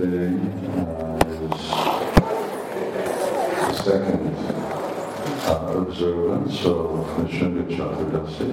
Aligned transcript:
today 0.00 0.32
uh, 0.80 1.28
is 1.28 1.36
the 1.40 1.50
second 3.84 4.24
uh, 5.44 5.76
observance 5.76 6.64
of 6.64 6.88
Nishanga 7.18 7.62
Chaturdasi. 7.68 8.48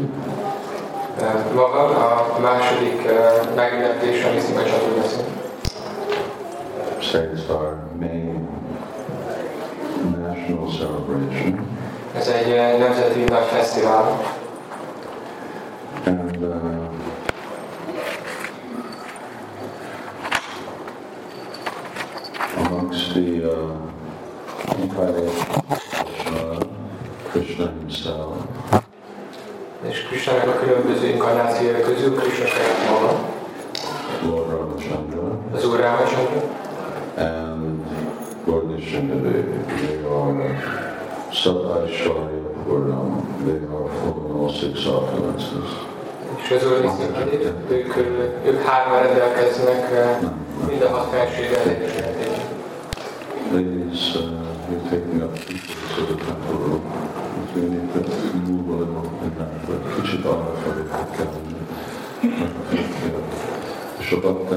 Ma 1.55 1.65
van 1.71 1.91
a 1.95 2.39
második 2.41 2.99
uh, 3.05 3.11
megünneplés, 3.55 4.23
ami 4.23 4.39
Szima 4.39 4.63
Csaturdashi. 4.63 5.21
Say 7.01 7.23
it's 7.33 7.49
our 7.49 7.77
main 7.99 8.47
national 10.17 10.71
celebration. 10.71 11.67
Ez 12.15 12.27
egy 12.27 12.49
uh, 12.51 12.77
nemzeti 12.79 13.19
nagy 13.19 13.45
fesztivál, 13.45 14.19
Himself, 27.99 28.35
és 29.89 30.03
Krishnának 30.03 30.47
a 30.47 30.59
különböző 30.59 31.07
inkarnációi 31.07 31.81
közül 31.81 32.15
Krishna 32.15 32.45
saját 32.45 32.89
maga, 32.89 33.19
Lord 34.23 34.49
Ramachandra, 34.49 35.39
az 35.53 35.65
Úr 35.65 35.79
Rámachandra, 35.79 36.41
and 37.17 37.85
Lord 38.45 38.69
Nishingadev, 38.69 39.45
they 39.65 40.03
are 40.05 40.59
Sat-Aishwarya 41.31 42.49
Purnam, 42.63 43.37
they 43.45 43.77
are 43.77 43.89
full 44.01 44.41
all 44.41 44.49
six 44.49 44.85
opulences. 44.85 45.69
és 46.43 46.51
az 46.51 46.65
Úr 46.65 46.81
Niszimadév, 46.81 47.53
ők, 47.69 47.95
ők 48.45 48.61
hárman 48.61 49.03
rendelkeznek 49.03 49.89
uh, 49.91 50.29
mind 50.69 50.81
a 50.81 50.89
hat 50.89 51.09
felséggel 51.11 51.63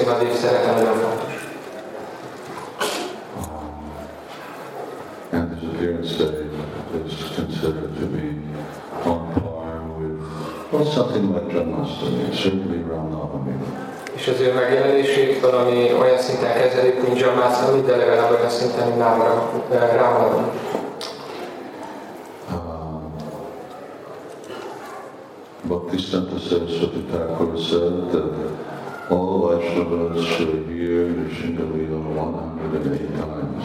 Niszimadév 0.00 0.32
szerepe 0.32 0.72
nagyon 0.72 0.96
fontos. 0.96 1.48
And 5.32 5.54
his 5.54 5.68
appearance 5.68 6.16
today 6.16 6.48
is 7.06 7.36
considered 7.36 7.94
to 8.00 8.06
be 8.06 8.26
on 9.04 9.32
par 9.34 9.82
with, 9.98 10.72
well, 10.72 10.84
something 10.84 11.34
like 11.34 11.48
Janmashtami, 11.52 12.32
certainly 12.32 12.82
Ram 12.88 13.10
Navami. 13.10 13.52
És 14.12 14.28
az 14.28 14.40
ő 14.40 14.52
megjelenését 14.52 15.40
valami 15.40 15.92
olyan 16.00 16.18
szinten 16.18 16.52
kezelik, 16.52 17.02
mint 17.06 17.20
Jamászami, 17.20 17.80
de 17.80 17.96
legalább 17.96 18.30
olyan 18.30 18.50
szinten, 18.50 18.88
mint 18.88 19.02
Rámadon. 19.96 20.50
Uh, 22.50 23.02
Bhaktisiddhanta 25.62 26.38
Saraswati 26.38 27.04
Thakur 27.10 27.58
said 27.58 28.10
that 28.10 28.69
all 29.10 29.40
Vaishnavas 29.42 30.24
should 30.36 30.68
hear 30.68 31.08
Nishingalila 31.18 31.98
108 32.14 32.98
times. 33.18 33.64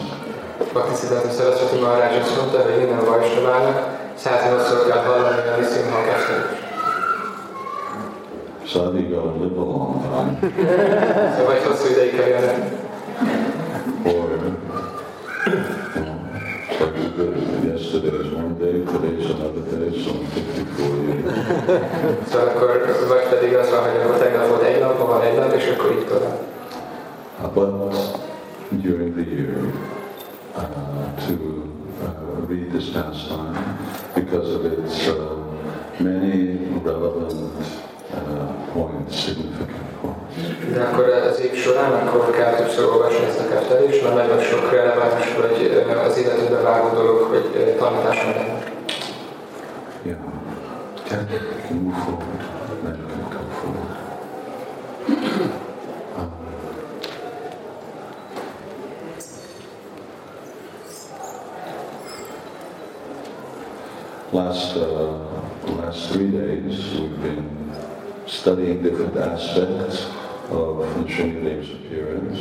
Bhakti 0.72 0.94
Siddhanta 0.96 1.30
Saraswati 1.30 1.78
Maharaj 1.80 2.18
azt 2.20 2.36
mondta, 2.36 2.58
hogy 2.62 2.76
minden 2.78 3.04
Vajsnavának 3.04 3.78
108-szor 4.18 4.80
kell 4.88 5.02
hallani 5.04 5.38
a 5.38 5.56
kezdőt. 6.08 6.64
Sadhu, 8.64 8.98
you 8.98 9.08
gotta 9.08 9.32
live 9.42 9.58
a 9.58 9.64
long 9.64 10.02
time. 10.02 10.30
Or, 14.04 14.12
you 14.12 14.42
know, 16.04 16.16
it's 16.68 16.80
like 16.80 16.94
we 16.94 17.06
did 17.16 17.64
yesterday's 17.64 18.30
one 18.32 18.54
day, 18.58 18.84
today's 18.84 19.26
another 19.30 19.64
day, 19.70 19.90
so 20.02 20.10
I'm 20.10 20.26
54 20.34 21.04
years. 21.06 21.34
Szóval 22.28 22.48
akkor 22.48 22.85
Uh, 25.86 27.48
But 27.54 27.70
during 28.82 29.14
the 29.14 29.22
year, 29.22 29.72
uh, 30.54 31.26
to 31.26 31.34
uh, 32.02 32.46
read 32.50 32.72
this 32.72 32.90
pastime 32.90 33.54
because 34.14 34.50
of 34.50 34.64
its 34.66 35.06
uh, 35.06 35.36
many 36.00 36.56
relevant 36.82 37.62
uh, 38.12 38.52
points, 38.72 39.14
significant 39.14 39.90
points. 40.02 40.34
De 40.74 40.82
akkor 40.82 41.08
az 41.08 41.40
év 41.40 41.54
során 41.54 42.06
akkor 42.06 42.30
kell 42.30 42.54
többször 42.54 42.84
olvasni 42.84 43.24
ezt 43.24 43.40
a 43.40 43.48
mert 44.02 44.14
nagyon 44.14 44.40
sok 44.40 44.70
releváns, 44.72 45.34
vagy 45.40 45.86
az 46.08 46.18
életünkbe 46.18 46.60
vágó 46.60 46.94
dolog, 46.94 47.18
hogy 47.20 47.50
ö, 47.54 47.78
tanításon 47.78 48.55
Last, 64.46 64.76
uh, 64.76 65.10
last 65.82 66.12
three 66.12 66.30
days, 66.30 66.78
we've 66.94 67.20
been 67.20 67.72
studying 68.26 68.80
different 68.80 69.16
aspects 69.16 70.06
of 70.50 70.86
Nrsimhadev's 71.02 71.70
appearance. 71.74 72.40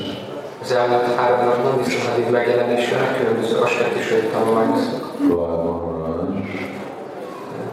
Az 0.62 0.72
elmúlt 0.72 1.16
három 1.16 1.46
napban 1.46 1.84
viszont 1.84 2.32
megjelenésének 2.32 3.18
különböző 3.18 3.58
aspektusait 3.58 4.32
tanulmányoztuk. 4.32 5.16
Prahlad 5.28 5.66
Maharaj, 5.66 6.28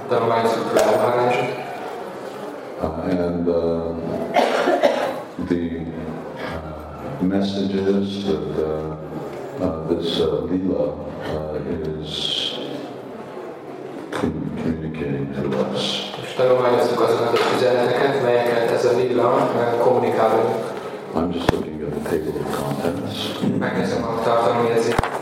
Tanulmányoztuk 0.09 0.69
Prahlad 0.73 0.97
Maharajot, 0.97 1.49
uh, 2.81 3.25
and 3.27 3.49
uh, 3.49 3.55
the 5.49 5.81
uh, 6.47 7.23
messages 7.23 8.25
that 8.25 8.59
uh, 8.59 8.97
uh, 9.61 9.89
this 9.89 10.21
uh, 10.21 10.49
Leela 10.49 10.95
uh, 11.33 12.01
is 12.01 12.53
com- 14.11 14.53
communicating 14.63 15.27
to 15.35 15.59
us. 15.73 16.11
és 16.23 16.33
tanulmányoztuk 16.37 17.01
azokat 17.01 17.33
az 17.33 17.41
üzeneteket, 17.57 18.23
melyeket 19.15 19.19
ez 19.19 19.19
a 19.19 19.21
lila 19.21 19.49
ö, 19.57 19.77
uh, 19.77 19.81
kommunikál 19.81 20.29
velünk. 20.29 20.71
I'm 21.15 21.33
just 21.33 21.51
looking 21.51 21.83
at 21.83 21.91
the 21.93 22.09
table 22.11 22.41
of 22.41 22.61
contents. 22.61 23.39
Megnézem 23.59 24.03
a 24.05 24.23
tartalmi 24.25 24.69
jegyzéket. 24.69 25.21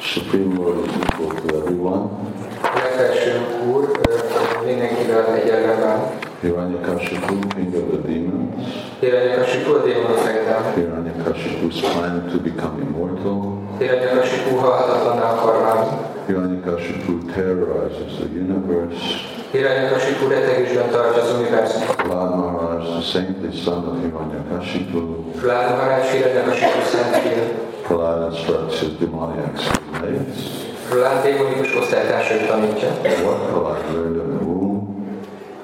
Supreme 0.00 0.54
Lord 0.56 0.84
is 0.86 0.92
equal 0.94 1.34
to 1.34 1.56
everyone. 1.56 2.08
Legfelső 2.74 3.40
úr 3.72 3.90
ö, 4.08 4.14
mindenkivel 4.66 5.34
egyenlően 5.34 5.82
áll. 5.82 6.10
Hiranyakashipu, 6.40 7.38
king 7.54 7.74
of 7.74 7.82
the 7.90 8.12
demons. 8.12 8.64
Hiranyakasipu 9.00 9.72
a 9.72 9.82
démonok 9.82 10.18
fejedelme. 10.18 10.72
Hiranyakashipu's 10.74 11.80
plan 11.80 12.28
to 12.32 12.38
become 12.38 12.82
immortal. 12.82 13.58
Hiranyakasipu 13.78 14.56
halhatatlanná 14.56 15.22
akar 15.22 15.62
válni. 15.62 15.96
Hiranyakashipu 16.26 17.12
terrorizes 17.34 18.12
the 18.18 18.28
universe. 18.44 19.31
Hiranyakasipu 19.52 20.28
rettegésben 20.28 20.90
tartja 20.90 21.22
az 21.22 21.34
univerzumot. 21.38 21.96
Prahlad 21.96 22.36
Maharaj, 22.36 22.84
the 22.84 23.00
saintly 23.00 23.50
son 23.64 23.84
of 23.88 23.94
Hiranyakashipu, 24.02 25.00
Prahlad 25.40 25.70
Maharaj 25.76 26.10
Hiranyakasipu 26.10 26.80
szent 26.92 27.16
fia. 27.16 27.44
Prahlad 27.86 28.32
instructs 28.32 28.78
his 28.80 28.88
demoniac 28.98 29.56
slaves. 29.60 30.38
Prahlad 30.88 31.22
démonikus 31.22 31.74
osztálytársait 31.80 32.46
tanítja. 32.46 32.88
What 33.24 33.38
Prahlad 33.48 33.80
learned 33.92 34.16
in 34.22 34.36
the 34.36 34.44
womb, 34.44 34.82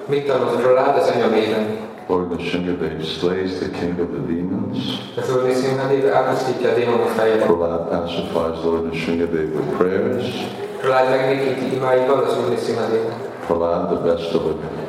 Mit 0.07 0.27
tanult 0.27 0.61
Prahlad 0.63 0.97
az 0.97 1.09
anyagében? 1.15 1.65
Lord 2.09 2.37
Nishingadev 2.37 3.03
slays 3.03 3.53
the 3.59 3.71
king 3.79 4.01
of 4.05 4.09
the 4.17 4.23
demons. 4.33 4.79
Prahlad 7.47 7.89
pacifies 7.91 8.59
Lord 8.65 8.85
Nishingadev 8.91 9.49
with 9.57 9.69
prayers. 9.79 10.27
Prahlad 10.81 11.09
megbékíti 11.11 11.75
imáival 11.77 12.19
az 12.19 12.37
Úr 12.39 12.49
Nisimhadévet. 12.49 13.27
Prahlad, 13.49 13.89
the 13.89 13.97
best 14.05 14.35
of 14.35 14.45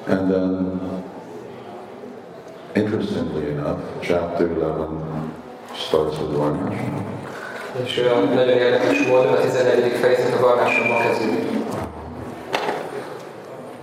And 0.07 0.31
then, 0.31 1.03
interestingly 2.77 3.51
enough, 3.51 3.81
chapter 4.03 4.53
11 4.53 5.35
starts 5.75 6.19
with 6.19 6.31
Varnashram. 6.31 7.05
of 7.75 8.37
nagyon 8.37 8.59
a 10.87 11.86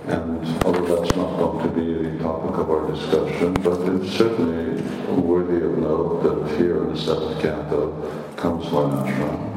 and 0.08 0.46
although 0.64 0.96
that's 0.96 1.16
not 1.16 1.38
going 1.38 1.62
to 1.66 1.68
be 1.80 2.08
the 2.08 2.22
topic 2.22 2.58
of 2.58 2.70
our 2.70 2.84
discussion, 2.92 3.54
but 3.62 3.78
it's 3.88 4.10
certainly 4.16 4.82
worthy 5.16 5.64
of 5.64 5.78
note 5.78 6.22
that 6.24 6.56
here 6.58 6.76
in 6.84 6.92
the 6.92 6.98
seventh 7.00 7.40
canto 7.40 7.92
comes 8.36 8.68
Varnashram. 8.68 9.52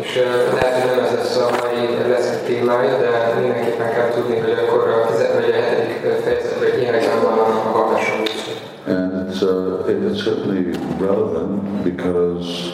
És 0.00 0.16
ö, 0.16 0.54
lehet, 0.54 0.80
hogy 0.82 0.90
nem 0.96 1.04
ez 1.04 1.12
lesz 1.14 1.36
a 1.36 1.48
mai 1.62 2.08
lesz 2.08 2.42
témája, 2.46 2.98
de 2.98 3.34
mindenképpen 3.40 3.92
kell 3.92 4.08
tudni, 4.10 4.38
hogy 4.38 4.50
akkor 4.52 4.88
a 4.88 5.06
17. 5.16 6.22
fejezetben 6.24 7.36
van 7.36 7.38
a. 7.38 7.88
And 8.86 9.28
it's, 9.30 9.42
uh, 9.42 9.88
it- 9.90 10.02
it's 10.10 10.22
certainly 10.24 10.70
relevant 11.00 11.62
because 11.84 12.72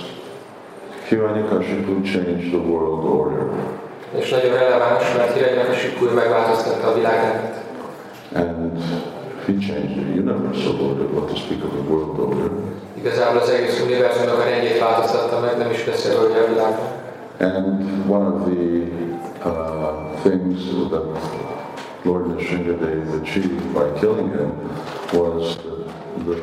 Hiranyakashipu 1.09 2.03
changed 2.03 2.51
the 2.53 2.63
world 2.71 3.05
order. 3.05 3.47
És 4.19 4.31
nagyon 4.31 4.55
releváns, 4.59 5.17
mert 5.17 5.35
Hiranyakashipu 5.35 6.15
megváltoztatta 6.15 6.89
a 6.89 6.95
világrendet. 6.95 7.63
And 8.35 8.79
he 9.47 9.53
changed 9.67 9.95
the 9.95 10.21
universal 10.25 10.81
order, 10.81 11.07
what 11.07 11.29
to 11.29 11.37
speak 11.37 11.65
of 11.65 11.71
the 11.71 11.93
world 11.93 12.19
order. 12.19 12.51
Igazából 12.95 13.41
az 13.41 13.49
egész 13.49 13.81
univerzumnak 13.81 14.39
a 14.39 14.45
rendjét 14.45 14.79
változtatta 14.79 15.41
meg, 15.41 15.59
nem 15.59 15.71
is 15.71 15.85
beszél 15.85 16.19
hogy 16.19 16.37
a 16.45 16.49
világban. 16.49 16.89
And 17.41 18.09
one 18.09 18.27
of 18.27 18.45
the 18.45 18.87
uh, 19.45 20.21
things 20.23 20.61
that 20.91 21.05
Lord 22.05 22.27
Nrsimhadev 22.27 23.23
achieved 23.23 23.73
by 23.73 23.99
killing 24.01 24.31
him 24.31 24.53
was 25.13 25.57
that 25.57 26.27
the 26.27 26.37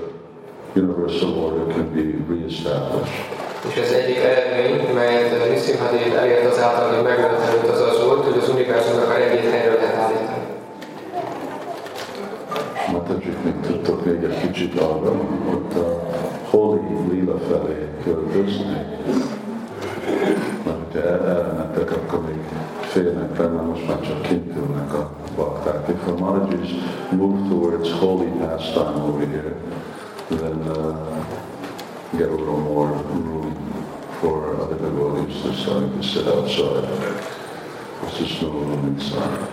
universal 0.74 1.32
order 1.46 1.74
can 1.74 1.94
be 1.94 2.34
reestablished. 2.34 3.51
És 3.70 3.82
az 3.82 3.92
egyik 3.92 4.18
eredmény, 4.18 4.94
melyet 4.94 5.50
Nisimhadev 5.50 6.18
elért 6.18 6.52
azáltal, 6.52 6.94
hogy 6.96 7.04
megölt 7.04 7.42
előtt, 7.48 7.70
az 7.70 7.82
az 7.82 8.06
volt, 8.06 8.24
hogy 8.26 8.38
az 8.42 8.50
univerzumnak 8.50 9.10
a 9.10 9.18
rendjét 9.18 9.52
helyre 9.52 9.74
lehet 9.74 9.96
állítani. 9.96 10.46
Matajik 12.92 13.44
még 13.44 13.54
tudtok 13.62 14.06
még 14.06 14.24
egy 14.24 14.42
kicsit 14.42 14.80
arra, 14.80 15.12
ott 15.54 15.74
a 15.74 16.10
Holy 16.50 16.80
Lila 17.10 17.40
felé 17.50 17.88
költözni. 18.04 18.86
Mert 20.66 20.78
hogyha 20.84 21.08
el- 21.08 21.28
elmentek, 21.30 21.92
akkor 21.92 22.22
még 22.22 22.40
félnek 22.82 23.38
mert 23.38 23.66
most 23.68 23.88
már 23.88 24.00
csak 24.02 24.22
kint 24.22 24.56
ülnek 24.56 24.94
a 24.94 25.10
bakták. 25.36 25.88
If 25.88 26.04
the 26.04 26.12
Maharaji's 26.12 26.72
move 27.12 27.50
towards 27.50 27.92
holy 27.92 28.26
pastime 28.26 29.04
over 29.08 29.28
here, 29.28 29.54
then 30.30 30.60
uh, 30.68 31.41
get 32.18 32.30
a 32.30 32.36
little 32.36 32.60
more 32.60 32.88
room 32.88 33.56
for 34.20 34.56
other 34.62 34.78
devotees 34.78 35.42
to 35.44 35.54
start 35.56 35.94
to 35.94 36.04
sit 36.04 36.28
outside. 36.28 36.84
There's 38.02 38.18
just 38.18 38.42
no 38.42 38.50
room 38.50 38.88
inside. 38.88 39.48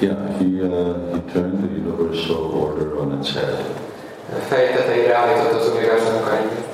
Yeah, 0.00 0.38
he, 0.38 0.60
uh, 0.60 1.14
he 1.14 1.32
turned 1.32 1.62
the 1.62 1.68
universal 1.68 2.36
order 2.36 3.00
on 3.00 3.18
its 3.18 3.30
head. 3.34 3.64
A 4.32 4.40
fej 4.40 4.74
tetejére 4.74 5.14
állított 5.14 5.60
az 5.60 5.72
rendjét. 6.28 6.64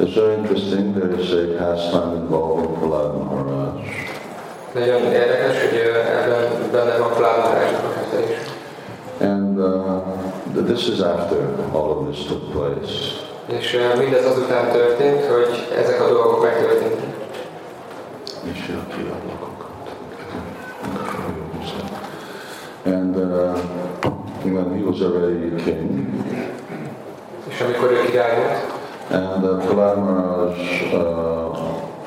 It's 0.00 0.14
very 0.14 0.34
interesting, 0.34 0.94
there 0.94 1.20
is 1.20 1.32
a 1.32 1.56
pastime 1.58 2.14
involving 2.16 2.78
Prahlad 2.78 3.16
Maharaj. 3.16 3.68
Nagyon 4.74 5.02
érdekes, 5.02 5.60
hogy 5.60 5.78
ebben 5.78 6.70
benne 6.72 6.96
van 6.98 7.07
th- 10.58 10.66
this 10.66 10.88
is 10.88 11.00
after 11.00 11.38
all 11.72 11.90
of 11.90 12.06
this 12.10 12.26
took 12.26 12.50
place. 12.50 12.92
És 13.46 13.74
ö, 13.74 13.98
mindez 14.00 14.24
azután 14.24 14.70
történt, 14.72 15.24
hogy 15.24 15.68
ezek 15.76 16.00
a 16.00 16.08
dolgok 16.08 16.42
megtörténtek. 16.42 17.06
And 22.84 23.16
uh, 23.16 23.56
when 24.44 24.76
he 24.78 24.82
was 24.84 25.00
already 25.02 25.50
king, 25.64 26.06
És 27.48 27.60
amikor 27.60 27.90
ő 27.90 28.04
király 28.10 28.36
volt, 28.36 28.76
and 29.10 29.44
uh, 29.44 29.64
Prahlad 29.64 29.98
Maharaj 29.98 30.58
uh, 30.92 30.98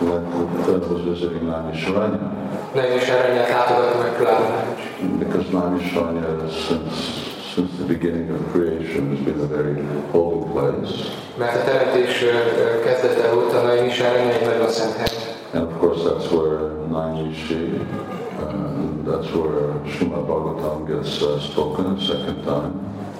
uh, 0.01 0.91
was 0.91 1.01
visiting 1.03 1.43
Naimisharanya. 1.49 2.31
nagyon 2.75 2.95
is 2.95 3.09
aranyát 3.09 3.49
látogatta 3.49 3.97
meg 3.97 4.15
Plánárás. 4.17 4.79
Because 5.19 5.45
Naimisharanya, 5.51 6.49
since, 6.49 7.30
since 7.55 7.77
the 7.77 7.83
beginning 7.83 8.29
of 8.31 8.39
creation, 8.53 9.15
has 9.15 9.25
been 9.25 9.39
a 9.41 9.45
very 9.45 9.75
holy 10.11 10.41
place. 10.53 10.93
Mert 11.37 11.55
a 11.55 11.63
teremtés 11.63 12.23
ö, 12.23 12.27
ö, 12.27 12.83
kezdete 12.83 13.35
óta 13.35 13.61
nagyon 13.61 13.85
is 13.85 13.99
arany 13.99 14.27
egy 14.27 14.45
nagyon 14.45 14.69
szent 14.69 14.95
hely. 14.95 15.07
And 15.53 15.63
of 15.71 15.79
course, 15.79 16.01
that's 16.09 16.31
where 16.31 16.59
Nainishi, 16.89 17.63
uh, 18.39 19.03
that's 19.09 19.29
where 19.35 19.61
Srimad 19.91 20.25
Bhagavatam 20.25 20.85
gets 20.85 21.21
uh, 21.21 21.39
spoken 21.39 21.85
a 21.85 21.99
second 21.99 22.37
time. 22.43 22.71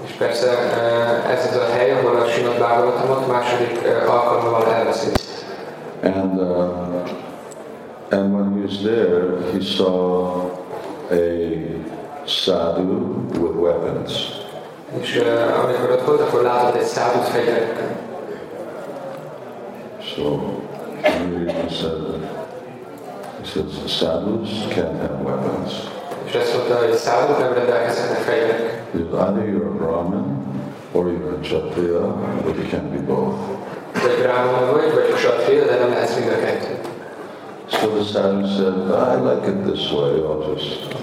És 0.06 0.12
persze 0.12 0.48
ö, 0.48 1.32
ez 1.32 1.48
az 1.50 1.56
a 1.56 1.74
hely, 1.74 1.92
ahol 1.92 2.16
a 2.16 2.28
Simad 2.28 2.58
Bhagavatamot 2.58 3.28
második 3.28 3.82
ö, 3.86 4.10
alkalommal 4.10 4.74
elbeszélt. 4.74 5.20
And, 6.04 6.40
uh, 6.40 7.10
and 8.12 8.34
when 8.34 8.54
he 8.56 8.62
was 8.62 8.78
there, 8.82 9.38
he 9.54 9.60
saw 9.60 10.50
a 11.12 11.16
sadhu 12.26 13.26
with 13.32 13.56
weapons. 13.56 14.42
Dus 15.00 15.16
uh, 15.16 15.24
dat 15.90 16.00
grote 16.04 16.24
voor 16.24 16.42
later 16.42 16.66
altijd 16.66 16.88
sadhu 16.88 17.20
verwerken. 17.32 17.90
So, 20.00 20.40
he 21.02 21.70
said, 21.70 21.98
he 23.40 23.46
says, 23.46 23.92
sadhus 23.92 24.68
can't 24.70 25.00
have 25.02 25.24
weapons. 25.24 25.90
Because 26.26 26.52
dat 26.52 26.62
is 26.62 26.68
wat 26.68 26.92
de 26.92 26.98
sadhu 26.98 27.44
hebben 27.44 27.68
daar 27.68 27.88
gezegd. 27.88 28.10
Either 28.94 29.46
you're 29.46 29.68
a 29.68 29.76
Brahmin 29.78 30.44
or 30.94 31.08
you're 31.08 31.36
a 31.36 31.40
Kshatriya, 31.42 32.02
but 32.46 32.56
you 32.56 32.68
can't 32.70 32.92
be 32.92 33.00
both. 33.00 33.36
Je 33.94 34.00
bent 34.00 34.22
Brahmin 34.22 34.70
of 34.70 34.86
je 34.86 34.92
bent 34.96 35.14
Kshatriya, 35.14 35.66
dan 35.66 35.92
heb 35.92 36.10
je 36.10 36.22
het 36.22 36.70
niet 36.70 37.01
so 37.80 37.88
the 37.96 38.04
sadhu 38.04 38.48
said, 38.48 38.92
I 38.92 39.16
like 39.16 39.48
it 39.48 39.66
this 39.66 39.92
way, 39.92 40.22
I'll 40.24 40.56
just, 40.56 40.94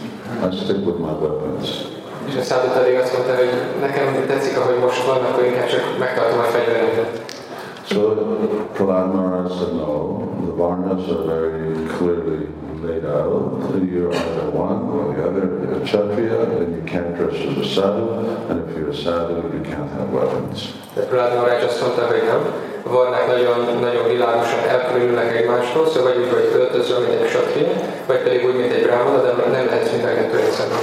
I 0.43 0.51
stick 0.51 0.85
with 0.87 0.99
my 0.99 1.13
weapons. 1.13 1.87
És 2.29 2.37
a 2.37 2.43
szádút 2.43 2.77
elég 2.77 2.99
azt 2.99 3.13
mondta, 3.13 3.35
hogy 3.37 3.51
nekem 3.81 4.27
tetszik, 4.27 4.57
ahogy 4.59 4.79
most 4.79 5.07
van, 5.07 5.17
akkor 5.25 5.45
inkább 5.45 5.67
csak 5.67 5.99
megtartom 5.99 6.39
a 6.39 6.43
fegyveremet. 6.43 7.37
So 7.91 8.01
Prahlad 8.73 9.15
Maharaj 9.15 9.49
said, 9.49 9.75
no, 9.75 10.21
the 10.45 10.55
varnas 10.57 11.09
are 11.09 11.25
very 11.25 11.87
clearly 11.97 12.47
laid 12.83 13.05
out. 13.05 13.75
You're 13.75 14.13
either 14.13 14.51
one 14.51 14.81
or 14.95 15.15
the 15.15 15.21
other. 15.27 15.45
You're 15.63 15.79
a 15.79 15.85
Kshatriya, 15.85 16.41
and 16.59 16.77
you 16.77 16.83
can't 16.93 17.17
dress 17.17 17.35
as 17.35 17.57
a 17.59 17.65
sadhu, 17.65 18.07
and 18.49 18.57
if 18.65 18.77
you're 18.77 18.91
a 18.91 18.95
sadhu, 18.95 19.35
you 19.57 19.63
can't 19.63 19.91
have 19.97 20.09
weapons. 20.13 20.75
De 20.95 21.03
Prahlad 21.03 21.35
Maharaj 21.35 21.65
azt 21.65 21.81
mondta, 21.81 22.07
hogy 22.07 22.23
nem. 22.33 22.43
A 22.87 22.91
varnák 22.91 23.27
nagyon, 23.27 23.59
nagyon 23.81 24.07
világosan 24.09 24.61
elkülönülnek 24.75 25.37
egymástól, 25.37 25.87
szóval 25.87 26.13
vagy 26.13 26.19
úgy 26.23 26.31
vagy 26.31 26.49
öltözve, 26.55 26.99
mint 26.99 27.13
egy 27.21 27.27
ksatria, 27.27 27.69
vagy 28.07 28.23
pedig 28.23 28.47
úgy, 28.47 28.57
mint 28.61 28.73
egy 28.73 28.83
brámana, 28.83 29.23
de 29.23 29.31
nem 29.57 29.67
lehet 29.71 29.93
mind 29.93 30.05
a 30.05 30.15
kettő 30.19 30.37
egyszerűen. 30.39 30.83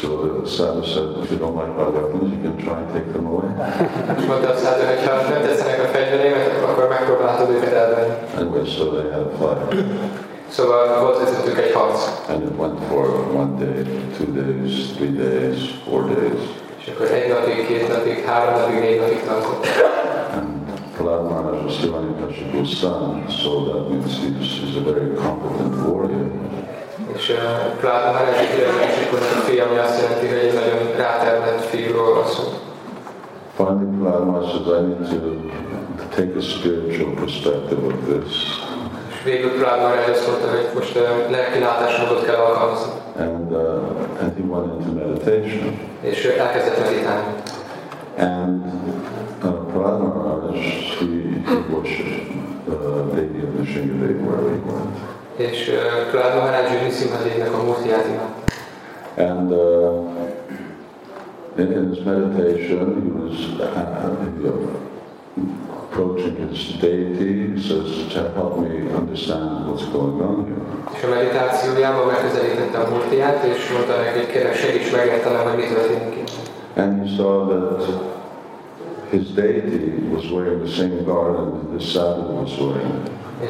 So 0.00 0.08
the 0.08 0.48
sadhu 0.56 0.82
said, 0.82 1.08
if 1.22 1.30
you 1.30 1.38
don't 1.44 1.56
like 1.60 1.72
my 1.80 1.88
weapons, 1.96 2.32
you 2.32 2.40
can 2.46 2.56
try 2.56 2.76
and 2.82 2.90
take 2.94 3.08
them 3.12 3.26
away. 3.32 3.50
És 4.18 4.24
mondta 4.26 4.48
a 4.48 4.56
szádő, 4.56 4.82
hogy 4.92 5.02
ha 5.06 5.14
nem 5.32 5.42
tetszenek 5.42 5.80
a 5.86 5.88
fegyverémet, 5.94 6.52
akkor 6.68 6.88
megpróbálhatod 6.88 7.54
őket 7.54 7.72
elvenni. 7.72 8.14
Anyway, 8.38 8.64
so 8.64 8.84
they 8.84 9.10
had 9.16 9.28
a 10.50 10.56
fight. 10.56 10.58
Szóval 10.58 11.00
volt 11.00 11.18
közöttük 11.18 11.58
egy 11.58 11.72
harc. 11.72 12.08
And 12.28 12.42
it 12.42 12.58
went 12.58 12.78
for 12.88 13.06
one 13.34 13.54
day, 13.58 13.84
two 14.16 14.32
days, 14.32 14.92
three 14.96 15.12
days, 15.12 15.74
four 15.88 16.04
days. 16.04 16.42
És 16.78 16.92
akkor 16.94 17.06
egy 17.06 17.28
napig, 17.28 17.66
két 17.66 17.88
napig, 17.88 18.24
három 18.24 18.60
napig, 18.60 18.78
négy 18.80 19.00
napig 19.00 19.22
tartott. 19.24 19.66
And 20.32 20.48
Prahlad 20.96 21.30
Maharaj 21.30 21.58
was 22.54 22.78
son, 22.78 23.24
so 23.28 23.64
that 23.64 23.88
means 23.88 24.18
he's, 24.18 24.60
he's 24.60 24.76
a 24.76 24.84
very 24.92 25.14
competent 25.14 25.74
warrior. 25.86 26.30
És 27.16 27.28
uh, 27.28 28.12
már 28.12 28.28
egy 28.28 28.58
irányításokon 28.58 29.18
a 29.18 29.40
fia, 29.46 29.66
ami 29.66 29.78
azt 29.78 30.00
jelenti, 30.00 30.26
hogy 30.26 30.38
egy 30.38 30.54
nagyon 30.54 30.96
rátermett 30.96 31.64
fiúról 31.64 32.14
van 32.14 32.26
szó. 32.26 32.42
Finally, 33.56 33.86
Prahlad 34.00 34.26
Maharaj 34.26 34.50
says, 34.50 34.66
I 34.66 34.80
need 34.86 35.08
to 35.08 36.04
take 36.16 36.36
a 36.36 36.40
spiritual 36.40 37.14
perspective 37.14 37.86
of 37.86 37.94
this. 38.08 38.68
Végül 39.24 39.50
mondta, 40.26 40.48
hogy 40.50 40.68
most 40.74 40.96
uh, 40.96 41.30
lelki 41.30 41.58
látásmódot 41.58 42.24
kell 42.24 42.34
alkalmazni. 42.34 42.92
And, 43.18 43.52
uh, 43.52 44.20
and 44.20 44.32
he 44.36 44.42
went 44.48 44.80
into 44.80 44.92
meditation. 44.92 45.78
És 46.00 46.24
uh, 46.24 46.40
elkezdett 46.40 46.84
meditálni. 46.84 47.34
And 48.18 48.64
uh, 49.44 49.50
Prahlad 49.72 50.00
Maharaj, 50.00 50.56
he, 50.98 51.06
he 51.46 51.56
worshipped 51.70 52.30
Nrsimhadev 53.60 54.20
where 54.26 54.50
he 54.52 54.60
went. 54.66 54.96
És 55.36 55.68
uh, 55.68 56.10
Prahlad 56.10 56.34
Maharaj 56.34 56.86
Nrsimhadevnek 56.86 57.52
a 57.52 57.62
murtiát. 57.62 58.06
And 59.16 59.52
uh, 59.52 60.08
in, 61.56 61.72
in 61.72 61.88
his 61.88 62.04
meditation, 62.04 63.02
he 63.02 63.10
was 63.20 63.36
uh, 63.58 64.10
approaching 65.90 66.36
his 66.48 66.74
deity, 66.80 67.54
he 67.54 67.60
says, 67.60 68.12
to 68.12 68.30
help 68.30 68.58
me 68.58 68.88
understand 68.92 69.68
what's 69.68 69.84
going 69.86 70.20
on 70.22 70.46
here. 70.46 70.60
És 70.96 71.02
a 71.02 71.08
meditációjában 71.08 72.08
a 72.08 72.12
és 73.46 73.70
mondta 73.72 73.96
neki, 73.96 74.18
hogy 74.18 74.26
kérlek 74.26 74.54
segíts 74.54 74.92
megértenem, 74.92 75.42
hogy 75.48 75.56
mi 75.56 75.66
történik 75.74 76.14
itt. 76.16 76.30
And 76.76 77.08
he 77.08 77.16
saw 77.16 77.46
that 77.48 77.82
his 79.10 79.26
deity 79.34 79.82
was 80.14 80.30
wearing 80.30 80.62
the 80.62 80.72
same 80.72 81.02
garment 81.04 81.52
that 81.54 81.70
the 81.78 81.84
sadhu 81.92 82.40
was 82.40 82.58
wearing. 82.60 82.94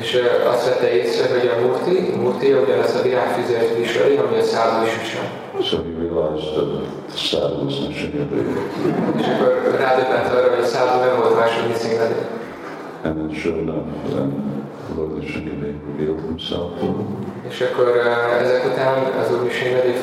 És 0.01 0.19
azt 0.53 0.69
vette 0.69 0.93
észre, 0.93 1.27
hogy 1.35 1.51
a 1.55 1.67
murti, 1.67 1.97
murti 2.23 2.53
a 2.53 3.03
virágfüzért 3.03 3.77
viseli, 3.77 4.17
ami 4.17 4.39
a 4.39 4.43
szálló 4.43 4.87
is 4.87 4.97
visel. 5.03 5.29
So 5.63 5.77
he 5.77 5.93
realized 5.99 6.55
that 6.55 6.69
the 7.09 7.17
sadhu 7.17 7.65
was 7.65 7.79
Nrsimhadev. 7.89 8.47
És 9.19 9.27
akkor 9.27 9.77
rádöbbent 9.79 10.29
arra, 10.35 10.50
hogy 10.71 10.89
a 10.89 10.93
szálló 10.93 11.05
nem 11.05 11.21
volt 11.21 11.37
más, 11.37 11.51
mint 11.57 12.29
And 13.03 13.17
then 13.17 13.33
sure 13.33 13.57
enough, 13.57 13.87
then 14.13 14.33
Lord 14.97 15.19
Nrsimhadev 15.19 15.75
revealed 15.87 16.21
himself 16.21 16.79
to 16.81 16.87
him. 16.87 17.07
És 17.49 17.61
akkor 17.61 17.87
uh, 17.87 18.43
ezek 18.43 18.67
után 18.67 19.03
az 19.21 19.33
Úr 19.33 19.51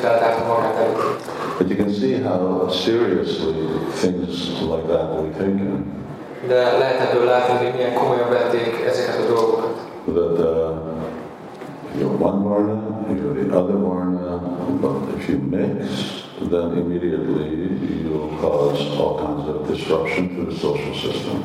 feltárta 0.00 0.46
magát 0.46 0.76
előtt. 0.76 1.20
But 1.58 1.68
you 1.68 1.76
can 1.76 1.92
see 1.92 2.22
how 2.22 2.68
seriously 2.70 3.54
things 4.00 4.60
like 4.60 4.86
that 4.86 5.20
were 5.20 5.30
taken. 5.30 5.84
De 6.48 6.78
lehet 6.78 7.10
ebből 7.10 7.24
látni, 7.24 7.64
hogy 7.64 7.74
milyen 7.74 7.94
komolyan 7.94 8.28
vették 8.30 8.84
ezeket 8.86 9.16
a 9.24 9.32
dolgokat. 9.32 9.74
That 10.04 10.38
uh, 10.38 10.76
you're 11.98 12.16
one 12.20 12.42
varna, 12.42 13.06
you're 13.10 13.44
the 13.44 13.56
other 13.58 13.76
varna, 13.76 14.38
but 14.80 15.16
if 15.16 15.28
you 15.28 15.38
mix, 15.50 16.17
then 16.46 16.78
immediately 16.78 17.48
you'll 18.02 18.36
cause 18.40 18.80
all 18.98 19.18
kinds 19.18 19.48
of 19.48 19.66
disruption 19.68 20.28
to 20.36 20.50
the 20.50 20.56
social 20.58 20.94
system. 20.94 21.42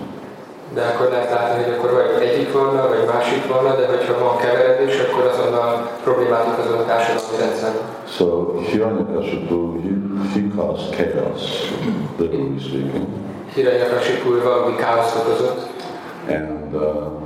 De 0.73 0.81
akkor 0.81 1.09
lehet 1.09 1.29
látni, 1.29 1.63
hogy 1.63 1.73
akkor 1.73 1.91
vagy 1.91 2.27
egyik 2.27 2.51
volna, 2.53 2.88
vagy 2.88 3.05
másik 3.13 3.47
volna, 3.47 3.75
de 3.75 3.88
hogyha 3.88 4.19
van 4.19 4.38
keveredés, 4.38 5.00
akkor 5.00 5.23
azonnal 5.25 5.89
problémát 6.03 6.47
okozol 6.47 6.77
a 6.77 6.85
társadalmi 6.85 7.38
rendszerben. 7.39 7.81
So 8.17 8.57
Hiranyakashipu, 8.59 9.81
he, 9.81 9.91
he 10.33 10.41
caused 10.55 10.95
chaos, 10.95 11.41
literally 12.17 12.59
speaking. 12.59 13.07
Hiranyakasipu 13.53 14.41
valami 14.43 14.75
káoszt 14.75 15.15
okozott, 15.15 15.71
And 16.27 16.73
uh, 16.73 17.23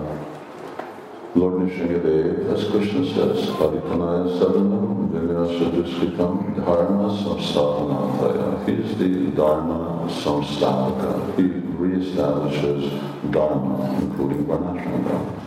Lord 1.38 1.70
Nrsimhadev, 1.70 2.52
as 2.52 2.64
Krishna 2.72 3.06
says, 3.14 3.46
Padipanaya 3.58 4.26
Sadanam, 4.40 5.10
Vinyasa 5.12 5.70
Duskritam, 5.72 6.56
Dharma 6.56 7.14
Samsthapanataya. 7.14 8.66
He 8.66 8.74
is 8.74 8.98
the 8.98 9.32
Dharma 9.36 10.10
Samstapaka. 10.10 11.36
He 11.38 11.44
reestablishes 11.78 12.90
Dharma, 13.30 14.02
including 14.02 14.48
Varnashram 14.48 15.38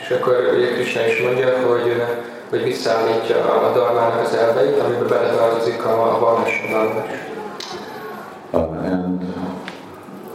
és 0.00 0.10
akkor 0.10 0.52
ugye 0.56 0.72
Krishna 0.72 1.06
is 1.06 1.22
mondja, 1.22 1.48
hogy, 1.68 2.02
hogy 2.50 2.62
visszaállítja 2.62 3.36
a 3.36 3.72
darmának 3.72 4.20
az 4.26 4.34
elveit, 4.34 4.78
amiben 4.78 5.06
beletartozik 5.08 5.86
a, 5.86 6.18
vallásodalma 6.20 7.04
is. 7.04 7.18
Uh, 8.52 8.92
and 8.92 9.22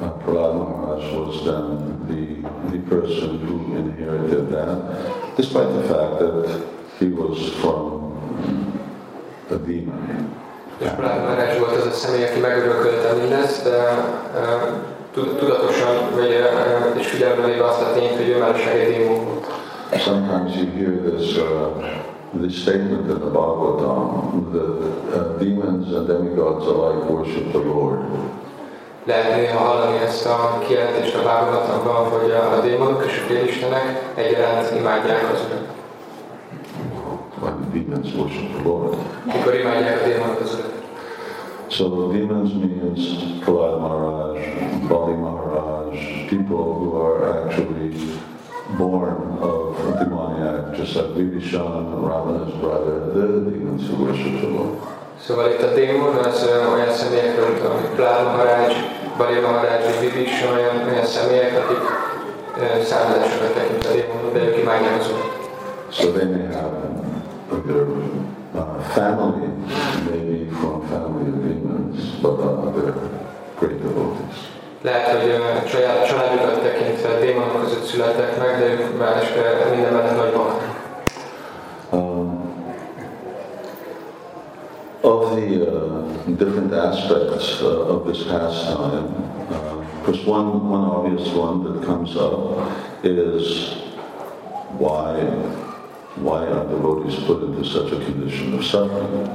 uh, 0.01 0.09
Prahlad 0.23 0.55
Maharaj 0.55 1.03
was 1.13 1.43
then 1.43 1.94
the, 2.07 2.23
the 2.71 2.79
person 2.89 3.39
who 3.39 3.75
inherited 3.75 4.49
that, 4.49 5.35
despite 5.35 5.71
the 5.73 5.83
fact 5.83 6.19
that 6.19 6.61
he 6.99 7.07
was 7.09 7.37
from 7.61 8.13
a 9.49 9.55
demon. 9.55 10.33
És 10.77 10.87
Prahlad 10.89 11.59
volt 11.59 11.75
az 11.75 11.85
a 11.85 11.91
személy, 11.91 12.23
aki 12.23 12.39
megörökölte 12.39 13.13
mindezt, 13.13 13.63
de 13.63 13.77
uh, 15.13 15.37
tudatosan, 15.37 15.95
vagy 16.15 16.29
uh, 16.29 16.99
és 16.99 17.07
figyelembe 17.07 17.45
véve 17.45 17.65
azt 17.65 17.81
a 17.81 17.93
tényt, 17.93 18.15
hogy 18.15 18.29
ő 18.29 18.37
már 18.39 18.55
is 18.55 19.07
volt. 19.07 19.45
Sometimes 19.97 20.55
you 20.55 20.67
hear 20.75 20.91
this, 20.91 21.37
uh, 21.37 21.41
this 22.41 22.61
statement 22.61 23.09
in 23.09 23.19
the 23.19 23.29
Bhagavatam 23.29 24.51
that 24.51 24.69
uh, 25.13 25.37
demons 25.39 25.93
and 25.93 26.07
demigods 26.07 26.65
alike 26.65 27.09
worship 27.09 27.51
the 27.51 27.59
Lord. 27.59 27.99
Lehet 29.05 29.35
néha 29.35 29.57
hallani 29.57 29.97
ezt 29.97 30.25
a 30.25 30.61
kijelentést 30.67 31.15
a 31.15 31.21
Bhagavatamban, 31.21 32.09
hogy 32.09 32.31
a, 32.31 32.61
démonok 32.61 33.05
és 33.05 33.21
a 33.23 33.27
félistenek 33.27 34.11
egyaránt 34.15 34.71
imádják 34.79 35.31
az 35.33 35.39
Urat. 35.47 35.73
When 37.41 37.69
demons 37.73 38.13
worship 38.15 38.53
the 38.53 38.63
Lord. 38.63 38.95
Mikor 39.25 39.55
imádják 39.55 40.01
a 40.01 40.05
démonok 40.05 40.39
az 40.39 40.53
Urat. 40.53 40.73
So 41.67 42.11
demons 42.11 42.49
means 42.53 43.01
Prahlad 43.43 43.79
Maharaj, 43.79 44.37
Bali 44.87 45.15
Maharaj, 45.15 45.97
people 46.29 46.65
who 46.79 47.01
are 47.01 47.45
actually 47.45 47.91
born 48.77 49.37
of 49.41 49.77
demoniac, 49.99 50.75
just 50.77 50.95
like 50.95 51.13
Vibhishan, 51.15 52.01
Ravana's 52.01 52.53
brother, 52.59 53.11
they're 53.13 53.39
the 53.39 53.51
demons 53.51 53.87
who 53.87 54.03
worship 54.03 54.41
the 54.41 54.47
Lord. 54.47 54.94
Szóval 55.23 55.49
itt 55.49 55.61
a 55.61 55.73
démon 55.73 56.15
az 56.15 56.49
olyan 56.73 56.91
személyekről, 56.91 57.47
mint 57.49 57.65
a 57.65 57.71
Plán 57.95 58.23
Maharaj, 58.23 58.73
Bali 59.17 59.39
Maharaj, 59.39 59.79
és 59.87 59.99
Vibhish 59.99 60.51
olyan, 60.53 60.75
olyan 60.89 61.05
személyek, 61.05 61.53
akik 61.63 61.83
ö, 62.59 62.83
számadásokat 62.83 63.53
tekint 63.53 63.85
a 63.85 63.91
démonok, 63.91 64.33
de 64.33 64.39
ők 64.39 64.57
imádják 64.57 64.99
az. 64.99 65.11
So 65.89 66.11
they 66.11 66.25
may 66.25 66.45
have 66.53 66.71
their 67.67 67.87
uh, 68.53 68.81
family, 68.95 69.47
maybe 70.09 70.51
from 70.57 70.73
a 70.75 70.87
family 70.91 71.31
demons, 71.45 71.97
but 72.21 72.37
they're 72.39 72.93
great 73.59 73.81
devotees. 73.81 74.37
Lehet, 74.81 75.07
hogy 75.07 75.29
ö, 75.29 75.67
saját 75.67 76.07
családukat 76.07 76.61
tekintve 76.61 77.19
démonok 77.19 77.61
között 77.61 77.85
születtek 77.85 78.37
meg, 78.39 78.59
de 78.59 78.65
ők 78.65 78.97
más 78.97 79.33
minden 79.71 79.93
mellett 79.93 80.17
nagy 80.17 80.33
bakták. 80.33 80.64
The 85.35 85.67
uh, 85.67 86.01
different 86.41 86.73
aspects 86.73 87.61
uh, 87.61 87.93
of 87.93 88.07
this 88.07 88.23
pastime, 88.23 89.07
uh, 89.51 89.77
of 89.77 90.03
course, 90.03 90.25
one, 90.25 90.69
one 90.69 90.85
obvious 90.85 91.27
one 91.29 91.63
that 91.65 91.85
comes 91.85 92.15
up 92.15 92.71
is 93.03 93.73
why, 94.77 95.13
why 96.25 96.45
are 96.45 96.65
devotees 96.67 97.15
put 97.25 97.43
into 97.43 97.63
such 97.63 97.91
a 97.91 97.99
condition 98.05 98.53
of 98.53 98.63
suffering? 98.63 99.29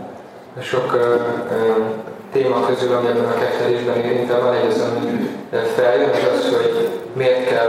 Sok 0.61 0.93
ö, 0.95 1.15
ö, 1.51 1.85
téma 2.33 2.67
közül, 2.67 2.97
ami 2.97 3.07
ebben 3.07 3.25
a 3.25 3.35
kettelésben 3.35 3.97
érintem, 3.97 4.41
van 4.41 4.55
egy 4.55 4.67
az, 4.67 4.81
ami 4.81 5.31
feljön, 5.77 6.09
és 6.09 6.25
az, 6.33 6.57
hogy 6.57 6.89
miért 7.13 7.49
kell 7.49 7.69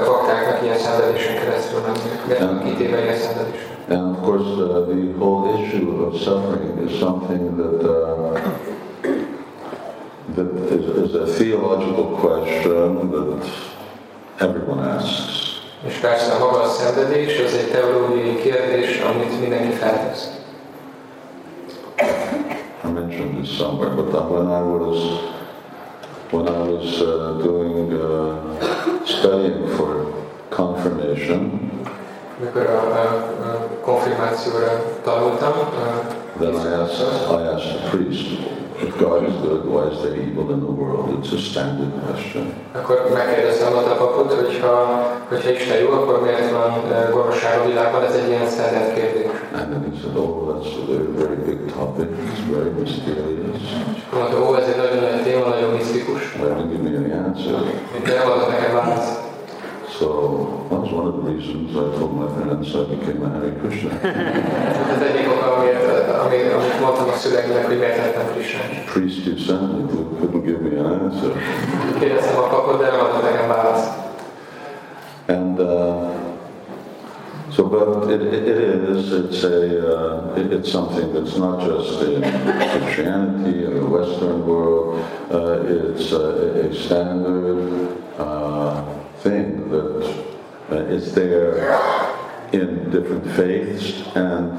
a 0.00 0.04
baktáknak 0.04 0.62
ilyen 0.62 0.78
szenvedésen 0.78 1.34
keresztül 1.34 1.80
menni, 1.80 1.98
miért 2.26 2.62
kitéve 2.64 3.02
ilyen 3.02 3.16
szenvedés. 3.16 3.71
And 3.88 4.16
of 4.16 4.22
course, 4.22 4.46
uh, 4.46 4.86
the 4.88 5.12
whole 5.18 5.62
issue 5.62 6.04
of 6.04 6.20
suffering 6.20 6.78
is 6.78 6.98
something 6.98 7.56
that 7.56 7.80
uh, 7.90 8.58
that 10.34 10.50
is, 10.70 11.10
is 11.10 11.14
a 11.14 11.26
theological 11.26 12.16
question 12.16 13.10
that 13.10 13.50
everyone 14.40 14.80
asks. 14.80 15.40
És 15.86 15.94
persze 15.94 16.38
maga 16.38 16.62
a 16.62 16.68
szenvedés, 16.68 17.40
az 17.40 17.54
egy 17.54 17.70
teológiai 17.70 18.36
kérdés, 18.36 19.00
amit 19.00 19.40
mindenki 19.40 19.72
feltesz. 19.72 20.28
I 22.84 22.88
mentioned 22.88 23.36
this 23.36 23.56
somewhere, 23.56 23.94
but 23.94 24.14
uh, 24.14 24.26
when 24.28 24.46
I 24.46 24.62
was 24.62 24.98
when 26.30 26.46
I 26.48 26.68
was 26.70 27.00
uh, 27.00 27.42
doing 27.42 27.92
uh, 27.92 28.36
studying 29.04 29.68
for 29.76 30.06
confirmation, 30.48 31.70
Mikor 32.40 32.66
a, 32.66 32.78
a, 32.78 33.04
a 33.48 33.71
konfirmációra 33.84 34.70
tanultam, 35.04 35.52
then 36.40 36.54
I 36.54 36.68
asked 36.82 37.00
I 37.38 37.42
asked 37.54 37.70
the 37.76 37.88
priest, 37.90 38.26
if 38.86 38.96
God 38.98 39.22
is 39.28 39.34
good, 39.46 39.62
why 39.72 39.84
is 39.92 39.98
there 40.02 40.14
evil 40.26 40.50
in 40.54 40.60
the 40.60 40.72
world? 40.80 41.04
It's 41.18 41.32
a 41.32 41.38
standard 41.50 41.92
question. 42.06 42.44
akkor 42.72 43.10
megkérdeztem 43.14 43.72
a 43.76 43.80
papot, 43.80 44.32
hogyha, 44.32 44.74
hogyha 45.28 45.50
Isten 45.50 45.78
jó, 45.82 45.90
akkor 45.90 46.22
miért 46.22 46.50
van 46.50 46.72
ö, 46.90 47.10
gonoszság 47.10 47.60
a 47.60 47.64
világban, 47.66 48.02
ez 48.04 48.14
egy 48.14 48.28
ilyen 48.28 48.46
standard 48.46 48.92
kérdés. 48.94 49.30
And 49.58 49.66
then 49.70 49.82
he 49.88 49.92
said, 50.02 50.16
oh, 50.16 50.34
that's 50.50 50.70
a 50.80 50.84
very, 51.20 51.38
big 51.48 51.60
topic. 51.78 52.08
It's 52.28 52.42
very 52.56 52.70
mysterious. 52.80 53.60
Mondta, 54.12 54.36
ó, 54.46 54.54
ez 54.60 54.66
egy 54.72 54.76
nagyon 54.84 55.02
nagy 55.10 55.22
téma, 55.22 55.44
nagyon 55.48 55.70
misztikus, 55.78 56.22
Well, 56.40 56.54
didn't 56.56 56.70
give 56.72 56.82
me 56.88 56.90
any 57.02 57.12
answer. 57.26 57.54
de 58.04 58.12
nem 58.18 58.30
adott 58.30 58.48
nekem 58.54 58.72
választ. 58.74 59.18
So 60.02 60.66
that 60.68 60.80
was 60.80 60.90
one 60.90 61.06
of 61.06 61.14
the 61.14 61.30
reasons 61.30 61.70
I 61.76 61.86
told 61.96 62.12
my 62.18 62.26
parents 62.26 62.74
I 62.74 62.82
became 62.90 63.22
a 63.22 63.28
Hare 63.28 63.52
Krishna. 63.60 63.90
Ez 64.94 65.02
egyik 65.02 65.30
oka, 65.30 65.56
amiért, 65.56 66.10
amit 66.10 66.80
mondtam 66.80 67.08
a 67.08 67.12
szüleimnek, 67.12 67.66
hogy 67.66 67.78
miért 67.78 67.96
lettem 67.96 68.32
Krisnán. 68.32 68.84
priest 68.92 69.26
who 69.26 69.36
sent 69.38 69.62
me 69.72 70.02
couldn't 70.18 70.44
give 70.44 70.60
me 70.60 70.80
an 70.80 71.00
answer. 71.00 71.32
Kérdeztem 71.98 72.38
a 72.38 72.46
papot, 72.46 72.78
de 72.78 72.90
nem 72.90 73.00
adott 73.00 73.22
nekem 73.22 73.48
választ. 73.48 73.90
And 75.26 75.58
uh, 75.60 76.10
So, 77.50 77.64
but 77.68 78.10
it, 78.10 78.22
it, 78.22 78.48
it 78.48 78.96
is, 78.96 79.12
it's 79.12 79.44
a, 79.44 79.58
uh, 79.96 80.40
it, 80.40 80.52
it's 80.52 80.70
something 80.72 81.12
that's 81.12 81.36
not 81.36 81.60
just 81.60 82.00
in 82.02 82.22
Christianity 82.22 83.64
in 83.64 83.74
the 83.74 83.86
Western 83.86 84.46
world, 84.46 84.98
uh, 85.30 85.90
it's 85.90 86.12
a, 86.12 86.66
a 86.66 86.74
standard 86.74 87.98
uh, 88.18 88.82
thing 89.22 89.61
uh, 90.72 90.96
is 90.96 91.12
there 91.12 91.78
in 92.52 92.90
different 92.90 93.26
faiths 93.36 94.06
and 94.14 94.50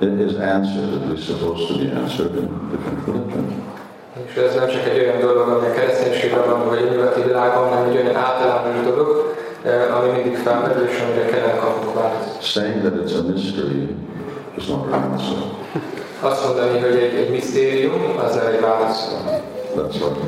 it 0.00 0.20
is 0.20 0.34
answered, 0.36 1.02
at 1.02 1.08
least 1.08 1.26
supposed 1.26 1.68
to 1.68 1.74
be 1.78 1.90
answered 2.00 2.34
in 2.36 2.48
different 2.70 3.06
religions. 3.06 3.52
És 4.28 4.36
ez 4.36 4.54
nem 4.54 4.68
csak 4.68 4.84
egy 4.88 4.98
olyan 4.98 5.20
dolog, 5.20 5.48
ami 5.48 5.66
a 5.66 5.72
kereszténységben 5.72 6.44
van, 6.46 6.68
vagy 6.68 6.78
a 6.78 6.90
nyugati 6.90 7.22
világon, 7.22 7.68
hanem 7.68 7.88
egy 7.88 7.96
olyan 7.96 8.16
általános 8.16 8.84
dolog, 8.84 9.34
ami 9.96 10.10
mindig 10.10 10.36
felmerül, 10.36 10.86
és 10.86 11.00
amire 11.00 11.26
kellene 11.26 11.58
kapnunk 11.58 11.94
választ. 11.94 12.42
Saying 12.42 12.80
that 12.80 12.94
it's 12.94 13.14
a 13.18 13.22
mystery 13.32 13.96
is 14.56 14.66
not 14.66 14.92
an 14.92 15.02
answer. 15.02 15.36
Azt 16.20 16.44
mondani, 16.46 16.78
hogy 16.78 16.96
egy, 16.96 17.14
egy 17.14 17.30
misztérium, 17.30 18.16
az 18.24 18.34
nem 18.34 18.46
egy 18.46 18.60
válasz. 18.60 19.14
That's 19.76 19.94
like 19.94 20.20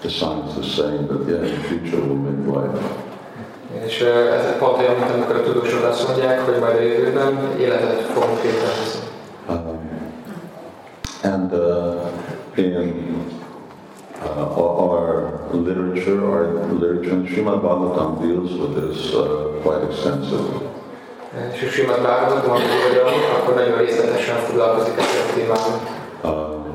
the 0.00 0.08
scientists 0.08 0.74
saying 0.74 1.06
that, 1.06 1.28
yeah, 1.28 1.40
the 1.40 1.62
future 1.68 2.02
will 2.06 2.20
make 2.28 2.42
life. 2.46 3.13
És 3.86 4.00
ez 4.00 4.58
pont 4.58 4.78
olyan, 4.78 4.94
mint 4.94 5.10
amikor 5.10 5.36
a 5.36 5.42
tudósok 5.42 5.84
azt 5.84 6.08
mondják, 6.08 6.40
hogy 6.40 6.58
majd 6.60 6.76
a 6.76 6.80
jövőben 6.80 7.56
életet 7.58 8.00
fogunk 8.00 8.42
létrehozni. 8.42 9.00
Um, 9.48 9.80
and 11.22 11.52
uh, 11.52 12.58
in 12.58 13.26
uh, 14.22 14.58
our 14.58 15.40
literature, 15.52 16.20
our 16.24 16.72
literature, 16.72 17.12
and 17.12 17.28
Srimad 17.28 17.60
Bhagavatam 17.60 18.18
deals 18.20 18.52
with 18.52 18.74
this 18.74 19.12
uh, 19.14 19.60
quite 19.62 19.82
extensively. 19.90 20.72
És 21.52 21.62
a 21.62 21.70
Simad 21.70 22.00
Bhagavatam, 22.00 22.50
amit 22.50 22.62
írja, 22.88 23.04
akkor 23.38 23.54
nagyon 23.54 23.78
részletesen 23.78 24.36
foglalkozik 24.36 24.94
ezzel 24.98 25.22
a 25.28 25.34
témával. 25.34 25.80
Um, 26.24 26.74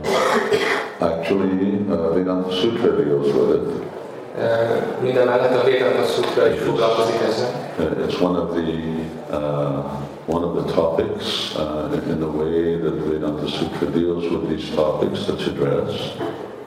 actually, 0.99 1.85
uh, 1.89 2.13
Vedanta 2.13 2.51
Sutra 2.51 2.95
deals 2.95 3.33
with 3.33 3.55
it. 3.55 3.98
Eh, 4.38 5.00
a 5.01 5.63
Vedanta 5.63 6.05
Sutra 6.05 6.48
is 6.48 6.59
foglalkozik 6.59 7.21
ezzel. 7.27 7.50
It's 8.07 8.21
one 8.21 8.39
of 8.39 8.53
the 8.53 8.67
uh, 9.31 9.83
one 10.25 10.43
of 10.45 10.53
the 10.55 10.74
topics 10.74 11.55
uh, 11.55 12.12
in 12.12 12.19
the 12.19 12.31
way 12.39 12.77
that 12.77 12.93
Vedanta 12.93 13.48
Sutra 13.48 13.88
deals 13.88 14.24
with 14.29 14.48
these 14.50 14.75
topics 14.75 15.25
that's 15.25 15.48
addressed. 15.48 16.12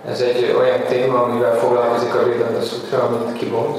Ez 0.09 0.21
egy 0.21 0.55
olyan 0.59 0.81
téma, 0.89 1.23
amivel 1.23 1.55
foglalkozik 1.55 2.15
a 2.15 2.25
Vedanta 2.27 2.61
Sutra, 2.61 3.03
amit 3.03 3.39
kibont. 3.39 3.77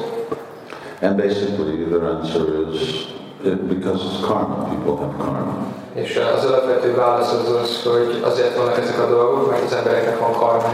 And 1.01 1.15
basically, 1.15 1.83
the 1.89 1.99
answer 2.15 2.45
is 2.71 3.07
it, 3.43 3.67
because 3.67 4.03
it's 4.05 4.25
karma. 4.27 4.55
People 4.55 4.95
have 4.95 5.15
karma. 5.17 5.55
És 5.93 6.19
az 6.37 6.45
alapvető 6.45 6.95
válasz 6.95 7.33
az 7.33 7.51
az, 7.61 7.83
hogy 7.83 8.21
azért 8.23 8.57
vannak 8.57 8.77
ezek 8.77 8.99
a 8.99 9.09
dolgok, 9.09 9.49
mert 9.49 9.63
az 9.63 9.73
embereknek 9.73 10.19
van 10.19 10.31
karma. 10.31 10.71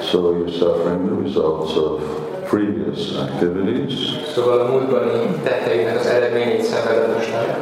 So 0.00 0.18
you're 0.18 0.58
suffering 0.58 1.08
the 1.08 1.22
results 1.22 1.76
of 1.76 2.00
previous 2.48 3.12
activities. 3.18 3.94
Szóval 4.34 4.60
a 4.60 4.70
múltbani 4.70 5.40
tetteinek 5.42 5.98
az 5.98 6.06
eredményét 6.06 6.62
szenveded. 6.62 7.16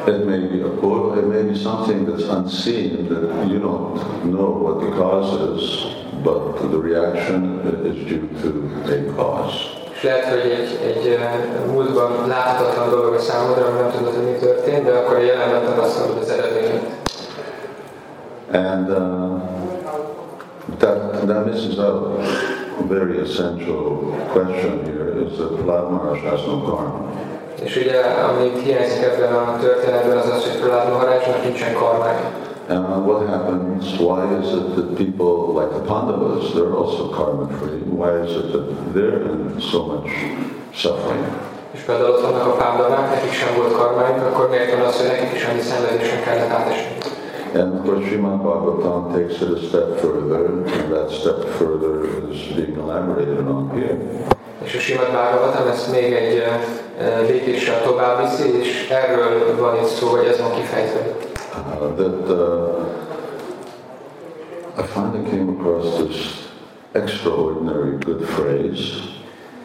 It 0.06 0.24
may 0.24 0.38
be 0.38 0.64
a 0.64 0.70
quote, 0.80 1.20
it 1.20 1.26
may 1.26 1.42
be 1.42 1.54
something 1.54 2.08
that's 2.08 2.28
unseen 2.38 3.08
that 3.08 3.50
you 3.50 3.58
don't 3.60 4.00
know 4.22 4.50
what 4.64 4.78
the 4.80 4.90
cause 4.98 5.32
is, 5.56 5.86
but 6.22 6.56
the 6.70 6.78
reaction 6.78 7.60
is 7.84 8.04
due 8.04 8.28
to 8.42 8.48
a 8.92 9.14
cause. 9.16 9.84
És 9.94 10.02
lehet, 10.02 10.24
hogy 10.24 10.50
egy, 10.50 10.78
egy 10.82 11.18
múltban 11.72 12.10
láthatatlan 12.26 12.90
dolog 12.90 13.14
a 13.14 13.18
számodra, 13.18 13.68
nem 13.68 13.90
tudod, 13.90 14.14
hogy 14.14 14.24
mi 14.24 14.38
történt, 14.40 14.84
de 14.84 14.92
akkor 14.92 15.18
jelenben 15.18 15.64
tapasztalod 15.64 16.18
az 16.22 16.28
eredményt. 16.28 16.94
And 18.52 18.90
uh, 18.90 19.40
that, 20.78 21.26
that 21.26 21.44
misses 21.44 21.78
out 21.78 22.20
very 22.84 23.18
essential 23.20 24.14
question 24.32 24.84
here 24.84 25.08
is 25.24 25.38
that 25.38 25.50
Prahlad 25.58 25.90
Maharaj 25.90 26.20
has 26.20 26.46
no 26.46 26.60
karma. 26.62 27.10
És 27.62 27.76
ugye, 27.76 28.00
amit 28.00 28.62
hiányzik 28.62 29.02
ebben 29.02 29.32
a 29.32 29.58
történetben, 29.60 30.16
az 30.16 30.28
az, 30.28 30.42
hogy 30.44 30.60
Prahlad 30.60 30.92
Maharajnak 30.92 31.44
nincsen 31.44 31.74
karmája. 31.74 32.30
And 32.68 33.06
what 33.06 33.28
happens? 33.28 33.98
Why 34.00 34.24
is 34.42 34.52
it 34.52 34.74
that 34.74 34.96
people 34.96 35.54
like 35.60 35.70
the 35.78 35.84
Pandavas, 35.92 36.50
they're 36.52 36.74
also 36.74 37.08
karma 37.08 37.46
free? 37.58 37.80
Why 38.00 38.10
is 38.24 38.32
it 38.40 38.50
that 38.52 38.66
they're 38.94 39.22
in 39.32 39.60
so 39.60 39.78
much 39.86 40.10
suffering? 40.72 41.24
És 41.70 41.80
például 41.80 42.10
ott 42.10 42.20
vannak 42.20 42.46
a 42.46 42.56
pándavák, 42.62 43.10
nekik 43.10 43.32
sem 43.32 43.54
volt 43.56 43.72
karmájuk, 43.72 44.26
akkor 44.26 44.48
miért 44.50 44.74
van 44.74 44.86
az, 44.86 44.96
hogy 45.00 45.06
nekik 45.06 45.32
is 45.34 45.44
annyi 45.44 45.60
szenvedésen 45.60 46.22
kellett 46.22 46.50
átesni? 46.50 46.96
And 47.56 47.78
of 47.78 47.84
course, 47.86 48.04
Srimad 48.04 48.42
Bhagavatam 48.44 49.14
takes 49.14 49.40
it 49.40 49.48
a 49.48 49.60
step 49.68 49.88
further, 50.00 50.44
and 50.46 50.92
that 50.92 51.10
step 51.10 51.38
further 51.58 52.04
is 52.30 52.40
being 52.56 52.76
elaborated 52.76 53.46
on 53.48 53.70
here. 53.70 53.96
És 54.64 54.74
a 54.74 54.78
Simad 54.78 55.10
Bhagavatam 55.10 55.66
ezt 55.68 55.92
még 55.92 56.12
egy 56.12 56.42
eh, 56.98 57.28
lépéssel 57.28 57.82
tovább 57.82 58.20
viszi, 58.20 58.58
és 58.58 58.88
erről 58.90 59.56
van 59.58 59.74
itt 59.76 59.86
szó, 59.88 60.06
hogy 60.06 60.26
ez 60.26 60.40
van 60.40 60.52
kifejtve. 60.54 61.00
Uh, 61.80 61.94
that 61.96 62.28
uh, 62.28 62.84
I 64.78 64.82
finally 64.82 65.24
came 65.30 65.48
across 65.58 65.96
this 66.02 66.16
extraordinary 66.92 67.96
good 68.04 68.20
phrase. 68.24 68.92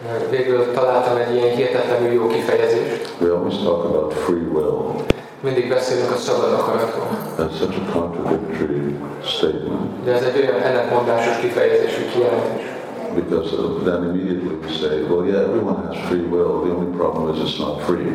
Eh, 0.08 0.22
Végül 0.30 0.72
találtam 0.74 1.18
egy 1.18 1.36
ilyen 1.36 1.56
hihetetlenül 1.56 2.12
jó 2.12 2.28
kifejezést. 2.28 3.14
We 3.22 3.34
always 3.34 3.58
talk 3.64 3.84
about 3.86 4.14
free 4.14 4.48
will. 4.54 5.04
Mindig 5.44 5.70
beszélünk 5.70 6.12
a 6.12 6.16
szabad 6.16 6.54
akaratról. 6.54 7.08
That's 7.38 7.58
such 7.58 7.78
a 7.82 8.00
contradictory 8.00 8.96
statement 9.24 10.04
De 10.06 10.12
ez 10.12 10.24
egy 10.24 10.38
olyan 10.42 10.62
ellentmondásos 10.62 11.38
kifejezésű 11.40 12.06
kijelentés. 12.14 12.70
because 13.16 13.50
then 13.84 14.04
immediately 14.10 14.56
we 14.64 14.70
say, 14.82 15.02
well, 15.10 15.26
yeah, 15.26 15.42
everyone 15.50 15.76
has 15.88 15.98
free 16.08 16.22
will. 16.34 16.62
The 16.66 16.72
only 16.78 16.92
problem 16.98 17.24
is 17.34 17.38
it's 17.46 17.60
not 17.60 17.82
free. 17.82 18.08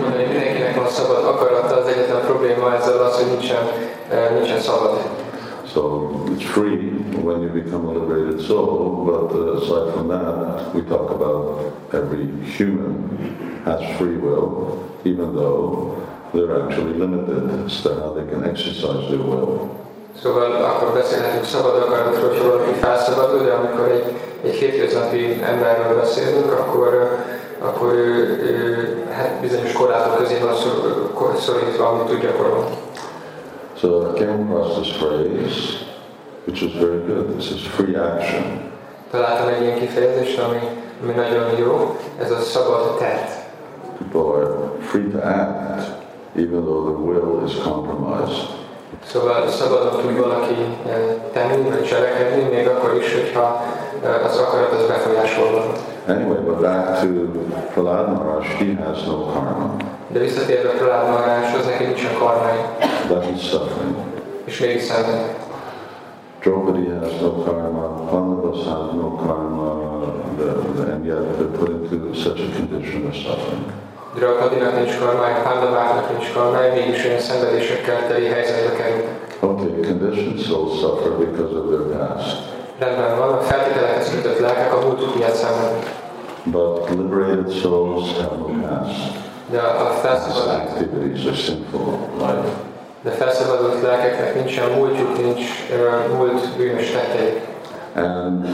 Mondani, 0.00 0.24
hogy 0.24 0.28
mindenkinek 0.28 0.74
van 0.76 0.88
szabad 0.88 1.24
akarata, 1.24 1.76
az 1.76 1.86
egyetlen 1.86 2.20
probléma 2.20 2.74
ezzel 2.74 2.98
az, 3.02 3.14
hogy 3.16 3.26
nincsen, 3.26 3.62
eh, 4.10 4.30
nincsen 4.38 4.60
szabad. 4.60 4.98
So 5.72 6.10
it's 6.36 6.44
free 6.44 6.92
when 7.24 7.40
you 7.42 7.50
become 7.62 7.88
a 7.88 7.92
liberated 7.92 8.40
soul, 8.40 9.04
but 9.04 9.32
uh, 9.32 9.56
aside 9.60 9.92
from 9.92 10.08
that, 10.08 10.74
we 10.74 10.80
talk 10.88 11.10
about 11.10 11.60
every 11.92 12.26
human 12.56 12.96
has 13.64 13.80
free 13.96 14.16
will, 14.16 14.78
even 15.04 15.34
though 15.34 15.96
they're 16.32 16.62
actually 16.62 16.94
limited 16.98 17.64
as 17.64 17.82
to 17.82 17.94
how 17.94 18.12
they 18.12 18.26
can 18.32 18.44
exercise 18.44 19.08
their 19.08 19.22
will. 19.22 19.70
Szóval 20.22 20.52
akkor 20.52 20.92
beszélhetünk 20.92 21.44
szabad 21.44 21.76
akaratról, 21.76 22.28
hogy 22.28 22.42
valaki 22.42 22.72
felszabadul, 22.80 23.42
de 23.42 23.52
amikor 23.52 23.90
egy, 23.90 24.04
egy 24.44 24.54
hétköznapi 24.54 25.42
emberről 25.42 25.96
beszélünk, 26.00 26.52
akkor, 26.52 27.18
akkor 27.58 27.92
ő, 27.92 28.12
ő 28.42 29.04
hát 29.12 29.40
bizonyos 29.40 29.72
korlátok 29.72 30.16
közé 30.16 30.38
van 30.38 30.54
szor- 30.54 31.40
szorítva, 31.40 31.88
amit 31.88 32.06
tud 32.06 32.20
gyakorolni. 32.20 32.76
So 33.76 33.88
I 33.88 34.18
came 34.18 34.46
across 34.48 34.74
this 34.74 34.92
phrase, 34.96 35.84
which 36.46 36.62
is 36.62 36.72
very 36.74 37.00
good. 37.06 37.26
This 37.36 37.50
is 37.50 37.66
free 37.66 37.96
action. 37.96 38.72
Találtam 39.10 39.48
egy 39.48 39.62
ilyen 39.62 39.78
kifejezést, 39.78 40.38
ami, 40.38 40.60
ami 41.02 41.12
nagyon 41.12 41.58
jó, 41.58 41.96
ez 42.18 42.30
a 42.30 42.38
szabad 42.38 42.96
tett. 42.98 43.43
People 43.98 44.24
are 44.40 44.48
free 44.80 45.10
to 45.10 45.18
act, 45.22 45.82
even 46.36 46.64
though 46.64 46.82
their 46.86 46.98
will 46.98 47.44
is 47.46 47.54
compromised. 47.62 48.48
Szóval 49.06 49.48
szabadon 49.48 50.00
tud 50.00 50.18
valaki 50.18 50.54
eh, 50.88 51.14
tenni, 51.32 51.68
vagy 51.68 51.84
cselekedni, 51.84 52.42
még 52.54 52.66
akkor 52.68 52.94
is, 53.00 53.14
hogyha 53.14 53.62
eh, 54.04 54.24
az 54.24 54.38
akarat 54.38 54.72
az 54.72 54.86
befolyásolva. 54.86 55.62
Anyway, 56.08 56.38
but 56.44 56.60
back 56.60 57.00
to 57.00 57.06
Prahlad 57.74 58.08
Maharaj, 58.12 58.44
he 58.44 58.84
has 58.84 59.04
no 59.04 59.16
karma. 59.32 59.76
De 60.08 60.18
visszatérve 60.18 60.68
Prahlad 60.70 61.08
Maharajhoz, 61.08 61.66
neki 61.66 61.84
nincsen 61.84 62.14
karmája, 62.18 62.76
But 63.08 63.24
he's 63.24 63.40
suffering. 63.50 63.94
és 64.44 64.60
mégis 64.60 64.82
szenved. 64.82 65.33
Draupadi 66.44 66.84
has 66.90 67.22
no 67.22 67.30
karma, 67.44 67.84
Pandavas 68.10 68.66
has 68.68 68.92
no 69.00 69.08
karma, 69.24 69.70
and 70.92 71.06
yet 71.06 71.22
they're 71.38 71.56
put 71.58 71.70
into 71.70 72.14
such 72.14 72.38
a 72.38 72.48
condition 72.52 73.06
of 73.06 73.16
suffering. 73.16 73.64
Draupadinak 74.14 74.74
nincs 74.76 74.96
karmája, 74.98 75.42
Pandaváknak 75.42 76.10
nincs 76.10 76.32
karmája, 76.32 76.72
mégis 76.74 77.04
olyan 77.04 77.20
szenvedésekkel 77.20 78.06
teli 78.08 78.26
helyzetbe 78.26 78.76
kerülnek. 78.76 79.36
Okay, 79.40 79.80
conditioned 79.88 80.38
souls 80.40 80.80
suffer 80.80 81.10
because 81.26 81.52
of 81.56 81.64
their 81.70 81.98
past, 81.98 82.36
Rendben 82.78 83.18
van, 83.18 83.32
a 83.32 83.40
feltételekhez 83.40 84.10
kötött 84.14 84.38
lelkek 84.40 84.72
a 84.72 84.80
múltuk 84.84 85.14
miatt 85.18 85.34
szenvednek. 85.34 85.86
but 86.44 86.90
liberated 86.90 87.50
souls 87.50 88.12
have 88.20 88.36
no 88.38 88.46
past. 88.68 89.00
De 89.50 89.58
a 89.60 89.90
felszabadult, 90.02 90.48
activities 90.48 91.26
are 91.26 91.36
sinful 91.36 91.98
life. 92.18 92.73
De 93.04 93.10
felszabadult 93.10 93.82
lelkeknek 93.82 94.34
nincsen 94.34 94.70
múltjuk, 94.70 95.22
nincs 95.22 95.42
ö, 95.70 96.14
múlt 96.14 96.56
bűnös 96.56 96.90
tetteik. 96.90 97.40
And 97.94 98.46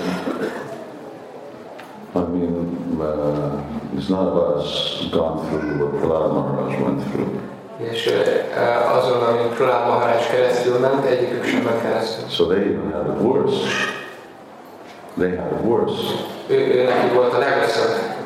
I 2.14 2.18
mean, 2.18 2.96
uh, 3.00 3.96
it's 3.96 4.08
not 4.08 4.26
of 4.26 4.56
us 4.56 5.08
gone 5.10 5.46
through 5.46 5.78
what 5.78 6.00
Prahlad 6.00 6.32
Maharaj 6.32 6.82
went 6.82 7.02
through. 7.12 7.28
És 7.76 8.06
uh, 8.06 8.96
azon, 8.96 9.22
amin 9.22 9.50
Prahlad 9.54 9.86
Maharaj 9.86 10.26
keresztül 10.30 10.78
ment, 10.78 11.04
egyikük 11.04 11.44
sem 11.44 11.62
ment 11.62 11.82
keresztül. 11.82 12.28
So 12.28 12.44
they 12.46 12.58
even 12.58 12.92
had 12.92 13.06
it 13.06 13.22
worse. 13.22 13.66
They 15.18 15.36
had 15.36 15.52
it 15.52 15.64
worse. 15.64 16.14
Ő, 16.46 16.56
ő 16.56 16.84
neki 16.84 17.14
volt 17.14 17.34
a 17.34 17.38
legrosszabb. 17.38 18.19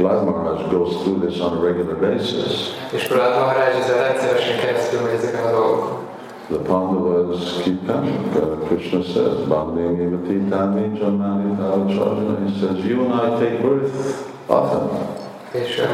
Prahlad 0.00 0.24
Maharaj 0.24 0.70
goes 0.70 1.02
through 1.02 1.20
this 1.20 1.40
on 1.40 1.58
a 1.58 1.60
regular 1.60 1.94
basis. 1.94 2.72
És 2.92 3.06
Prahlad 3.06 3.38
Maharaj 3.38 3.68
ezzel 3.80 4.02
rendszeresen 4.08 4.58
keresztül 4.58 5.00
megy 5.00 5.14
ezeken 5.14 5.44
a 5.44 5.50
dolgokon. 5.50 5.98
The 6.48 6.58
Pandavas 6.58 7.60
keep 7.62 7.86
coming. 7.86 8.24
Uh, 8.34 8.66
Krishna 8.66 9.02
says, 9.02 9.34
Bhagavati 9.48 10.06
Vatitami 10.12 10.84
Janmani 10.98 11.56
Taracharjana. 11.58 12.34
He 12.46 12.50
says, 12.60 12.76
you 12.84 12.96
and 13.04 13.12
I 13.14 13.26
take 13.42 13.56
birth 13.62 13.94
often. 14.46 14.88
És 15.52 15.78
uh, 15.78 15.86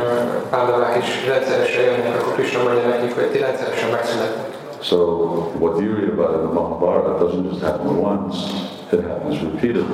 pándavák 0.51 0.97
is 1.03 1.27
rendszeresen 1.29 1.85
jönnek, 1.85 2.21
akkor 2.21 2.33
Krishna 2.33 2.62
mondja 2.62 2.88
nekik, 2.88 3.14
hogy 3.14 3.31
ti 3.31 3.38
rendszeresen 3.38 3.90
megszülettek. 3.90 4.55
So 4.81 4.97
what 5.59 5.81
you 5.81 5.95
read 5.95 6.11
about 6.19 6.35
in 6.35 6.42
the 6.47 6.53
Mahabharata 6.61 7.25
doesn't 7.25 7.45
just 7.51 7.62
happen 7.62 7.97
once, 8.12 8.37
it 8.92 9.05
happens 9.05 9.42
repeatedly. 9.42 9.85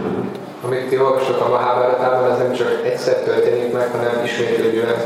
Amit 0.64 0.88
ti 0.88 0.98
olvastok 0.98 1.40
a 1.40 1.48
Mahabharatában, 1.48 2.30
ez 2.30 2.38
nem 2.38 2.52
csak 2.52 2.68
egyszer 2.84 3.14
történik 3.14 3.72
meg, 3.72 3.90
hanem 3.90 4.24
ismétlődően. 4.24 5.00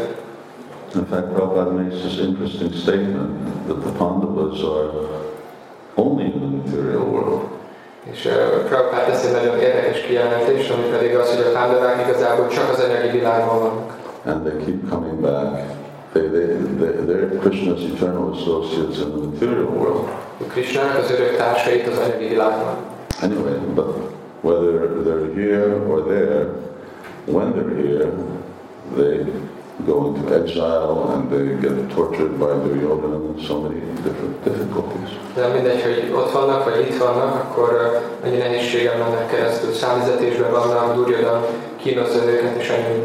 In 0.95 1.07
fact, 1.07 1.33
Prabhupada 1.35 1.71
makes 1.71 2.01
this 2.01 2.19
interesting 2.19 2.73
statement 2.73 3.31
that 3.67 3.79
the 3.81 3.93
Pandavas 3.99 4.63
are 4.63 4.91
only 5.95 6.25
in 6.25 6.41
the 6.41 6.51
material 6.57 7.03
world. 7.03 7.41
És 8.11 8.25
uh, 8.25 8.33
Prabhupád 8.69 9.07
tesz 9.07 9.25
egy 9.25 9.33
nagyon 9.33 9.59
érdekes 9.59 10.01
kijelentés, 10.01 10.69
ami 10.69 10.83
pedig 10.83 11.15
az, 11.15 11.35
hogy 11.35 11.45
a 11.47 11.53
pándavák 11.59 12.09
igazából 12.09 12.49
csak 12.49 12.69
az 12.73 12.81
anyagi 12.81 13.19
világban 13.19 13.59
vannak. 13.59 13.97
And 14.25 14.47
they 14.47 14.57
keep 14.65 14.89
coming 14.91 15.21
back. 15.21 15.75
They, 16.13 16.29
they, 16.29 16.47
they, 16.81 16.93
they're 17.09 17.39
Krishna's 17.39 17.83
eternal 17.95 18.31
associates 18.33 18.99
in 18.99 19.11
the 19.11 19.21
material 19.31 19.69
world. 19.79 20.09
Krishnának 20.49 20.99
az 20.99 21.11
örök 21.11 21.37
társait 21.37 21.87
az 21.87 21.99
anyagi 21.99 22.29
világban. 22.29 22.77
Anyway, 23.23 23.59
but 23.75 23.87
whether 24.43 25.03
they're 25.03 25.33
here 25.35 25.83
or 25.89 26.03
there, 26.03 26.45
when 27.27 27.53
they're 27.53 27.77
here, 27.77 28.13
they 28.95 29.25
go 29.87 30.15
into 30.15 30.35
exile 30.35 31.13
and 31.13 31.31
they 31.31 31.47
get 31.61 31.91
tortured 31.91 32.39
by 32.39 32.53
their 32.59 32.77
yoga 32.77 33.15
and 33.17 33.41
so 33.47 33.61
many 33.61 33.81
different 34.03 34.45
difficulties. 34.45 35.11
De 35.35 35.49
mindegy, 35.49 35.83
hogy 35.83 36.13
ott 36.15 36.31
vannak, 36.31 36.65
vagy 36.65 36.81
itt 36.81 36.97
vannak, 36.97 37.35
akkor 37.35 38.01
annyi 38.25 38.37
nehézségen 38.37 38.99
mennek 38.99 39.31
keresztül. 39.31 39.73
Számüzetésben 39.73 40.51
vannak, 40.51 40.95
Durjodan 40.95 41.45
kínozza 41.77 42.25
őket, 42.25 42.57
és 42.61 42.69
ennyi. 42.69 43.05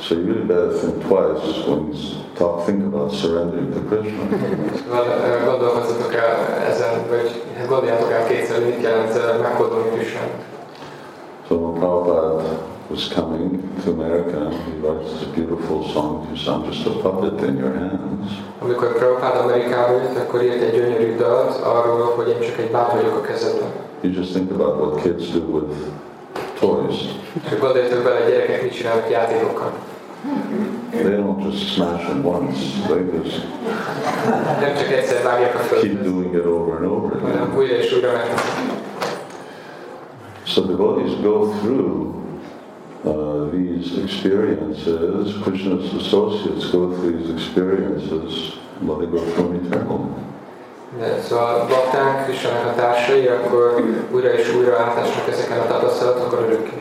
So 0.00 0.14
you 0.14 0.26
really 0.26 0.46
better 0.46 0.72
think 0.72 1.02
twice 1.02 1.68
when 1.68 1.92
talk, 2.40 2.64
think 2.64 2.82
about 2.90 3.12
surrendering 3.12 3.70
to 3.76 3.80
Krishna. 3.88 4.24
Gondolkozzatok 5.44 6.14
el 6.14 6.32
ezen, 6.70 7.08
vagy 7.08 7.42
gondoljátok 7.68 8.10
el 8.10 8.26
kétszer, 8.26 8.64
mit 8.64 8.82
jelent 8.82 9.16
eh, 9.16 9.38
meghódolni 9.42 9.90
Krisnának. 9.90 10.40
So 11.48 11.54
when 11.54 11.74
Prabhupada 11.80 12.42
was 12.90 13.08
coming 13.08 13.50
to 13.84 13.90
America, 13.90 14.38
he 14.64 14.72
writes 14.82 15.10
this 15.12 15.28
beautiful 15.36 15.78
song, 15.92 16.26
you 16.28 16.36
sound 16.36 16.64
just 16.66 16.86
a 16.86 16.90
puppet 16.90 17.42
in 17.48 17.56
your 17.56 17.74
hands. 17.74 18.30
Amikor 18.58 18.88
Prabhupád 18.98 19.36
Amerikába 19.36 19.92
jött, 19.92 20.16
akkor 20.16 20.42
írt 20.42 20.62
egy 20.62 20.74
gyönyörű 20.74 21.16
dalt 21.16 21.54
arról, 21.64 22.12
hogy 22.16 22.28
én 22.28 22.40
csak 22.40 22.58
egy 22.58 22.70
báb 22.70 22.90
vagyok 22.92 23.16
a 23.16 23.20
kezedben. 23.20 23.68
You 24.00 24.12
just 24.12 24.32
think 24.32 24.50
about 24.50 24.80
what 24.80 25.02
kids 25.02 25.30
do 25.30 25.40
with 25.40 25.74
toys. 26.60 26.96
És 27.50 27.58
gondoljatok 27.58 28.02
bele, 28.02 28.24
a 28.24 28.28
gyerekek 28.28 28.62
mit 28.62 28.72
csinálnak 28.72 29.10
játékokkal. 29.10 29.72
They 30.90 31.16
don't 31.16 31.40
just 31.50 31.74
smash 31.74 32.06
them 32.06 32.24
once, 32.24 32.58
they 32.88 33.02
just 33.22 33.46
Nem 34.60 34.76
csak 34.76 34.92
egyszer 34.92 35.22
vágják 35.22 35.54
a 35.54 35.74
keep 35.80 36.02
doing 36.02 36.34
it 36.34 36.44
over 36.44 36.76
and 36.76 36.86
over 36.86 37.16
again. 37.16 37.38
hanem 37.38 37.56
újra 37.56 37.76
és. 37.76 37.90
So 40.44 40.62
devotees 40.62 41.20
go 41.22 41.52
through 41.60 42.14
uh, 43.04 43.50
these 43.50 44.02
experiences, 44.02 45.34
Krishna's 45.42 45.94
associates 45.94 46.70
go 46.70 46.92
through 46.92 47.16
these 47.16 47.30
experiences 47.32 48.58
when 48.80 48.98
they 48.98 49.06
go 49.06 49.18
from 49.18 49.54
eternal. 49.54 50.00
De 50.98 51.20
szóval 51.22 51.66
bakták, 51.66 52.24
Krisnának 52.24 52.66
a 52.66 52.74
társai, 52.74 53.26
akkor 53.26 53.84
újra 54.12 54.28
és 54.32 54.54
újra 54.54 54.78
átesnek 54.78 55.28
ezeken 55.28 55.58
a 55.58 55.66
tapasztalatokon 55.66 56.38
örökké. 56.42 56.76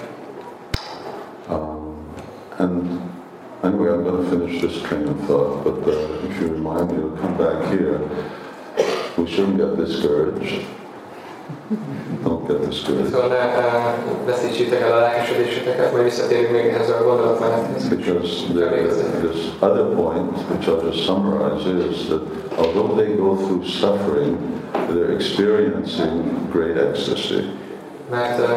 Um, 1.49 1.95
and 2.57 3.08
anyway, 3.63 3.89
I'm 3.89 4.03
going 4.03 4.23
to 4.23 4.29
finish 4.29 4.61
this 4.61 4.81
train 4.83 5.07
of 5.07 5.19
thought, 5.25 5.63
but 5.63 5.87
uh, 5.87 6.27
if 6.29 6.41
you 6.41 6.47
remind 6.47 6.91
me 6.91 6.97
to 6.97 7.17
come 7.21 7.37
back 7.37 7.71
here, 7.71 7.99
we 9.17 9.29
shouldn't 9.29 9.57
get 9.57 9.75
discouraged. 9.77 10.65
Don't 12.23 12.47
get 12.47 12.65
discouraged. 12.69 13.11
Szóval 13.11 13.27
ne 13.27 13.35
uh, 13.35 14.25
veszítsétek 14.25 14.81
el 14.81 14.91
a 14.91 14.99
lelkesedéseteket, 14.99 15.91
majd 15.91 16.03
visszatérünk 16.03 16.51
még 16.51 16.65
ehhez 16.65 16.89
a 16.89 17.03
gondolatmenethez. 17.03 17.87
Because 17.87 18.45
there, 18.53 18.87
this 19.21 19.51
other 19.59 19.95
point, 19.95 20.37
which 20.49 20.67
I'll 20.67 20.81
just 20.89 21.05
summarize, 21.05 21.65
is 21.65 22.07
that 22.07 22.21
although 22.57 22.95
they 22.95 23.15
go 23.15 23.35
through 23.35 23.65
suffering, 23.67 24.37
they're 24.87 25.13
experiencing 25.13 26.49
great 26.51 26.77
ecstasy. 26.77 27.51
Mert 28.09 28.39
uh, 28.39 28.47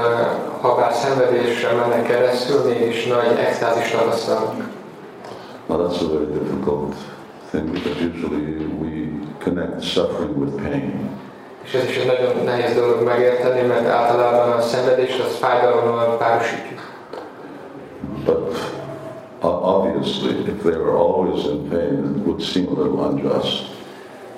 ha 0.61 0.75
bár 0.75 0.93
szenvedéssel 0.93 1.75
mennek 1.77 2.07
keresztül, 2.07 2.63
mégis 2.65 3.07
nagy 3.07 3.39
extázis 3.39 3.91
tapasztalnak. 3.91 4.81
Now 5.73 5.89
that's 5.89 6.03
a 6.03 6.09
very 6.09 6.27
difficult 6.27 6.95
thing 7.51 7.73
because 7.73 7.97
usually 7.99 8.67
we 8.67 9.27
connect 9.41 9.83
suffering 9.83 10.39
with 10.39 10.55
pain. 10.59 11.09
És 11.65 11.75
ez 11.75 11.89
is 11.89 11.97
egy 11.97 12.07
nagyon 12.07 12.45
nehéz 12.45 12.75
dolog 12.75 13.03
megérteni, 13.05 13.67
mert 13.67 13.87
általában 13.87 14.53
a 14.53 14.61
szenvedést 14.61 15.21
az 15.21 15.35
fájdalommal 15.37 16.17
párosítjuk. 16.17 16.81
But 18.25 18.57
uh, 19.43 19.77
obviously, 19.77 20.31
if 20.31 20.63
they 20.63 20.77
were 20.77 20.99
always 20.99 21.45
in 21.45 21.69
pain, 21.69 22.17
it 22.17 22.27
would 22.27 22.43
seem 22.43 22.67
a 22.69 22.83
little 22.83 23.07
unjust. 23.07 23.82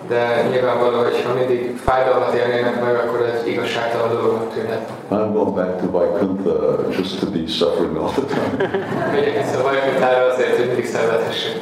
De 0.08 0.46
nyilvánvaló, 0.50 1.02
hogy 1.02 1.22
ha 1.26 1.34
mindig 1.34 1.76
fájdalmat 1.76 2.34
élnének 2.34 2.84
meg, 2.84 2.94
akkor 2.94 3.20
ez 3.20 3.46
igazságtalan 3.46 4.08
dolognak 4.08 4.52
tűnhet. 4.54 4.88
I'm 5.10 5.32
going 5.32 5.54
back 5.54 5.80
to 5.80 5.90
Vaikuntha 5.90 6.90
just 6.90 7.20
to 7.20 7.26
be 7.26 7.46
suffering 7.46 7.96
all 7.96 8.10
the 8.10 8.22
time. 8.22 8.70
Megyek 9.12 9.44
vissza 9.44 9.62
Vajkuntára 9.62 10.26
azért, 10.32 10.56
hogy 10.56 10.66
mindig 10.66 10.86
szenvedhessek. 10.86 11.56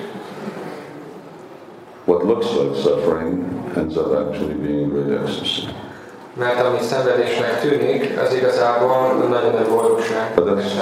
What 2.05 2.23
looks 2.23 2.47
like 2.53 2.75
suffering 2.81 3.45
ends 3.77 3.97
up 3.97 4.13
actually 4.13 4.55
being 4.55 4.93
great 4.93 5.23
ecstasy. 5.23 5.63
Mert 6.35 6.61
ami 6.67 6.79
szenvedésnek 6.81 7.61
tűnik, 7.61 8.19
az 8.25 8.35
igazából 8.35 9.29
nagyon 9.29 9.53
nagy 9.53 9.69
boldogság. 9.69 10.33
But 10.35 10.45
that's, 10.45 10.75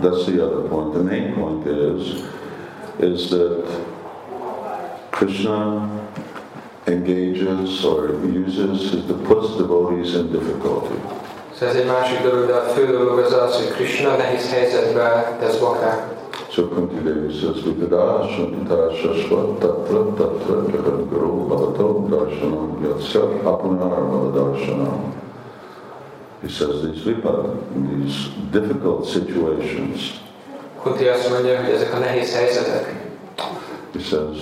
that's 0.00 0.24
the 0.24 0.42
other 0.42 0.68
point. 0.68 0.92
The 0.92 1.02
main 1.02 1.34
point 1.34 1.66
is, 1.66 2.24
is 3.00 3.28
that 3.28 3.66
Krishna 5.10 5.88
engages 6.86 7.84
or 7.84 8.12
uses, 8.24 8.90
his, 8.92 9.02
puts 9.28 9.56
devotees 9.56 10.14
in 10.14 10.30
difficulty. 10.30 10.94
Szóval 11.54 11.74
ez 11.74 11.80
egy 11.80 11.86
másik 11.86 12.22
dolog, 12.22 12.46
de 12.46 12.54
a 12.54 12.60
fő 12.60 12.86
dolog 12.86 13.18
az 13.18 13.32
az, 13.32 13.56
hogy 13.56 13.70
Krishna 13.70 14.16
nehéz 14.16 14.50
helyzetbe 14.50 15.36
tesz 15.40 15.58
baktákat. 15.58 16.14
So 16.50 16.68
Kunti 16.68 17.02
Devi 17.02 17.32
says, 17.32 17.62
Vipada 17.62 18.28
Shantita 18.28 18.92
Shashvat 18.92 19.58
Tatra 19.58 20.14
Tatra 20.14 20.62
Jagat 20.72 21.08
Guru 21.08 21.46
Bhavato 21.48 22.06
Darshanam 22.08 22.82
Yatsya 22.82 23.22
Apunar 23.42 24.00
Bhavadarshanam. 24.10 25.14
He 26.42 26.48
says 26.48 26.82
these 26.82 27.02
vipad, 27.04 27.56
these 27.88 28.28
difficult 28.50 29.06
situations, 29.06 30.24
Kunti 30.82 31.06
azt 31.06 31.30
mondja, 31.30 31.60
hogy 31.60 31.74
ezek 31.74 31.94
a 31.94 31.98
nehéz 31.98 32.34
helyzetek, 32.34 33.10
he 33.92 34.00
says, 34.00 34.36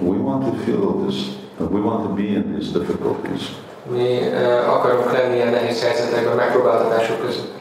we 0.00 0.16
want 0.16 0.44
to 0.44 0.52
feel 0.64 1.06
this, 1.06 1.16
we 1.58 1.80
want 1.80 2.02
to 2.08 2.14
be 2.14 2.28
in 2.28 2.58
these 2.58 2.72
difficulties. 2.78 3.50
mi 3.90 4.18
uh, 4.18 4.74
akarunk 4.74 5.12
lenni 5.12 5.34
ilyen 5.34 5.48
nehéz 5.48 5.82
helyzetekben, 5.82 6.36
megpróbáltatások 6.36 7.20
között. 7.20 7.52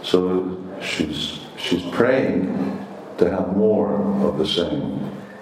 So 0.00 0.18
she's, 0.80 1.40
she's 1.56 1.82
praying 1.96 2.48
to 3.16 3.24
have 3.24 3.46
more 3.56 3.88
of 4.24 4.34
the 4.36 4.44
same. 4.44 4.82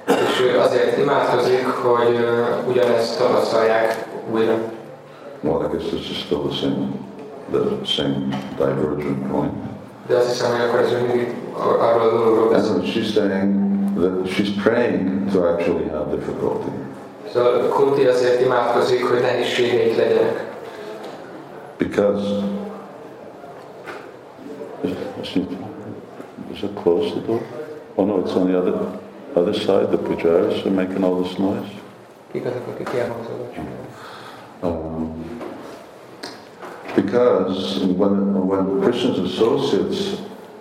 És 0.07 0.41
ő 0.41 0.59
azért 0.59 0.99
imádkozik, 0.99 1.67
hogy 1.67 2.15
uh, 2.15 2.69
ugyanezt 2.69 3.19
tapasztalják 3.19 4.07
újra. 4.33 4.55
Well, 5.43 5.65
I 5.65 5.77
guess 5.77 5.89
this 5.89 6.11
is 6.11 6.19
still 6.19 6.43
the 6.49 6.57
same, 6.57 6.87
the 7.51 7.85
same 7.85 8.17
divergent 8.59 9.31
point. 9.31 9.53
De 10.07 10.17
azt 10.17 10.29
hiszem, 10.29 10.51
hogy 10.51 10.61
akkor 10.61 10.79
ez 10.81 10.93
mindig 10.93 11.35
arról 11.81 12.03
a 12.03 12.11
dologról 12.11 12.49
beszél. 12.49 12.73
And 12.73 12.85
she's 12.85 13.13
saying 13.13 13.55
that 13.99 14.27
she's 14.27 14.63
praying 14.63 15.31
to 15.33 15.39
actually 15.43 15.89
have 15.89 16.11
difficulty. 16.17 16.71
Szóval 17.33 17.69
Kunti 17.69 18.07
azért 18.07 18.41
imádkozik, 18.41 19.05
hogy 19.05 19.21
nehézségeik 19.21 19.97
legyenek. 19.97 20.49
Because 21.77 22.45
is, 24.83 25.37
is 26.53 26.63
it 26.63 26.75
closed 26.83 27.13
the 27.13 27.21
door? 27.27 27.41
Oh 27.95 28.07
no, 28.07 28.19
it's 28.19 28.35
on 28.35 28.47
the 28.47 28.59
other. 28.59 29.01
other 29.37 29.55
side, 29.55 29.91
the 29.91 29.99
pujaris, 29.99 30.67
are 30.67 30.71
making 30.71 31.05
all 31.05 31.23
this 31.23 31.39
noise? 31.39 31.71
Kik 32.33 32.47
azok, 32.47 32.69
akik 32.69 32.91
ilyen 32.95 33.11
hangzókat 33.11 33.53
csinálnak? 33.53 33.89
Um, 34.63 35.41
because 36.95 37.85
when, 37.85 38.47
when 38.47 38.81
Krishna's 38.81 39.19
associates 39.19 40.21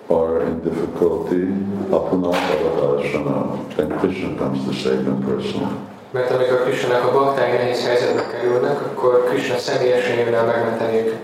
are 0.10 0.45
in 0.45 0.62
difficulty, 0.62 1.47
apunavadashana, 1.91 3.67
then 3.75 3.89
Krishna 3.99 4.36
comes 4.38 4.65
to 4.65 4.73
save 4.73 5.03
them 5.03 5.21
personally. 5.23 5.75
Mert 6.11 6.31
amikor 6.31 6.63
Krishnának 6.63 7.07
a 7.07 7.11
bakták 7.11 7.51
nehéz 7.51 7.85
helyzetbe 7.85 8.25
kerülnek, 8.31 8.81
akkor 8.81 9.25
Krishna 9.29 9.57
személyesen 9.57 10.17
jön 10.17 10.33
el 10.33 10.45
megmenteni 10.45 10.97
őket. 10.97 11.19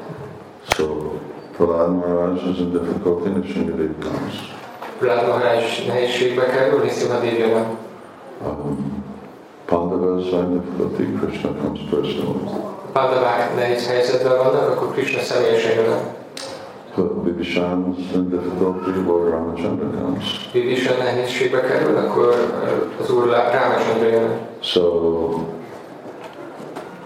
So 0.68 0.84
Prahlad 1.58 1.96
Maharaj 1.96 2.50
is 2.52 2.60
in 2.60 2.72
difficulty 2.72 3.30
and 3.30 3.46
Shingadev 3.46 3.92
comes. 4.00 4.54
Prahlad 5.00 5.28
Maharaj 5.28 5.64
nehézségbe 5.88 6.46
kerül, 6.46 6.82
Niszimadev 6.82 7.38
jön 7.38 7.50
el. 7.50 7.78
Um, 8.46 9.04
Pandavas 9.66 10.34
are 10.34 10.44
in 10.44 10.62
difficulty, 10.62 11.26
Krishna 11.26 11.50
comes 11.62 11.80
personally. 11.90 12.50
Pandavák 12.92 13.56
nehéz 13.56 13.88
helyzetben 13.88 14.38
vannak, 14.38 14.70
akkor 14.70 14.92
Krishna 14.92 15.22
személyesen 15.22 15.76
jön 15.76 15.92
el. 15.92 16.25
In 16.98 18.30
difficulty, 18.30 18.92
Lord 19.06 19.30
Ramachandra 19.32 19.90
comes. 20.02 20.50
Vibhishan 20.54 20.98
nehézségbe 20.98 21.62
kerül, 21.62 21.98
akkor 21.98 22.34
az 23.02 23.10
Úr 23.12 23.30
Rámachandra 23.30 24.08
jön. 24.08 24.30
So, 24.60 24.82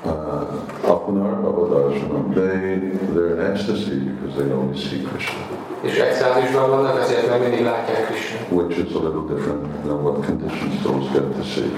uh, 0.06 0.92
Apunar 0.92 1.34
Avadarshanam, 1.44 2.34
they, 2.34 2.80
they're 3.14 3.34
in 3.34 3.40
ecstasy 3.52 3.96
because 3.96 4.36
they 4.38 4.52
only 4.52 4.78
see 4.78 5.02
Krishna, 5.02 5.40
És 5.82 5.98
extázisban 5.98 6.70
vannak, 6.70 7.00
azért 7.00 7.30
mert 7.30 7.42
mindig 7.42 7.64
látják 7.64 8.06
Krishna. 8.06 8.38
which 8.62 8.78
is 8.78 8.94
a 8.96 9.00
little 9.00 9.36
different 9.36 9.84
than 9.86 10.04
what 10.04 10.26
conditioned 10.26 10.74
souls 10.84 11.12
get 11.12 11.36
to 11.36 11.44
see. 11.44 11.72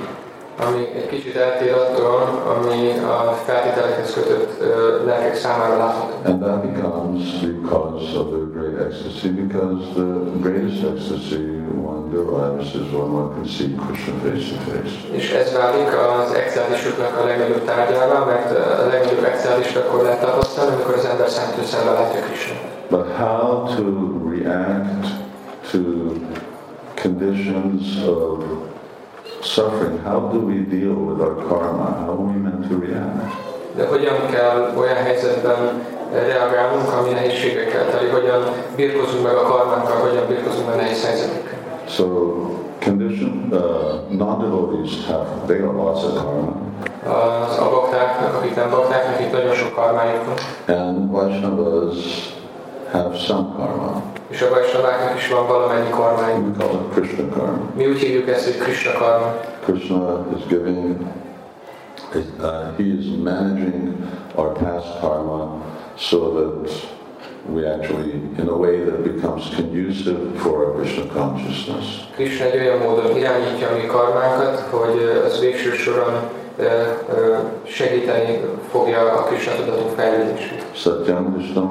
Ami 0.68 0.88
egy 0.96 1.08
kicsit 1.08 1.36
eltér 1.36 1.74
attól, 1.74 2.20
ami 2.56 2.90
a 3.00 3.38
feltételekhez 3.46 4.14
kötött 4.14 4.64
lelkek 5.06 5.36
számára 5.36 5.78
látható. 5.78 6.14
And 6.26 6.42
that 6.42 6.62
becomes 6.62 7.24
because 7.40 8.18
of 8.20 8.26
their 8.34 8.48
great 8.56 8.78
ecstasy, 8.88 9.30
because 9.30 9.80
the 9.94 10.10
greatest 10.42 10.84
ecstasy 10.84 11.44
one 11.92 12.04
derives 12.14 12.74
is 12.82 12.88
when 12.94 13.10
one 13.20 13.30
can 13.36 13.46
see 13.46 13.70
Krishna 13.86 14.14
face 14.24 14.46
to 14.54 14.58
face. 14.70 14.94
És 15.20 15.32
ez 15.32 15.54
válik 15.54 15.92
az 16.08 16.34
extázisuknak 16.34 17.18
a 17.22 17.26
legnagyobb 17.26 17.64
tárgyává, 17.66 18.20
mert 18.24 18.50
a 18.84 18.88
legnagyobb 18.94 19.24
extázist 19.24 19.78
akkor 19.78 20.02
lehet 20.04 20.22
tapasztalni, 20.22 20.74
amikor 20.74 20.94
az 20.94 21.06
ember 21.06 21.30
szemtől 21.30 21.64
szembe 21.64 21.92
látja 21.92 22.22
Krishna. 22.22 22.56
But 22.90 23.06
how 23.18 23.66
to 23.76 23.84
react 24.34 25.06
to 25.72 25.80
conditions 27.02 27.84
of 28.08 28.44
suffering? 29.44 30.00
How 30.04 30.20
do 30.34 30.40
we 30.40 30.56
deal 30.78 30.94
with 30.94 31.20
our 31.22 31.36
karma? 31.48 31.90
How 32.06 32.12
are 32.12 32.32
we 32.34 32.38
meant 32.38 32.70
to 32.70 32.80
react? 32.80 33.50
De 33.76 33.88
hogyan 33.88 34.16
kell 34.32 34.74
olyan 34.78 34.96
helyzetben 34.96 35.82
reagálnunk, 36.14 36.94
ami 37.00 37.10
nehézségekkel 37.10 37.90
teli, 37.90 38.10
hogyan 38.10 38.42
birkozunk 38.76 39.24
meg 39.24 39.36
a 39.36 39.44
karmánkkal, 39.44 39.96
hogyan 39.96 40.28
birkozunk 40.28 40.68
meg 40.68 40.76
nehéz 40.76 41.06
helyzetekkel. 41.06 41.58
So, 41.88 42.06
condition 42.84 43.48
uh, 43.52 43.60
non-devotees 44.10 45.06
have 45.08 45.28
they 45.46 45.60
have 45.60 45.74
lots 45.74 46.04
of 46.04 46.14
karma, 46.14 46.56
Az 47.04 47.58
a 47.58 47.70
baktáknak, 47.70 48.36
akik 48.36 48.56
nem 48.56 48.70
bakták, 48.70 49.08
nekik 49.08 49.32
nagyon 49.32 49.54
sok 49.54 49.76
karmájuk 49.76 50.24
van, 50.26 50.78
and 50.78 51.12
Vaishnavas 51.12 51.96
have 52.92 53.18
some 53.18 53.48
karma. 53.58 54.02
És 54.32 54.42
a 54.42 54.50
Vaisnaváknak 54.50 55.18
is 55.18 55.30
van 55.30 55.48
valamennyi 55.48 55.90
karmájuk. 55.90 56.46
We 56.48 56.66
call 56.66 56.74
it 56.74 56.94
Krishna 56.94 57.30
karma. 57.30 57.60
Mi 57.76 57.86
úgy 57.86 58.00
hívjuk 58.00 58.30
ezt, 58.30 58.46
hogy 58.46 58.58
Krishna 58.58 58.92
karma. 58.92 59.36
Krishna 59.64 60.26
is 60.38 60.46
giving, 60.48 60.96
uh, 62.16 62.78
he 62.78 62.84
is 62.84 63.06
managing 63.24 63.96
our 64.36 64.52
past 64.52 65.00
karma 65.00 65.62
so 65.96 66.18
that 66.18 66.72
we 67.50 67.66
actually, 67.66 68.12
in 68.38 68.48
a 68.48 68.56
way 68.58 68.86
that 68.86 69.04
becomes 69.04 69.50
conducive 69.56 70.40
for 70.40 70.66
our 70.66 70.76
Krishna 70.76 71.06
consciousness. 71.14 72.10
Krishna 72.16 72.46
egy 72.46 72.60
olyan 72.60 72.78
módon 72.78 73.18
irányítja 73.18 73.68
a 73.68 73.76
mi 73.76 73.86
karmánkat, 73.86 74.60
hogy 74.60 75.02
ö, 75.02 75.26
az 75.26 75.40
végső 75.40 75.74
soron 75.74 76.14
ö, 76.58 76.64
ö, 77.16 77.36
segíteni 77.64 78.40
fogja 78.70 79.12
a 79.12 79.24
Krishna 79.24 79.54
tudatunk 79.56 79.90
fejlődését. 79.90 80.66
Satyam 80.72 81.34
Krishna 81.34 81.62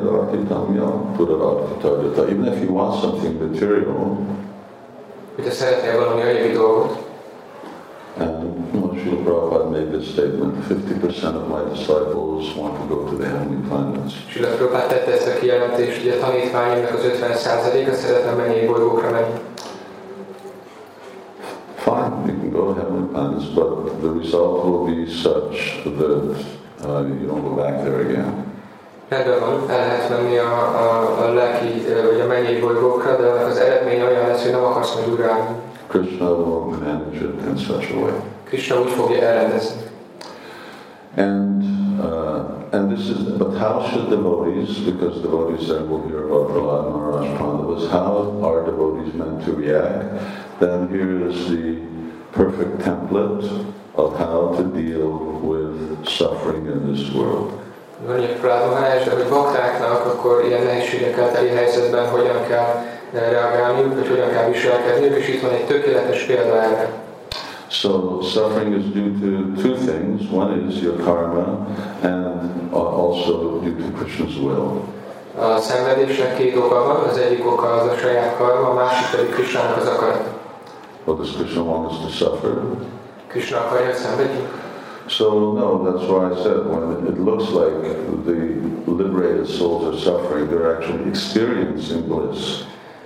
Yadartitamyam 0.00 1.16
Puraratitarjata. 1.16 2.30
Even 2.30 2.46
if 2.52 2.62
you 2.64 2.72
want 2.72 3.00
something 3.00 3.38
material, 3.38 4.16
Hogyha 5.34 5.50
szeretnél 5.50 5.98
valami 5.98 6.20
anyagi 6.22 6.52
dolgot, 6.52 6.98
and 8.18 8.42
you 8.72 8.80
know, 8.80 8.92
Srila 8.94 9.22
Prabhupada 9.24 9.70
made 9.70 9.90
this 9.90 10.08
statement, 10.12 10.54
50% 10.68 11.36
of 11.36 11.48
my 11.48 11.62
disciples 11.74 12.54
want 12.56 12.74
to 12.80 12.84
go 12.94 13.04
to 13.10 13.16
the 13.16 13.28
heavenly 13.28 13.68
planets. 13.68 14.14
Sila 14.28 14.48
Prabhupád 14.48 14.86
tette 14.88 15.12
ezt 15.12 15.28
a 15.28 15.38
kijelentést, 15.38 16.02
hogy 16.02 16.10
a 16.10 16.18
tanítványainknak 16.18 16.94
az 16.94 17.04
50%-a 17.04 17.94
szeretne 17.94 18.32
mennyi 18.32 18.66
bolygókra 18.66 19.10
menni. 19.10 19.38
Fine, 21.76 22.12
you 22.26 22.36
can 22.40 22.50
go 22.50 22.72
to 22.72 22.80
heavenly 22.80 23.08
planets, 23.12 23.44
but 23.54 24.00
the 24.00 24.12
result 24.20 24.64
will 24.64 24.84
be 24.94 25.10
such 25.10 25.82
that 25.82 26.36
uh, 26.84 27.06
you 27.20 27.26
don't 27.26 27.42
go 27.42 27.54
back 27.54 27.82
there 27.82 28.00
again. 28.00 28.49
Rendben 29.10 29.40
van, 29.40 29.70
el 29.70 29.86
lehet 29.86 30.08
menni 30.08 30.36
a, 30.36 30.52
a, 30.52 31.24
a 31.24 31.32
lelki, 31.32 31.82
vagy 32.10 32.20
a 32.20 32.26
mennyei 32.26 32.60
bolygókra, 32.60 33.16
de 33.16 33.26
az 33.26 33.56
eredmény 33.56 34.02
olyan 34.02 34.26
lesz, 34.26 34.42
hogy 34.42 34.52
nem 34.52 34.64
akarsz 34.64 34.94
majd. 34.94 35.20
Krishna 35.86 36.28
will 36.28 36.78
manage 36.78 37.16
it 37.16 37.46
in 37.46 37.56
such 37.56 37.92
a 37.94 37.98
way. 38.00 38.12
Krishna 38.44 38.80
úgy 38.80 38.90
fogja 38.90 39.22
elrendezni. 39.22 39.80
And 41.16 41.62
uh, 41.98 42.60
and 42.72 42.96
this 42.96 43.08
is, 43.08 43.18
but 43.36 43.56
how 43.58 43.82
should 43.88 44.08
devotees, 44.08 44.78
because 44.78 45.20
devotees 45.20 45.66
then 45.66 45.88
will 45.88 46.06
hear 46.08 46.24
about 46.24 46.48
Prahlad 46.50 46.92
Maharaj 46.92 47.38
Pandavas, 47.38 47.90
how 47.90 48.40
are 48.42 48.64
devotees 48.64 49.12
meant 49.14 49.44
to 49.44 49.52
react? 49.52 50.04
Then 50.58 50.88
here 50.88 51.28
is 51.28 51.48
the 51.48 51.78
perfect 52.32 52.78
template 52.78 53.64
of 53.94 54.16
how 54.16 54.54
to 54.56 54.62
deal 54.82 55.18
with 55.42 56.06
suffering 56.06 56.66
in 56.66 56.92
this 56.92 57.12
world. 57.12 57.50
Egy 58.08 58.36
plánohányás, 58.40 59.04
de 59.04 59.14
hogy 59.14 59.28
baktáknak 59.28 60.06
akkor 60.06 60.44
ilyen 60.46 60.62
nehézségekkel 60.62 61.32
teli 61.32 61.48
helyzetben 61.48 62.08
hogyan 62.08 62.46
kell 62.48 62.84
eh, 63.12 63.30
reagálniuk, 63.30 63.94
vagy 63.94 64.08
hogyan 64.08 64.30
kell 64.30 64.48
viselkedniük, 64.50 65.16
és 65.16 65.28
itt 65.28 65.42
van 65.42 65.50
egy 65.50 65.66
tökéletes 65.66 66.22
példa 66.22 66.62
erre. 66.62 66.88
So 67.68 68.20
suffering 68.22 68.74
is 68.74 68.84
due 68.92 69.12
to 69.20 69.62
two 69.62 69.74
things. 69.74 70.30
One 70.32 70.66
is 70.68 70.82
your 70.82 70.96
karma, 71.04 71.66
and 72.02 72.72
also 72.72 73.60
due 73.60 73.76
to 73.76 73.92
Krishna's 73.98 74.36
will. 74.42 74.82
A 75.38 75.60
szenvedésnek 75.60 76.36
két 76.36 76.56
oka 76.56 76.84
van, 76.84 77.08
az 77.08 77.16
egyik 77.16 77.46
oka 77.46 77.66
az 77.66 77.86
a 77.92 77.96
saját 77.96 78.36
karma, 78.36 78.68
a 78.68 78.74
másik 78.74 79.18
pedig 79.18 79.34
Krishnának 79.34 79.76
az 79.76 79.86
akarata. 79.86 80.28
Well, 81.04 81.16
does 81.16 81.32
Krishna 81.32 81.62
want 81.62 81.92
us 81.92 81.98
to 81.98 82.08
suffer? 82.08 82.50
Krishna 83.26 83.58
akarja, 83.58 83.86
hogy 83.86 83.94
szenvedjünk? 83.94 84.59
So 85.18 85.52
no, 85.52 85.68
that's 85.84 86.04
why 86.08 86.30
I 86.30 86.34
said 86.42 86.58
when 86.70 87.06
it 87.10 87.18
looks 87.18 87.48
like 87.50 87.74
the 88.28 88.38
liberated 88.86 89.48
souls 89.48 89.82
are 89.90 89.98
suffering, 89.98 90.48
they're 90.50 90.76
actually 90.76 91.08
experiencing 91.08 92.02
bliss. 92.08 92.64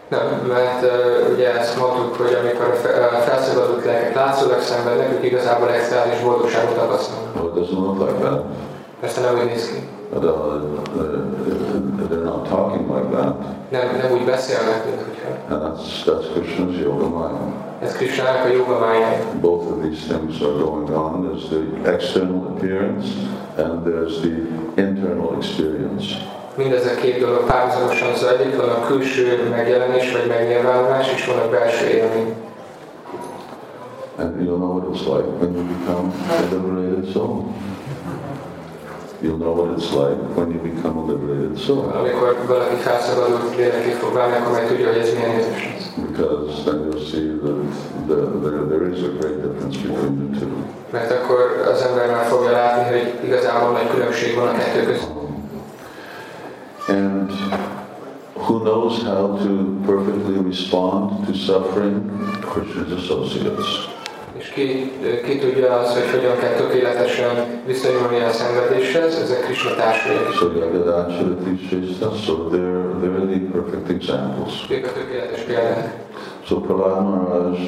Nem, 0.09 0.21
mert 0.49 0.83
uh, 0.83 1.33
ugye 1.35 1.59
ezt 1.59 1.79
mondtuk, 1.79 2.15
hogy 2.17 2.35
amikor 2.43 2.67
a 2.73 2.75
fe- 2.77 3.13
a 3.13 3.17
felszabadult 3.17 3.85
lelkek 3.85 4.15
látszólag 4.15 4.61
szenvednek, 4.61 5.13
ők 5.13 5.25
igazából 5.25 5.69
extázis 5.71 6.23
boldogságot 6.25 6.75
tapasztalnak. 6.77 7.35
No, 7.35 7.43
it 7.49 7.55
doesn't 7.55 7.79
look 7.79 7.99
like 8.09 8.19
that. 8.29 8.45
Persze 9.01 9.21
nem 9.21 9.35
úgy 9.39 9.45
néz 9.45 9.71
ki. 9.71 9.89
But, 10.13 10.25
uh, 10.25 10.31
uh, 10.31 12.09
they're 12.09 12.25
not 12.25 12.49
talking 12.49 12.89
like 12.97 13.09
that, 13.17 13.35
Nem, 13.71 13.97
nem 14.03 14.13
úgy 14.13 14.25
beszélnek, 14.25 14.85
mint 14.85 15.03
hogyha. 15.07 15.55
and 15.55 15.63
that's 15.63 16.05
that's 16.05 16.27
Krishna's 16.35 16.77
yoga 16.83 17.09
maya. 17.09 17.39
Ez 17.85 17.93
Krishnának 17.93 18.45
a 18.45 18.49
joga 18.49 18.79
májája. 18.79 19.19
Both 19.41 19.67
of 19.73 19.83
these 19.83 20.01
things 20.07 20.41
are 20.41 20.57
going 20.65 20.91
on. 20.91 21.13
There's 21.27 21.49
the 21.49 21.93
external 21.95 22.43
appearance, 22.53 23.07
and 23.57 23.85
there's 23.85 24.21
the 24.21 24.35
internal 24.83 25.35
experience. 25.37 26.05
Mindez 26.57 26.87
a 26.87 26.95
két 27.01 27.21
dolog 27.21 27.45
párhuzamosan 27.45 28.15
zajlik, 28.15 28.57
van 28.57 28.69
a 28.69 28.87
külső 28.87 29.49
megjelenés 29.51 30.13
vagy 30.13 30.27
megnyilvánulás, 30.29 31.13
és 31.13 31.27
van 31.27 31.39
a 31.39 31.49
belső 31.51 31.87
élmény. 31.87 32.35
And 34.19 34.41
you'll 34.41 34.57
know 34.57 34.73
what 34.77 34.87
it's 34.95 35.07
like 35.07 35.29
when 35.41 35.53
you 35.55 35.65
become 35.65 36.13
a 36.31 36.55
liberated 36.55 37.13
soul. 37.13 37.45
You'll 39.23 39.39
know 39.39 39.55
what 39.55 39.79
it's 39.79 39.91
like 39.93 40.19
when 40.37 40.51
you 40.53 40.61
become 40.61 40.99
a 40.99 41.05
liberated 41.13 41.59
soul. 41.59 41.93
Amikor 41.99 42.45
valaki 42.47 42.75
felszabadult 42.75 43.57
léleki 43.57 43.91
fog 43.91 44.13
válni, 44.13 44.37
akkor 44.37 44.53
meg 44.53 44.67
tudja, 44.67 44.87
hogy 44.87 44.99
ez 44.99 45.15
milyen 45.15 45.31
érzés. 45.31 45.84
Because 45.97 46.65
then 46.65 46.91
you'll 46.91 47.05
see 47.05 47.29
that 47.29 48.09
the, 48.09 48.17
there, 48.43 48.65
there 48.67 48.91
is 48.91 49.05
a 49.05 49.13
great 49.21 49.43
difference 49.43 49.77
between 49.77 50.33
the 50.33 50.41
two. 50.41 50.49
Mert 50.91 51.11
akkor 51.11 51.69
az 51.73 51.83
ember 51.83 52.11
már 52.11 52.25
fogja 52.25 52.51
látni, 52.51 52.99
hogy 52.99 53.15
igazából 53.25 53.73
nagy 53.73 53.89
különbség 53.91 54.35
van 54.35 54.49
a 54.49 54.53
kettő 54.53 54.85
között. 54.85 55.11
Um, 56.89 56.97
and 56.97 57.31
who 58.35 58.59
knows 58.59 59.03
how 59.03 59.37
to 59.37 59.81
perfectly 59.87 60.37
respond 60.49 61.27
to 61.27 61.33
suffering? 61.33 62.11
Krishna's 62.41 62.93
associates. 62.93 63.89
És 64.39 64.49
ki, 64.49 64.93
ki 65.25 65.39
tudja 65.39 65.73
az, 65.79 65.93
hogy 65.93 66.11
hogyan 66.11 66.39
kell 66.39 66.53
tökéletesen 66.53 67.63
viszonyulni 67.67 68.21
a 68.21 68.31
szenvedéshez, 68.31 69.15
ezek 69.15 69.41
Krishna 69.41 69.75
társai. 69.75 70.17
So 70.33 70.47
Yagadachara 70.59 71.37
Tishista, 71.45 72.13
so 72.25 72.33
they're, 72.33 72.85
they're 73.01 73.27
the 73.27 73.41
perfect 73.53 73.91
examples. 73.91 74.53
Ők 74.71 74.87
a 74.87 74.93
tökéletes 74.93 75.41
példák. 75.41 76.05
So 76.47 76.57
Prahlad 76.57 77.03
Maharaj 77.03 77.59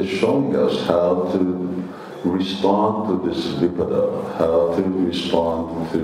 is 0.00 0.18
showing 0.18 0.54
us 0.54 0.86
how 0.86 1.30
to 1.32 1.38
respond 2.36 3.06
to 3.08 3.28
this 3.28 3.40
vipada, 3.60 4.02
how 4.38 4.74
to 4.76 4.82
respond 5.06 5.90
to 5.92 5.98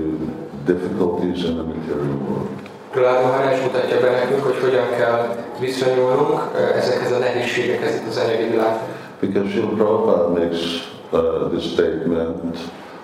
difficulties 0.65 1.43
in 1.43 1.53
the 1.55 1.63
material 1.63 2.17
world. 2.27 2.49
Prahlad 2.91 3.23
Maharaj 3.23 3.61
mutatja 3.61 3.99
be 3.99 4.09
nekünk, 4.09 4.43
hogy 4.43 4.59
hogyan 4.61 4.89
kell 4.97 5.35
viszonyulnunk 5.59 6.39
ezekhez 6.75 7.11
a 7.11 7.17
nehézségekhez 7.17 7.95
itt 7.95 8.07
az 8.07 8.17
anyagi 8.17 8.49
világban. 8.49 8.94
Because 9.21 9.47
Srila 9.47 9.75
Prabhupada 9.77 10.29
makes 10.33 10.81
uh, 11.11 11.49
this 11.49 11.71
statement 11.73 12.57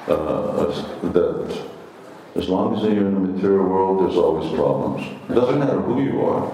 uh, 0.07 0.65
that 1.13 1.63
as 2.35 2.47
long 2.47 2.75
as 2.75 2.83
you're 2.83 3.07
in 3.07 3.13
the 3.13 3.31
material 3.31 3.65
world, 3.65 4.01
there's 4.01 4.17
always 4.17 4.51
problems. 4.53 5.01
It 5.29 5.33
doesn't 5.33 5.59
matter 5.59 5.79
who 5.79 6.01
you 6.01 6.25
are. 6.25 6.51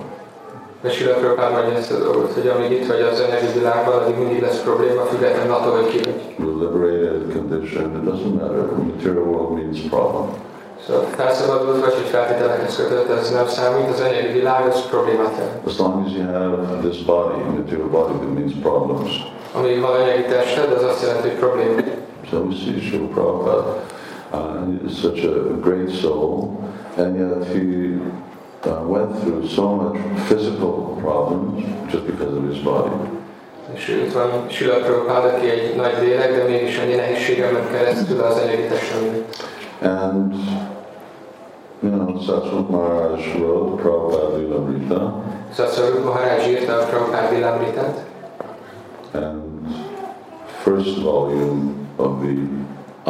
De 0.82 0.90
Sila 0.90 1.14
Prabhupád 1.14 1.52
mondja 1.52 1.74
ezt 1.74 1.92
a 1.92 1.98
dolgot, 1.98 2.34
hogy 2.34 2.48
amíg 2.48 2.72
itt 2.72 2.88
vagy 2.88 3.02
az 3.02 3.20
anyagi 3.20 3.48
világban, 3.54 3.94
addig 3.94 4.18
mindig 4.18 4.42
lesz 4.42 4.62
probléma, 4.62 5.02
függetlenül 5.02 5.54
attól, 5.54 5.72
hogy 5.72 5.88
ki 5.88 5.98
vagy. 5.98 6.36
You're 6.40 6.60
liberated 6.60 7.34
condition, 7.34 7.96
it 7.96 8.04
doesn't 8.04 8.34
matter. 8.34 8.64
The 8.66 8.84
material 8.84 9.24
world 9.24 9.54
means 9.54 9.80
problem. 9.80 10.30
Szóval 10.86 11.04
felszabadult 11.16 11.80
vagy, 11.86 11.94
hogy 11.94 12.06
feltételekhez 12.06 12.76
kötött, 12.76 13.10
ez 13.10 13.32
nem 13.32 13.48
számít, 13.48 13.90
az 13.90 14.00
anyagi 14.00 14.32
világ 14.32 14.68
az 14.68 14.86
problémát 14.90 15.38
jelent. 15.38 15.66
As 15.66 15.78
long 15.78 16.06
as 16.06 16.12
you 16.12 16.26
have 16.26 16.58
this 16.82 17.04
body, 17.04 17.42
material 17.58 17.88
body, 17.88 18.14
that 18.14 18.34
means 18.34 18.54
problems. 18.62 19.12
Amíg 19.54 19.82
van 19.82 19.92
anyagi 19.92 20.24
tested, 20.24 20.72
az 20.72 20.84
azt 20.84 21.02
jelenti, 21.02 21.28
hogy 21.28 21.38
probléma. 21.38 21.82
So 22.30 22.38
we 22.38 22.54
see 22.54 22.80
Srila 22.82 23.08
Prabhupada, 23.08 23.84
uh, 24.34 24.90
is 24.90 25.00
such 25.00 25.24
a 25.24 25.60
great 25.62 25.90
soul, 26.02 26.60
and 26.98 27.16
yet 27.16 27.48
he 27.54 28.00
uh, 28.66 28.82
went 28.88 29.20
through 29.20 29.48
so 29.48 29.76
much 29.76 29.98
physical 30.26 30.98
problems 31.02 31.64
just 31.92 32.06
because 32.06 32.34
of 32.38 32.44
his 32.50 32.60
body. 32.60 32.90
És 33.74 33.88
itt 33.88 34.14
van 34.14 34.30
Sila 34.50 34.76
Prabhupád, 34.76 35.26
aki 35.26 35.50
egy 35.50 35.76
nagy 35.76 35.94
lélek, 36.02 36.36
de 36.36 36.44
mégis 36.44 36.78
annyi 36.78 36.96
nehézségen 36.96 37.54
ment 37.54 37.72
keresztül 37.72 38.22
az 38.22 38.38
anyagi 38.38 38.62
miatt. 38.62 39.36
And, 39.82 40.34
you 41.84 41.90
know, 41.90 42.20
Satsvat 42.20 42.70
Maharaj 42.70 43.36
wrote 43.40 43.82
Prabhupada 43.82 44.38
Vilamrita, 44.38 45.24
Szatszorút 45.54 46.04
Maharaj 46.04 46.50
írta 46.50 46.74
a 46.74 46.86
Prabhupád 46.86 47.30
Vilamritát, 47.30 48.06
and 49.14 49.68
first 50.64 51.02
volume 51.02 51.88
of 51.96 52.22
the 52.22 52.36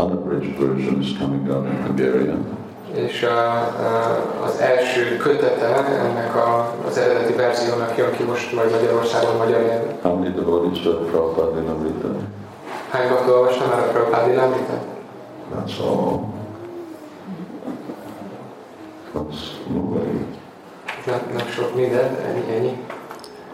unabridged 0.01 0.57
version 0.59 1.01
is 1.01 1.17
coming 1.17 1.49
out 1.49 1.65
in 1.65 1.83
Hungarian. 1.85 2.45
és 2.93 3.23
a, 3.23 3.51
a, 3.57 4.43
az 4.43 4.59
első 4.59 5.17
kötete 5.17 5.85
ennek 5.85 6.35
a, 6.35 6.73
az 6.87 6.97
eredeti 6.97 7.33
verziónak 7.33 7.97
jön 7.97 8.11
ki 8.11 8.23
most 8.23 8.53
majd 8.53 8.71
Magyarországon 8.71 9.35
magyar 9.35 9.61
nyelven. 9.61 9.95
How 10.01 10.15
many 10.15 10.33
devotees 10.33 10.83
read 10.83 10.97
Prabhupada 10.97 11.51
Vilamrita? 11.53 12.07
Hány 12.89 13.09
bakta 13.09 13.31
olvasta 13.31 13.65
már 13.67 13.79
a 13.79 13.91
Prabhupád 13.91 14.29
Vilamritát? 14.29 14.83
That's 15.55 15.79
all. 15.79 16.35
That's 19.17 19.57
nobody. 19.73 20.25
Nem 21.05 21.47
sok 21.47 21.75
minden, 21.75 22.15
ennyi, 22.25 22.55
ennyi. 22.55 22.77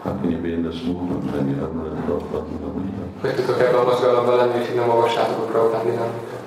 How 0.02 0.12
can 0.20 0.30
you 0.30 0.40
be 0.40 0.48
in 0.48 0.62
this 0.62 0.82
movement 0.82 1.34
and 1.36 1.48
you 1.50 1.56
haven't 1.56 1.82
read 1.82 2.04
Prabhupada 2.04 2.44
Vilamrita? 2.50 3.04
Hogy 3.20 3.34
tudok 3.34 3.60
ebben 3.60 3.80
a 3.80 3.84
mozgalomban 3.84 4.36
lenni, 4.36 4.74
nem 4.74 4.88
olvassátok 4.88 5.38
a 5.38 5.46
Prabhupád 5.50 5.84
Vilamritát? 5.84 6.42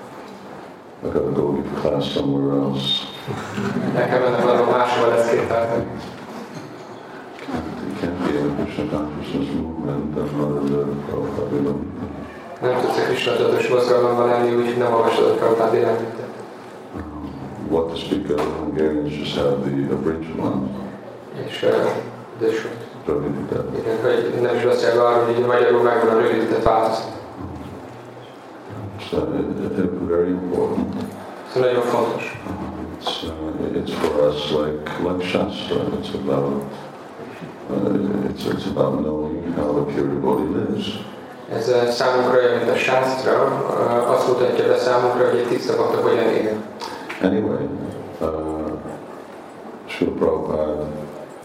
I 1.04 1.08
gotta 1.14 1.32
go 1.32 1.52
give 1.54 1.70
class 1.82 2.12
somewhere 2.12 2.56
else. 2.62 2.86
El 3.96 4.08
kell 4.10 4.20
mennem 4.20 4.46
valahol 4.46 4.78
máshol 4.78 5.10
lesz 5.10 5.30
két. 5.30 5.40
You 7.86 7.94
can't 8.00 8.18
be 8.24 8.32
a 8.40 8.64
Krishna 8.64 8.84
consciousness 8.98 9.50
movement 9.62 10.18
and 10.18 10.38
not 10.38 10.70
read 10.70 10.90
Prabhupada 11.10 11.50
Vilamrita. 11.50 12.06
Nem 12.62 12.82
tudsz 12.82 12.98
a 12.98 13.02
Krishna 13.02 13.32
tudatos 13.36 13.68
mozgalomban 13.68 14.28
lenni, 14.28 14.56
úgyhogy 14.56 14.78
nem 14.78 14.94
olvasod 14.94 15.30
a 15.30 15.34
Prabhupád 15.34 15.72
Vilamritát. 15.72 16.27
What 17.70 17.90
to 17.90 17.98
speak 17.98 18.30
of, 18.30 18.40
Hungarians 18.40 19.14
just 19.14 19.36
have 19.36 19.64
the 19.66 19.94
abridged 19.94 20.38
one, 20.40 20.70
És 21.46 21.64
uh, 21.64 21.70
de 22.40 22.54
sok. 22.54 22.72
Pravidita. 23.06 23.66
Igen, 23.80 24.02
hogy 24.02 24.42
nem 24.42 24.56
is 24.56 24.64
beszélve 24.64 25.04
arról, 25.04 25.26
hogy 25.26 25.46
magyarul 25.46 25.82
megvan 25.82 26.16
a 26.16 26.20
rövidített 26.20 26.64
változat. 26.64 27.06
So 29.10 29.18
it, 29.18 29.78
it, 29.78 29.90
very 30.08 30.30
important. 30.30 30.94
Szóval 31.54 31.70
nagyon 31.70 31.84
fontos. 31.84 32.42
It's, 33.00 33.24
uh, 33.24 33.78
it's 33.78 33.94
for 33.94 34.28
us 34.28 34.52
like 34.52 34.92
like 35.04 35.24
Shastra. 35.24 35.76
It's 36.00 36.14
about 36.14 36.64
uh, 37.70 38.30
it's, 38.30 38.46
it's 38.46 38.66
about 38.66 39.02
knowing 39.02 39.54
how 39.56 39.74
the 39.74 39.94
pure 39.94 40.08
devotee 40.08 40.60
lives. 40.60 41.06
Ez 41.52 41.68
uh, 41.68 41.90
számunkra 41.90 42.40
olyan, 42.40 42.58
mint 42.58 42.70
a 42.70 42.76
uh, 42.76 44.12
azt 44.12 44.28
mutatja 44.28 44.68
be 44.68 44.78
számunkra, 44.78 45.30
hogy 45.30 45.40
egy 45.40 45.48
tiszta 45.48 45.78
bakta 45.78 46.02
hogyan 46.02 46.30
él. 46.30 46.56
Anyway, 47.22 47.68
uh, 48.22 48.78
Srila 49.88 50.14
Prabhupada 50.20 50.86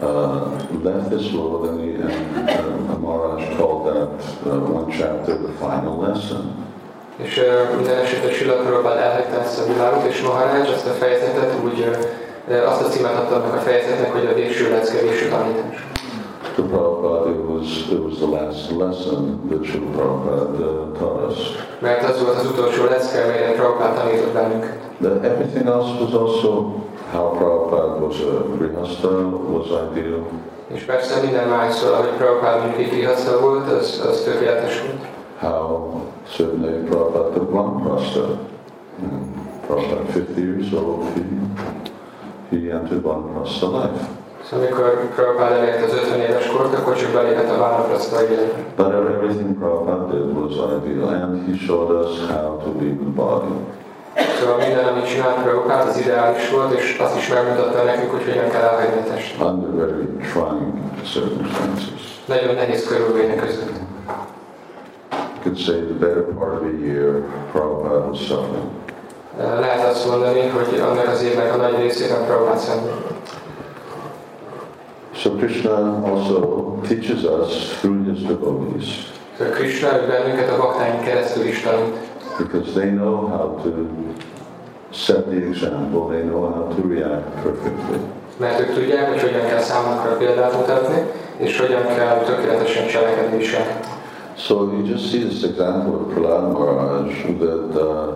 uh, 0.01 0.45
left 0.83 1.09
this 1.09 1.31
world 1.33 1.69
and, 1.69 1.79
he, 1.81 1.95
and 1.95 2.89
uh, 2.89 2.97
Maharaj 2.99 3.57
called 3.57 3.87
that 3.87 4.09
uh, 4.45 4.59
one 4.59 4.91
chapter 4.91 5.35
the 5.37 5.53
final 5.53 5.97
lesson. 5.97 6.51
És 7.17 7.37
uh, 7.37 7.75
minden 7.75 7.97
esetre 7.97 8.31
Sila 8.31 8.53
Prabhupád 8.53 8.97
elhagyta 8.97 9.41
ezt 9.41 9.59
a 9.59 9.73
világot, 9.73 10.05
és 10.05 10.21
Maharaj 10.21 10.59
ezt 10.61 10.87
a 10.87 10.91
fejezetet 10.91 11.53
úgy, 11.63 11.79
uh, 12.47 12.69
azt 12.69 12.81
a 12.81 12.87
címet 12.87 13.15
adta 13.15 13.35
annak 13.35 13.53
a 13.53 13.59
fejezetnek, 13.59 14.11
hogy 14.11 14.25
a 14.25 14.33
végső 14.33 14.69
lecke, 14.69 15.01
végső 15.01 15.29
tanítás. 15.29 15.87
To 16.55 16.61
Prabhupada, 16.61 17.33
it 17.33 17.45
was, 17.49 17.91
it 17.91 17.99
was 17.99 18.19
the 18.19 18.27
last 18.27 18.71
lesson 18.71 19.49
that 19.49 19.61
Srila 19.63 19.91
Prabhupada 19.95 20.93
uh, 20.93 20.99
taught 20.99 21.31
us. 21.31 21.37
Mert 21.79 22.09
az 22.09 22.21
volt 22.21 22.37
az 22.37 22.45
utolsó 22.45 22.83
lecke, 22.83 23.23
amelyre 23.23 23.51
Prabhupád 23.51 23.95
tanított 23.95 24.33
bennünk. 24.33 24.77
That 25.01 25.23
everything 25.23 25.67
else 25.67 26.03
was 26.03 26.13
also 26.13 26.83
how 27.11 27.37
Prabhupada 27.37 28.05
was 28.05 28.19
a 28.19 28.43
grihasta 28.57 29.09
was 29.51 29.67
ideal. 29.91 30.25
És 30.67 30.83
persze 30.83 31.21
minden 31.21 31.47
másról, 31.47 31.93
ahogy 31.93 32.09
Prabhupád 32.17 32.59
mondjuk 32.59 32.81
egy 32.81 32.89
grihasztal 32.89 33.39
volt, 33.39 33.71
az, 33.71 34.03
az 34.09 34.21
tökéletes 34.21 34.81
volt. 34.81 35.07
How 35.39 36.01
certainly 36.35 36.83
Prabhupada 36.83 37.29
took 37.29 37.51
Vanprastha. 37.51 38.37
Prabhupada, 39.67 40.01
50 40.15 40.43
years 40.43 40.71
old, 40.73 41.03
he, 41.13 41.21
he 42.49 42.73
entered 42.73 43.01
Vanprastha 43.01 43.67
life. 43.67 44.21
Szóval 44.49 44.65
amikor 44.65 45.09
Prabhupád 45.15 45.51
elért 45.51 45.83
az 45.83 45.93
50 45.93 46.19
éves 46.19 46.47
kort, 46.47 46.73
akkor 46.73 46.95
csak 46.95 47.11
belépett 47.11 47.49
a 47.49 47.87
életbe. 48.21 48.63
But 48.75 48.93
everything 48.93 49.57
Prabhupada 49.57 50.05
did 50.11 50.37
was 50.37 50.53
ideal, 50.85 51.09
and 51.09 51.47
he 51.47 51.65
showed 51.65 51.91
us 52.03 52.19
how 52.29 52.57
to 52.63 52.69
leave 52.79 52.97
the 53.05 53.13
body. 53.15 53.53
Szóval 54.39 54.57
minden, 54.57 54.85
amit 54.85 55.05
csinált 55.05 55.41
Prabhupád, 55.43 55.87
az 55.87 55.97
ideális 55.97 56.49
volt, 56.49 56.73
és 56.79 56.97
azt 56.99 57.17
is 57.17 57.27
megmutatta 57.27 57.83
nekünk, 57.83 58.11
hogy 58.11 58.23
hogyan 58.23 58.49
kell 58.49 58.61
elhagyni 58.61 58.99
a 58.99 59.13
testet. 59.13 59.47
under 59.47 59.69
very 59.85 60.07
trying 60.31 60.73
circumstances. 61.13 62.21
Nagyon 62.25 62.55
nehéz 62.55 62.87
körülmények 62.87 63.39
között. 63.39 63.77
You 65.19 65.51
could 65.53 65.57
say 65.57 65.75
the 65.75 65.97
better 66.05 66.23
part 66.39 66.53
of 66.53 66.61
a 66.61 66.85
year, 66.85 67.23
Prabhupada 67.51 68.05
was 68.09 68.19
suffering. 68.19 68.69
Lehet 69.37 69.87
azt 69.91 70.07
mondani, 70.09 70.47
hogy 70.47 70.79
annak 70.79 71.07
az 71.07 71.23
évnek 71.23 71.53
a 71.53 71.57
nagy 71.57 71.77
részében 71.77 72.25
Prabhupád 72.25 72.57
szenved. 72.57 72.93
So 75.15 75.29
Krishna 75.29 76.03
also 76.05 76.79
teaches 76.87 77.23
us 77.23 77.79
through 77.79 78.13
his 78.13 78.23
devotees 78.23 79.11
Szóval 79.37 79.53
Krishna 79.53 79.89
bennünket 80.07 80.49
a 80.49 80.57
baktáink 80.57 81.03
keresztül 81.03 81.45
is 81.45 81.61
tanít, 81.61 81.97
because 82.37 82.71
they 82.71 82.89
know 82.89 83.27
how 83.27 83.61
to 83.63 83.69
set 84.91 85.25
the 85.25 85.41
example, 85.47 86.07
they 86.07 86.21
know 86.21 86.51
how 86.51 86.75
to 86.75 86.87
react 86.87 87.41
perfectly. 87.43 87.97
mert 88.37 88.59
ők 88.59 88.73
tudják, 88.73 89.09
hogy 89.09 89.21
hogyan 89.21 89.45
kell 89.47 89.59
számunkra 89.59 90.17
példát 90.17 90.57
mutatni, 90.57 91.03
és 91.37 91.59
hogyan 91.59 91.85
kell 91.95 92.17
tökéletesen 92.17 92.87
cselekedni 92.87 93.37
is. 93.37 93.55
So 94.35 94.53
you 94.53 94.85
just 94.85 95.09
see 95.09 95.19
this 95.19 95.43
example 95.43 95.93
of 95.93 96.13
Prahlad 96.13 96.51
Maharaj 96.51 97.13
that, 97.39 97.75
uh, 97.75 98.13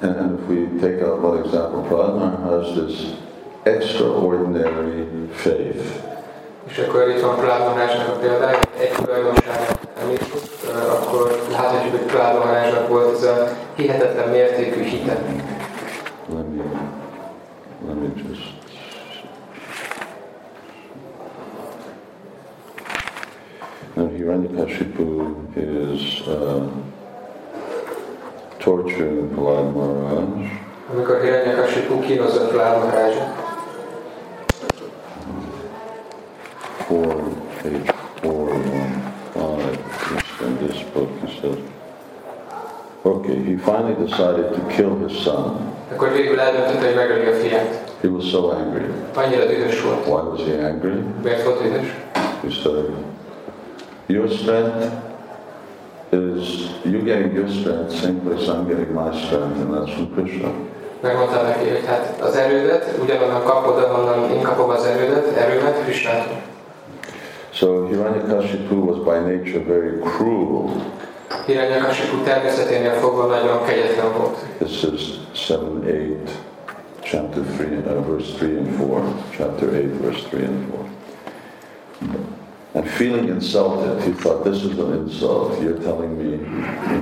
and, 0.00 0.16
and 0.16 0.38
if 0.38 0.48
we 0.48 0.80
take 0.80 1.02
out 1.02 1.22
one 1.22 1.38
example, 1.44 1.82
Prahlad 1.88 2.14
Maharaj 2.18 2.66
has 2.66 2.74
this 2.74 3.27
extraordinary 3.62 5.28
faith. 5.32 6.06
És 6.64 6.78
akkor 6.78 7.08
itt 7.08 7.20
van 7.20 7.36
Plátón 7.36 7.78
a 7.78 8.18
példája, 8.20 8.58
egy 8.78 8.90
tulajdonságát 8.90 9.88
említsük, 10.02 10.34
akkor 10.90 11.42
láthatjuk, 11.50 11.96
hogy 11.96 12.06
Plátón 12.06 12.88
volt 12.88 13.16
ez 13.16 13.22
a 13.22 13.48
hihetetlen 13.74 14.28
mértékű 14.28 14.82
hite. 14.82 15.18
Let 16.34 16.46
me, 16.48 16.64
let 17.86 17.94
me 17.94 18.08
just 18.28 18.56
And 23.96 24.16
Hiranyakashipu 24.16 25.34
is 25.56 26.22
uh, 26.28 26.62
torturing 28.58 29.34
Prahlad 29.34 29.72
Maharaj. 29.74 30.24
Amikor 30.92 31.20
Hiranyakashipu 31.22 32.00
kínozza 32.00 32.48
Prahlad 32.48 32.84
Maharajat. 32.84 33.47
4, 36.88 37.36
page 37.62 37.90
one 38.22 39.02
five. 39.34 40.40
in 40.40 40.66
this 40.66 40.82
book, 40.94 41.10
he 41.20 41.40
said, 41.40 41.62
okay, 43.04 43.42
he 43.42 43.56
finally 43.56 43.94
decided 44.06 44.54
to 44.54 44.60
kill 44.74 44.96
his 45.06 45.18
son. 45.22 45.74
Akkor 45.92 46.12
végül 46.12 46.40
eldöntötte, 46.40 46.86
hogy 46.86 46.94
megöli 46.94 47.26
a. 47.26 47.58
He 48.00 48.08
was 48.08 48.24
so 48.30 48.48
angry. 48.50 48.84
Annyira 49.14 49.46
dühös 49.46 49.82
volt. 49.82 50.06
Why 50.06 50.28
was 50.30 50.40
he 50.40 50.66
angry? 50.66 51.02
Miért 51.22 51.44
volt? 51.44 51.60
He 52.42 52.50
said, 52.50 52.94
your 54.06 54.28
strength 54.28 54.86
is, 56.12 56.70
you 56.84 57.02
getting 57.02 57.34
your 57.34 57.48
strength 57.48 57.92
same 57.92 58.20
place 58.20 58.48
I'm 58.48 58.66
getting 58.66 58.94
my 58.94 59.10
strength, 59.12 59.58
and 59.60 59.74
that's 59.74 59.92
from 59.92 60.14
Krishna. 60.14 60.48
Megmondta 61.00 61.42
neki, 61.42 61.68
hogy 61.68 61.84
hát 61.86 62.20
az 62.20 62.36
erődet 62.36 62.98
ugyanonnan 63.02 63.42
kapod, 63.44 63.82
ahonnan 63.82 64.30
én 64.30 64.42
kapom 64.42 64.70
az 64.70 64.84
erődet, 64.84 65.36
erőmet 65.36 65.82
Krishnától. 65.82 66.40
So 67.52 67.88
Hiranyakashipu 67.88 68.84
was 68.84 68.98
by 69.04 69.18
nature 69.20 69.60
very 69.60 70.00
cruel. 70.00 70.70
Hiranyakashipu 71.46 72.22
természeténél 72.24 72.92
fogva 72.92 73.26
nagyon 73.26 73.64
kegyetlen 73.64 74.12
volt. 74.12 74.36
This 74.58 74.82
is 74.82 75.20
7, 75.32 75.58
8, 75.86 76.30
chapter 77.02 77.42
3, 77.42 77.76
uh, 77.86 78.06
verse 78.06 78.32
3 78.36 78.56
and 78.56 78.76
4. 78.76 79.02
Chapter 79.36 79.68
8, 79.74 79.84
verse 80.00 80.22
3 80.28 80.44
and 80.44 80.64
4. 80.70 80.88
And 82.74 82.86
feeling 82.86 83.28
insulted, 83.28 84.02
he 84.02 84.12
thought, 84.12 84.44
this 84.44 84.62
is 84.62 84.78
an 84.78 84.92
insult. 84.92 85.60
You're 85.60 85.82
telling 85.82 86.16
me 86.16 86.36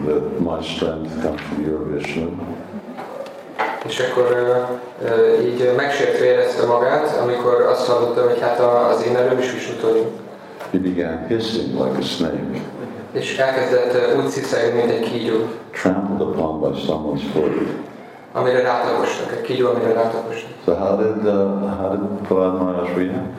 that 0.07 0.41
my 0.41 0.63
strength 0.63 1.21
comes 1.23 1.41
from 1.41 1.65
your 1.67 1.79
Vishnu. 1.93 2.31
És 3.87 4.01
akkor 4.01 4.37
ö, 5.03 5.41
így 5.43 5.73
megsértve 5.77 6.25
érezte 6.25 6.67
magát, 6.67 7.17
amikor 7.23 7.61
azt 7.61 7.87
hallotta, 7.87 8.23
hogy 8.23 8.41
hát 8.41 8.61
az 8.61 9.07
én 9.07 9.17
erőm 9.17 9.39
is 9.39 9.53
Visnutól 9.53 9.97
jön. 9.97 10.26
He 10.77 10.83
began 10.83 11.27
hissing 11.29 11.75
like 11.75 11.97
a 11.99 12.03
snake, 12.03 12.61
És 13.13 13.39
elkezdett 13.39 14.17
úgy 14.17 14.29
sziszegni, 14.29 14.81
mint 14.81 14.91
egy 14.91 15.11
kígyó, 15.11 15.35
trampled 15.71 16.21
upon 16.21 16.61
by 16.61 16.81
someone's 16.81 17.23
foot. 17.33 17.53
amire 18.33 18.63
rátapostak, 18.63 19.33
egy 19.33 19.41
kígyó, 19.41 19.69
amire 19.69 19.93
rátapostak. 19.93 20.51
So 20.65 20.75
how 20.75 20.97
did, 20.97 21.25
uh, 21.25 21.79
how 21.79 21.91
did 21.91 22.27
Prahlad 22.29 22.61
Maharaj 22.63 22.95
react? 22.95 23.37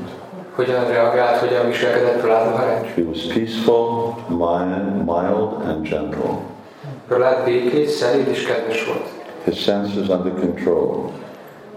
Hogyan 0.56 0.88
reagált, 0.88 1.38
hogyan 1.38 1.66
viselkedett 1.66 2.22
Prahlad 2.22 2.50
Maharaj? 2.52 2.94
He 2.96 3.02
was 3.02 3.22
peaceful, 3.26 4.16
mild, 4.28 5.06
mild 5.06 5.68
and 5.68 5.88
gentle. 5.88 6.40
Prahlad 7.08 7.44
békés, 7.46 7.90
szelíd 7.90 8.28
és 8.28 8.46
kedves 8.46 8.86
volt. 8.86 9.08
His 9.44 9.60
senses 9.64 10.08
under 10.08 10.34
control. 10.34 11.12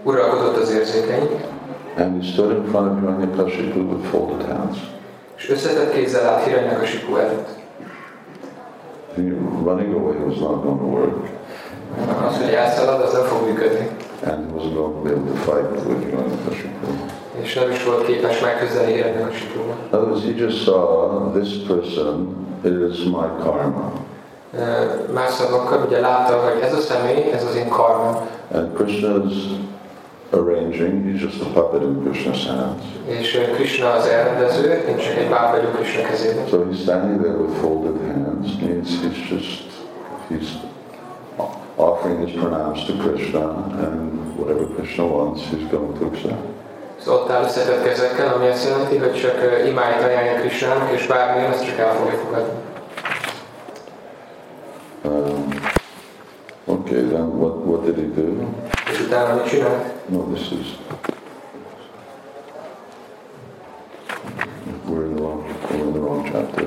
Uralkodott 0.03 0.57
az 0.57 0.71
érzékeink, 0.73 1.31
And 1.97 2.23
he 2.23 2.31
stood 2.31 2.51
in 2.51 2.63
front 2.71 2.91
of 2.91 2.99
Hiranyakashipu 2.99 3.89
with 3.89 4.09
folded 4.09 4.47
hands. 4.47 4.77
És 5.41 5.49
összetett 5.49 5.93
kézzel 5.93 6.27
állt 6.27 6.43
Hiranyakasipu 6.43 7.15
előtt. 7.15 7.47
Running 9.65 9.95
away 9.95 10.15
was 10.27 10.37
not 10.37 10.63
going 10.63 10.79
to 10.79 10.85
work. 10.85 11.15
Az, 12.27 12.37
hogy 12.37 12.53
elszalad, 12.53 13.01
az 13.01 13.13
nem 13.13 13.23
fog 13.23 13.47
működni. 13.47 13.89
And 14.25 14.51
he 14.51 14.93
to 14.93 15.01
be 15.03 15.09
able 15.09 15.31
to 15.31 15.37
fight 15.37 15.85
with 15.87 16.05
Hiranyakashipu. 16.05 16.87
És 17.41 17.53
nem 17.53 17.71
is 17.71 17.83
volt 17.83 18.05
képes 18.05 18.39
megküzdeni 18.39 18.93
Hiranyakasipúval. 18.93 19.75
In 19.91 19.97
other 19.97 20.09
words, 20.09 20.23
he 20.23 20.31
just 20.37 20.63
saw 20.63 21.31
this 21.31 21.57
person 21.67 22.35
is 22.91 23.03
my 23.03 23.43
karma. 23.43 23.91
Más 25.13 25.33
szavakkal 25.33 25.85
ugye 25.87 25.99
látta, 25.99 26.33
hogy 26.33 26.61
ez 26.61 26.73
a 26.73 26.79
személy, 26.79 27.31
ez 27.31 27.43
az 27.43 27.55
én 27.55 27.69
karmam. 27.69 28.15
And 28.53 28.69
Krishna's 28.77 29.33
arranging, 30.33 31.03
he's 31.03 31.21
just 31.21 31.41
a 31.41 31.45
puppet 31.45 31.81
in 31.81 32.03
Krishna's 32.03 32.45
hands. 32.45 32.83
És 33.05 33.35
ö, 33.35 33.51
Krishna 33.51 33.91
az 33.91 34.05
elrendező, 34.05 34.83
én 34.89 34.97
csak 34.97 35.15
egy 35.17 35.29
báb 35.29 35.51
vagyok 35.51 35.75
Krishna 35.75 36.03
kezében. 36.03 36.47
So 36.47 36.65
he's 36.69 36.81
standing 36.81 37.21
there 37.21 37.37
with 37.37 37.59
folded 37.59 37.97
hands, 38.07 38.47
means 38.61 38.89
he's 38.89 39.29
just, 39.29 39.63
he's 40.29 40.49
offering 41.75 42.27
his 42.27 42.39
pranams 42.39 42.85
to 42.85 42.93
Krishna, 42.93 43.43
and 43.87 44.35
whatever 44.37 44.65
Krishna 44.75 45.05
wants, 45.05 45.41
he's 45.49 45.69
going 45.71 45.97
to 45.99 46.05
accept. 46.05 46.49
Szóval 46.97 47.21
ott 47.21 47.29
áll 47.29 47.43
összetett 47.43 47.83
kezekkel, 47.83 48.33
ami 48.33 48.47
azt 48.47 48.67
jelenti, 48.67 48.97
hogy 48.97 49.13
csak 49.13 49.35
ö, 49.35 49.67
imáit 49.67 50.03
ajánlja 50.03 50.39
Krishnának, 50.39 50.91
és 50.91 51.07
bármilyen, 51.07 51.51
azt 51.51 51.65
csak 51.65 51.77
el 51.77 51.93
fogja 51.93 52.17
fogadni. 52.17 52.53
Um, 55.03 55.47
okay, 56.65 57.01
then 57.01 57.27
what, 57.39 57.55
what 57.65 57.83
did 57.85 57.95
he 57.95 58.21
do? 58.21 58.45
És 58.91 58.99
utána 58.99 59.33
mit 59.33 59.47
csinált? 59.47 59.99
No, 60.11 60.29
this 60.33 60.51
is 60.51 60.75
we're 64.85 65.05
in 65.05 65.15
the 65.15 65.21
wrong 65.21 65.45
we're 65.71 65.87
in 65.87 65.93
the 65.93 65.99
wrong 66.01 66.29
chapter. 66.29 66.65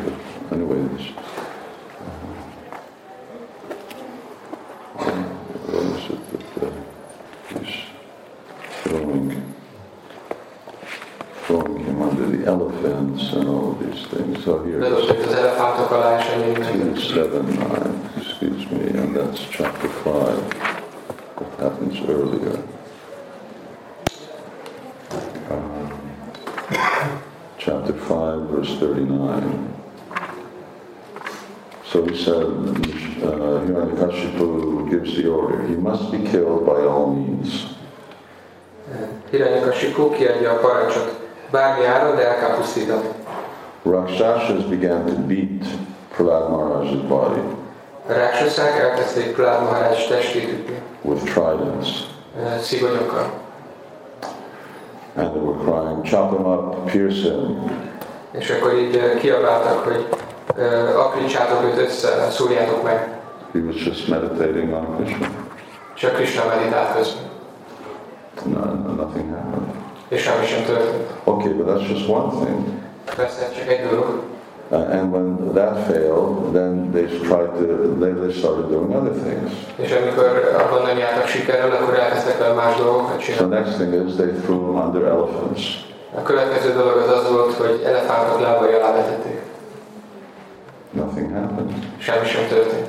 But 0.48 0.56
anyway, 0.56 0.88
this. 0.96 1.12
elephants 12.46 13.32
and 13.32 13.48
all 13.48 13.72
these 13.74 14.06
things. 14.06 14.44
So 14.44 14.62
here 14.64 14.80
Two 14.80 15.06
seven 17.00 17.54
nine. 17.54 17.54
7, 17.56 17.56
9, 17.56 18.10
excuse 18.16 18.70
me, 18.70 18.86
and 18.98 19.16
that's 19.16 19.40
chapter 19.50 19.88
5. 19.88 20.38
It 21.40 21.58
happens 21.58 22.00
earlier. 22.08 22.62
Chapter 27.56 27.94
five, 27.94 28.40
verse 28.50 28.78
thirty-nine. 28.78 29.72
So 31.84 32.04
he 32.04 32.16
said, 32.16 32.46
uh, 33.22 33.60
Hiranyakashipu 33.66 34.90
gives 34.90 35.14
the 35.16 35.28
order, 35.28 35.62
he 35.66 35.76
must 35.76 36.10
be 36.10 36.18
killed 36.18 36.66
by 36.66 36.84
all 36.84 37.14
means. 37.14 37.66
Hiranyakasipu 39.30 40.10
kiadja 40.16 40.50
a 40.50 40.56
parancsot. 40.56 41.22
Bármi 41.50 41.84
áron, 41.86 42.16
de. 42.16 42.24
Rakshasas 43.84 44.64
began 44.68 45.06
to 45.06 45.12
beat 45.12 45.62
Prahlad 46.16 46.50
Maharaj's 46.50 47.02
body 47.08 47.40
A 48.08 48.12
ráksaszák 48.12 48.78
elkezdték 48.78 49.34
Prahlad 49.34 49.62
Maharaj 49.62 50.06
testét 50.06 50.52
ütni. 50.52 50.82
with 51.02 51.22
tridents. 51.24 51.88
Szigonyokkal. 52.60 53.43
And 55.16 55.30
they 55.32 55.40
were 55.40 55.58
crying, 55.64 56.02
chop 56.04 56.30
him 56.36 56.46
up, 56.46 56.90
pierce 56.90 57.22
him. 57.22 57.70
És 58.30 58.50
akkor 58.50 58.72
így 58.78 58.96
ö, 58.96 59.16
kiabáltak, 59.18 59.84
hogy 59.84 60.06
ö, 60.56 60.98
aprítsátok 60.98 61.64
őt 61.64 61.78
össze, 61.78 62.30
szúrjátok 62.30 62.82
meg. 62.82 63.08
He 63.52 63.58
was 63.66 63.84
just 63.84 64.08
meditating 64.08 64.72
on 64.72 64.96
Krishna. 64.96 65.26
Csak 65.94 66.14
Krishna 66.14 66.42
meditált 66.48 66.96
közben. 66.96 67.22
No, 68.44 68.58
no, 68.58 68.92
nothing 69.04 69.30
happened. 69.30 69.66
És 70.08 70.22
semmi 70.22 70.46
sem 70.46 70.64
történt. 70.64 71.10
Okay, 71.24 71.52
but 71.52 71.66
that's 71.66 71.88
just 71.88 72.08
one 72.08 72.30
thing. 72.44 72.58
Persze, 73.16 73.50
csak 73.58 73.68
egy 73.68 73.88
dolog. 73.88 74.22
Uh, 74.70 74.76
and 74.96 75.12
when 75.12 75.52
that 75.54 75.86
failed, 75.86 76.52
then 76.52 76.90
they 76.92 77.06
tried 77.28 77.50
to, 77.58 77.96
they, 78.00 78.12
they 78.12 78.32
started 78.32 78.68
doing 78.68 78.94
other 78.94 79.12
things. 79.24 79.50
És 79.76 79.92
amikor 79.92 80.54
abban 80.58 80.82
nem 80.82 80.98
jártak 80.98 81.26
sikerrel, 81.26 81.70
akkor 81.70 81.98
elkezdtek 81.98 82.40
el 82.40 82.54
más 82.54 82.76
dolgokat 82.76 83.16
The 83.16 83.24
csinálni. 83.32 83.54
next 83.54 83.74
thing 83.78 84.08
is 84.08 84.14
they 84.14 84.30
threw 84.44 84.58
him 84.66 84.76
under 84.86 85.02
elephants. 85.02 85.62
A 86.18 86.22
következő 86.22 86.72
dolog 86.72 86.96
az 86.96 87.10
az 87.18 87.30
volt, 87.30 87.52
hogy 87.52 87.82
elefántok 87.84 88.40
lábai 88.40 88.72
alá 88.72 88.92
vetették. 88.92 89.40
Nothing 90.90 91.32
happened. 91.32 91.72
Semmi 91.98 92.26
sem 92.26 92.46
történt. 92.48 92.86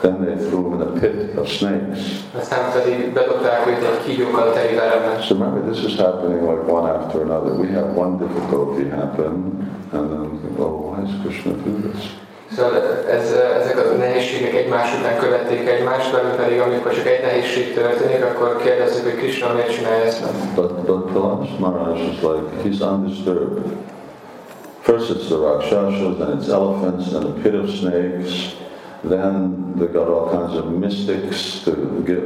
Then 0.00 0.24
they 0.24 0.36
threw 0.36 0.64
him 0.64 0.80
in 0.80 0.82
a 0.82 0.92
pit 1.00 1.36
of 1.36 1.46
snakes. 1.48 1.98
Aztán 2.38 2.72
pedig 2.72 3.12
bedobták 3.12 3.66
őt 3.66 3.84
egy 3.84 4.04
kígyókkal 4.06 4.52
teli 4.52 4.74
veremben. 4.74 5.20
So 5.20 5.34
remember, 5.34 5.72
this 5.72 5.84
is 5.84 5.96
happening 5.96 6.40
like 6.50 6.72
one 6.72 6.90
after 6.90 7.20
another. 7.20 7.52
We 7.52 7.68
have 7.72 7.88
one 7.96 8.16
difficulty 8.16 8.88
happen, 8.88 9.32
and 9.92 10.04
then 10.10 10.20
we 10.30 10.38
think, 10.42 10.58
oh, 10.58 10.74
why 10.88 11.02
is 11.04 11.10
Krishna 11.22 11.52
do 11.52 11.88
this? 11.88 12.18
Szóval 12.56 12.72
ez, 13.10 13.32
ezek 13.60 13.78
a 13.78 13.96
nehézségek 13.96 14.54
egymás 14.54 14.98
után 14.98 15.18
követték 15.18 15.68
egymást, 15.68 16.12
belül 16.12 16.30
pedig 16.30 16.60
amikor 16.60 16.92
csak 16.92 17.06
egy 17.06 17.22
nehézség 17.22 17.74
történik, 17.74 18.24
akkor 18.24 18.60
kérdezzük, 18.62 19.04
hogy 19.04 19.14
Krishna 19.14 19.52
miért 19.52 19.74
csinálja 19.74 20.04
ezt 20.04 20.20
meg. 20.20 20.30
But, 20.54 20.72
but 20.72 21.10
Prahlad 21.10 21.58
Maharaj 21.58 22.00
is 22.00 22.20
like, 22.22 22.48
he's 22.64 22.80
undisturbed. 22.92 23.62
First 24.80 25.10
it's 25.10 25.26
the 25.28 25.36
Rakshasas, 25.36 26.16
then 26.16 26.38
it's 26.38 26.48
elephants, 26.48 27.10
then 27.10 27.22
a 27.22 27.32
pit 27.42 27.54
of 27.54 27.68
snakes, 27.68 28.56
then 29.08 29.74
they 29.78 29.86
got 29.86 30.08
all 30.08 30.28
kinds 30.30 30.54
of 30.58 30.64
mystics 30.78 31.62
to 31.64 31.70
give 32.04 32.22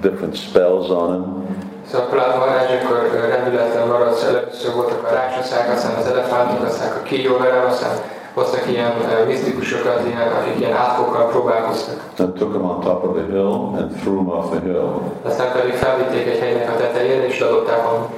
different 0.00 0.36
spells 0.36 0.90
on 0.90 1.12
him. 1.12 1.42
Szóval 1.86 2.06
akkor 2.06 3.10
ö, 3.14 3.28
rendületlen 3.28 3.88
maradt, 3.88 4.22
először 4.22 4.74
voltak 4.74 5.02
a 5.10 5.14
ráksaszák, 5.14 5.72
aztán 5.72 5.94
az 5.98 6.06
elefántok, 6.06 6.66
aztán 6.66 6.92
a 6.96 7.02
kígyóverem, 7.02 7.64
aztán 7.66 7.90
hoztak 8.34 8.70
ilyen 8.70 8.90
uh, 8.90 9.26
misztikusokat, 9.26 10.06
ilyen, 10.06 10.32
akik 10.32 10.58
ilyen 10.58 10.72
átkokkal 10.72 11.28
próbálkoztak. 11.28 12.00
And 12.18 12.32
took 12.32 12.52
him 12.52 12.64
on 12.64 12.80
top 12.80 13.04
of 13.04 13.16
the 13.16 13.24
hill 13.26 13.52
and 13.80 13.90
threw 14.00 14.16
him 14.16 14.28
off 14.28 14.50
the 14.50 14.60
hill. 14.60 14.90
Aztán 15.22 15.52
pedig 15.52 15.72
felvitték 15.72 16.26
egy 16.26 16.38
hegynek 16.38 16.70
a 16.70 16.76
tetejére, 16.76 17.26
és 17.26 17.40
adották 17.40 17.86
a 17.86 18.08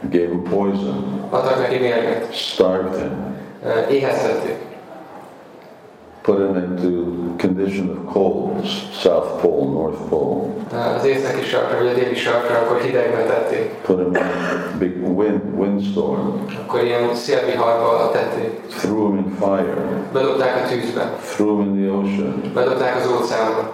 Gave 0.00 0.26
him 0.26 0.42
poison. 0.42 1.28
adtak 1.30 1.58
neki 1.58 1.78
mérget. 1.78 2.34
Starved 2.34 2.94
him. 2.96 3.36
Uh, 3.64 3.92
éheztették. 3.92 4.67
Put 6.28 6.40
him 6.40 6.56
into 6.56 7.34
condition 7.38 7.88
of 7.88 8.06
cold. 8.12 8.66
South 8.92 9.40
Pole, 9.40 9.64
North 9.72 10.08
Pole. 10.10 10.48
Az 10.96 11.04
északi 11.04 11.42
sarkra, 11.42 11.78
vagy 11.78 11.86
a 11.86 11.94
déli 11.94 12.14
sarkra, 12.14 12.58
akkor 12.58 12.80
hidegbe 12.80 13.22
tették. 13.22 13.74
Put 13.86 13.98
him 13.98 14.06
in 14.06 14.16
a 14.16 14.76
big 14.78 15.18
wind, 15.18 15.40
windstorm. 15.56 16.28
Akkor 16.66 16.82
ilyen 16.82 17.14
szélviharba 17.14 18.10
tették. 18.12 18.60
Threw 18.68 19.06
him 19.06 19.16
in 19.16 19.36
fire. 19.40 19.74
Bedobták 20.12 20.64
a 20.64 20.68
tűzbe. 20.68 21.16
Threw 21.34 21.58
him 21.58 21.74
in 21.74 21.82
the 21.82 21.92
ocean. 21.92 22.42
Bedobták 22.54 22.96
az 22.96 23.10
óceánba. 23.10 23.70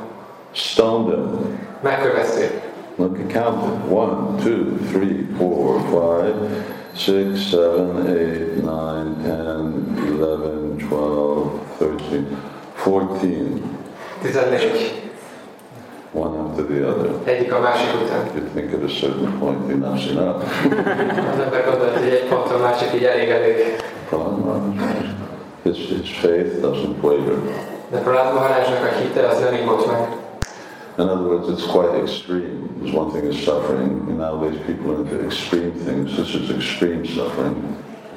Stoned 0.53 1.15
him. 1.15 1.59
Megkövezték. 1.83 2.61
Look, 2.97 3.17
count 3.33 3.65
it. 3.65 3.91
One, 3.91 4.43
two, 4.43 4.77
three, 4.93 5.27
four, 5.39 5.81
five, 5.91 6.35
six, 6.93 7.41
seven, 7.41 8.07
eight, 8.07 8.63
nine, 8.63 9.17
ten, 9.23 9.97
eleven, 10.07 10.77
twelve, 10.89 11.51
thirteen, 12.15 12.37
fourteen. 12.75 13.79
14. 14.23 15.03
One 16.13 16.37
after 16.37 16.63
the 16.63 16.89
other. 16.89 17.11
Egyik 17.25 17.53
a 17.53 17.61
másik 17.61 18.03
után. 18.03 18.27
You 18.35 18.45
think 18.55 18.73
at 18.73 18.83
a 18.83 18.89
certain 18.89 19.39
point 19.39 19.71
enough's 19.71 20.11
enough. 20.11 20.43
Az 21.33 21.41
ember 21.45 21.65
gondolt, 21.71 21.99
hogy 21.99 22.09
egy 22.09 22.29
ponton 22.29 22.61
már 22.61 22.79
csak 22.79 22.95
így 22.95 23.05
elég 23.05 23.29
elég. 23.29 23.57
His, 25.63 25.89
his 25.89 26.19
faith 26.19 26.61
doesn't 26.61 27.01
waver. 27.01 27.35
De 27.91 27.99
Prahlad 27.99 28.35
Maharajnak 28.35 28.93
a 28.93 28.99
hite 28.99 29.27
az 29.29 29.41
nem 29.41 29.55
ingott 29.55 29.87
meg. 29.87 30.09
In 30.99 31.09
other 31.09 31.27
words, 31.27 31.49
it's 31.49 31.67
quite 31.67 31.95
extreme. 32.03 32.69
There's 32.81 32.95
one 32.95 33.11
thing 33.11 33.33
is 33.33 33.43
suffering. 33.43 34.17
Nowadays 34.17 34.59
people 34.67 34.93
are 34.93 35.01
into 35.01 35.25
extreme 35.25 35.73
things. 35.85 36.15
This 36.15 36.35
is 36.35 36.51
extreme 36.51 37.05
suffering. 37.05 37.57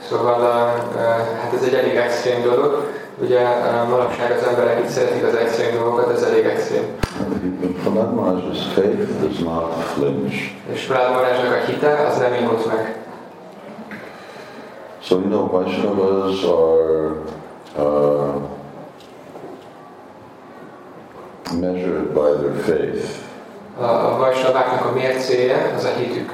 Szóval 0.09 0.39
uh, 0.39 0.99
hát 1.41 1.53
ez 1.53 1.63
egy 1.63 1.73
elég 1.73 1.95
extrém 1.95 2.41
dolog. 2.41 2.96
Ugye 3.21 3.41
uh, 3.41 3.89
manapság 3.89 4.31
az 4.31 4.47
emberek 4.47 4.79
itt 4.79 4.87
szeretik 4.87 5.23
az 5.23 5.35
extrém 5.35 5.79
dolgokat, 5.79 6.15
ez 6.15 6.21
elég 6.21 6.45
extrém. 6.45 6.83
Prahlad 7.83 8.13
Maharaj's 8.13 8.73
faith 8.73 9.21
does 9.21 9.39
not 9.39 9.73
flinch. 9.73 10.35
És 10.71 10.85
Prahlad 10.85 11.11
Maharajnak 11.11 11.53
a 11.53 11.65
hite 11.65 12.07
az 12.07 12.17
nem 12.17 12.33
ingott 12.33 12.67
meg. 12.67 12.95
So, 15.01 15.15
you 15.15 15.29
know, 15.29 15.47
Vaishnavas 15.47 16.43
are 16.43 17.11
uh, 17.77 18.41
measured 21.59 22.13
by 22.13 22.29
their 22.39 22.55
faith. 22.55 23.05
A, 23.79 24.17
vajsnaváknak 24.17 24.85
a 24.85 24.91
mércéje 24.93 25.73
az 25.75 25.83
a 25.83 25.99
hitük. 25.99 26.33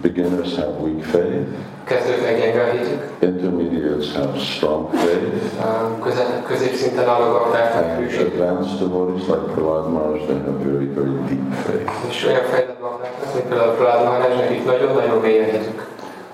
Beginners 0.00 0.54
have 0.54 0.72
weak 0.80 1.02
faith. 1.02 1.48
Kezdőknek 1.86 2.38
gyenge 2.40 2.62
a 2.62 2.70
hitük. 2.70 3.02
Intermediates 3.18 4.12
have 4.14 4.38
strong 4.38 4.88
faith. 4.94 5.24
Uh, 5.58 6.04
közep, 6.04 6.46
középszinten 6.46 7.08
álló 7.08 7.32
baktáknak 7.32 7.84
And 7.84 7.98
hűs 7.98 8.16
hitük. 8.16 8.32
advanced 8.40 8.78
devotees 8.78 9.26
like 9.26 9.52
Prahlad 9.54 9.92
Maharaj, 9.92 10.18
they 10.18 10.38
have 10.38 10.58
very, 10.64 10.86
very 10.86 11.14
deep 11.28 11.52
faith. 11.66 11.90
És 12.08 12.24
olyan 12.26 12.44
fejlett 12.44 12.80
baktáknak, 12.80 13.34
mint 13.34 13.46
például 13.46 13.72
Prahlad 13.74 14.04
Maharajnak 14.04 14.50
itt 14.50 14.64
nagyon-nagyon 14.64 15.18
mély 15.20 15.40
a 15.40 15.44
hitük. 15.44 15.86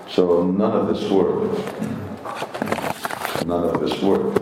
So 0.09 0.22
none 0.42 0.74
of 0.80 0.90
this 0.90 1.11
worked. 1.11 1.48
None 3.46 3.64
of 3.64 3.76
this 3.84 4.03
worked. 4.03 4.40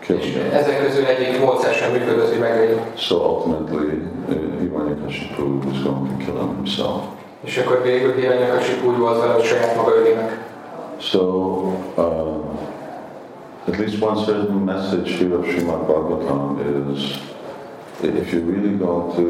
Killed 0.00 0.22
És 0.22 0.32
him. 0.32 0.52
ezek 0.52 0.86
közül 0.86 1.04
egyik 1.04 1.40
módszer 1.40 1.74
sem 1.74 1.90
működött, 1.92 2.38
hogy. 2.38 2.80
So 2.96 3.16
ultimately, 3.16 3.86
uh, 4.28 4.60
Hiranyakashipu 4.60 5.58
was 5.64 5.82
going 5.82 6.08
to 6.08 6.24
kill 6.24 6.38
him 6.38 6.54
himself. 6.56 7.02
És 7.44 7.58
akkor 7.58 7.82
végül 7.82 8.14
Hiranyakasip 8.14 8.84
úgy 8.84 8.98
volt 8.98 9.20
vele, 9.20 9.32
hogy 9.32 9.44
saját 9.44 9.76
maga 9.76 9.96
öli 9.96 10.12
meg. 10.12 10.38
So, 10.98 11.20
uh, 11.96 12.40
at 13.68 13.76
least 13.78 14.02
one 14.02 14.24
certain 14.24 14.64
message 14.64 15.10
here 15.10 15.36
of 15.36 15.46
Srimad 15.46 15.86
Bhagavatam 15.86 16.58
is 16.94 17.18
if 18.02 18.32
you're 18.32 18.40
really 18.40 18.76
going 18.76 19.14
to 19.16 19.22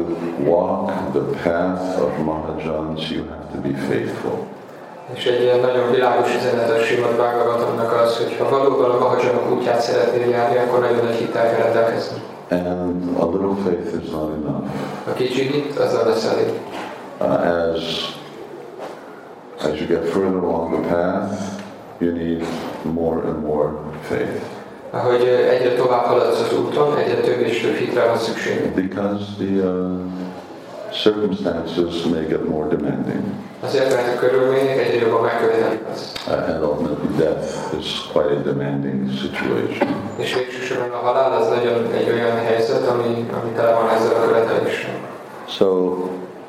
walk 0.43 1.13
the 1.13 1.21
path 1.43 1.99
of 1.99 2.11
Mahajans, 2.25 3.11
you 3.11 3.23
have 3.25 3.51
to 3.51 3.57
be 3.57 3.73
faithful. 3.87 4.47
És 5.13 5.25
egy 5.25 5.41
ilyen 5.41 5.59
nagyon 5.59 5.91
világos 5.91 6.35
üzenet 6.35 6.69
a 6.69 6.79
Simad 6.83 7.15
Bhagavatamnak 7.15 7.93
az, 7.93 8.17
hogy 8.17 8.37
ha 8.37 8.49
valóban 8.49 8.91
a 8.91 8.99
Mahajanok 8.99 9.51
útját 9.51 9.81
szeretnél 9.81 10.29
járni, 10.29 10.57
akkor 10.57 10.79
nagyon 10.79 11.05
nagy 11.05 11.15
hittel 11.15 11.49
kell 11.49 11.63
rendelkezni. 11.63 12.17
And 12.49 13.17
a 13.19 13.25
little 13.25 13.55
faith 13.63 14.03
is 14.03 14.09
not 14.09 14.29
enough. 14.35 14.65
A 15.07 15.13
kicsi 15.13 15.41
hit, 15.41 15.77
azzal 15.77 16.07
lesz 16.07 16.25
elég. 16.25 16.49
Uh, 17.21 17.75
as, 17.75 18.15
as 19.59 19.79
you 19.79 19.85
get 19.85 20.03
further 20.05 20.39
along 20.39 20.81
the 20.81 20.87
path, 20.89 21.61
you 21.99 22.11
need 22.11 22.43
more 22.83 23.21
and 23.21 23.43
more 23.43 23.73
faith. 24.01 24.41
Ahogy 24.89 25.23
ö, 25.23 25.49
egyre 25.49 25.73
tovább 25.75 26.03
haladsz 26.03 26.39
az 26.39 26.57
úton, 26.59 26.97
egyre 26.97 27.15
több 27.15 27.39
és 27.39 27.61
több 27.61 27.75
hitre 27.75 28.05
van 28.05 28.17
szükség. 28.17 28.73
Because 28.75 29.23
the 29.37 29.65
uh, 29.65 29.99
circumstances 30.91 32.03
may 32.03 32.25
get 32.25 32.49
more 32.49 32.67
demanding. 32.75 33.23
Azért, 33.59 33.95
mert 33.95 34.15
a 34.15 34.19
körülmények 34.19 34.77
egyre 34.77 35.05
jobban 35.05 35.21
megkövetelik 35.21 35.81
azt. 35.93 36.19
Uh, 36.27 36.49
and 36.49 36.63
ultimately 36.63 37.17
death 37.17 37.77
is 37.79 38.09
quite 38.11 38.33
a 38.33 38.41
demanding 38.53 39.09
situation. 39.09 40.11
És 40.17 40.33
végső 40.33 40.61
soron 40.61 40.91
a 40.91 40.97
halál 40.97 41.41
az 41.41 41.47
nagyon 41.47 41.91
egy 41.93 42.09
olyan 42.09 42.37
helyzet, 42.37 42.87
ami, 42.87 43.29
ami 43.41 43.51
tele 43.55 43.73
van 43.73 43.89
ezzel 43.89 44.15
a 44.15 44.25
követeléssel. 44.25 44.95
So 45.47 45.97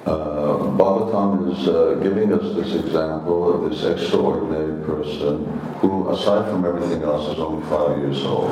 uh, 0.06 0.76
Bhagavatam 0.76 1.52
is 1.52 1.66
uh, 1.68 1.98
giving 2.02 2.32
us 2.32 2.54
this 2.54 2.74
example 2.74 3.54
of 3.54 3.70
this 3.70 3.84
extraordinary 3.84 4.84
person 4.84 5.46
who, 5.80 6.08
aside 6.10 6.50
from 6.50 6.64
everything 6.64 7.02
else, 7.02 7.32
is 7.32 7.38
only 7.38 7.62
five 7.68 7.98
years 7.98 8.24
old. 8.24 8.50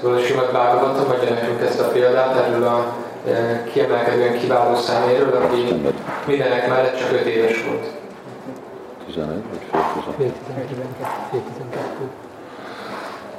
Szóval 0.00 0.18
a 0.18 0.20
Simad 0.20 0.50
Bhagavatam 0.52 1.10
adja 1.10 1.34
nekünk 1.34 1.60
ezt 1.60 1.80
a 1.80 1.88
példát 1.88 2.36
erről 2.36 2.66
a 2.66 2.92
e, 3.26 3.64
kiemelkedően 3.72 4.38
kiváló 4.38 4.76
szeméről, 4.76 5.32
aki 5.42 5.92
mindenek 6.26 6.68
mellett 6.68 6.98
csak 6.98 7.12
5 7.12 7.26
éves 7.26 7.64
volt. 7.64 8.02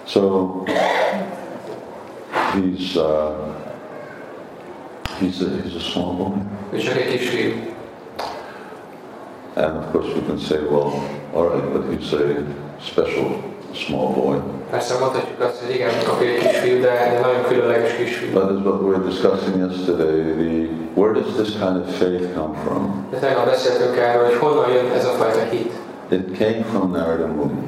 So 0.05 0.63
he's 2.53 2.95
uh, 2.95 3.64
he's 5.20 5.41
a, 5.41 5.49
he's 5.63 5.76
a 5.76 5.80
small 5.80 6.13
boy, 6.13 6.32
Ő 6.74 6.78
csak 6.78 6.95
egy 6.95 7.07
kis 7.07 7.30
and 9.55 9.78
of 9.78 9.91
course 9.91 10.07
we 10.07 10.22
can 10.22 10.39
say, 10.39 10.59
well, 10.63 10.91
all 11.34 11.47
right, 11.49 11.74
but 11.74 11.84
he's 11.89 12.13
a 12.13 12.45
special 12.82 13.41
small 13.74 14.13
boy. 14.13 14.41
Persze 14.70 14.99
mondhatjuk 14.99 15.39
azt, 15.39 15.63
hogy 15.63 15.76
igen, 15.76 15.89
kapja 16.05 16.28
egy 16.28 16.38
kis 16.38 16.57
fiú, 16.57 16.82
de 16.82 17.11
egy 17.11 17.20
nagyon 17.22 17.43
különleges 17.47 17.95
kis. 17.95 18.30
But 18.34 18.43
as 18.43 18.63
what 18.63 18.82
we 18.82 18.88
were 18.88 19.03
discussing 19.09 19.55
yesterday, 19.57 20.22
the 20.22 20.68
where 20.99 21.13
does 21.13 21.34
this 21.36 21.51
kind 21.51 21.78
of 21.78 21.95
faith 21.95 22.34
come 22.34 22.55
from? 22.63 23.07
De 23.11 23.18
tegnap 23.18 23.45
beszéltünk 23.45 23.97
erről, 23.97 24.26
hogy 24.26 24.36
honnan 24.36 24.70
jön 24.72 24.91
ez 24.91 25.05
a 25.05 25.09
fajta 25.09 25.43
hit. 25.51 25.72
It 26.09 26.38
came 26.38 26.63
from 26.72 26.91
Narada 26.91 27.28
Muni. 27.28 27.59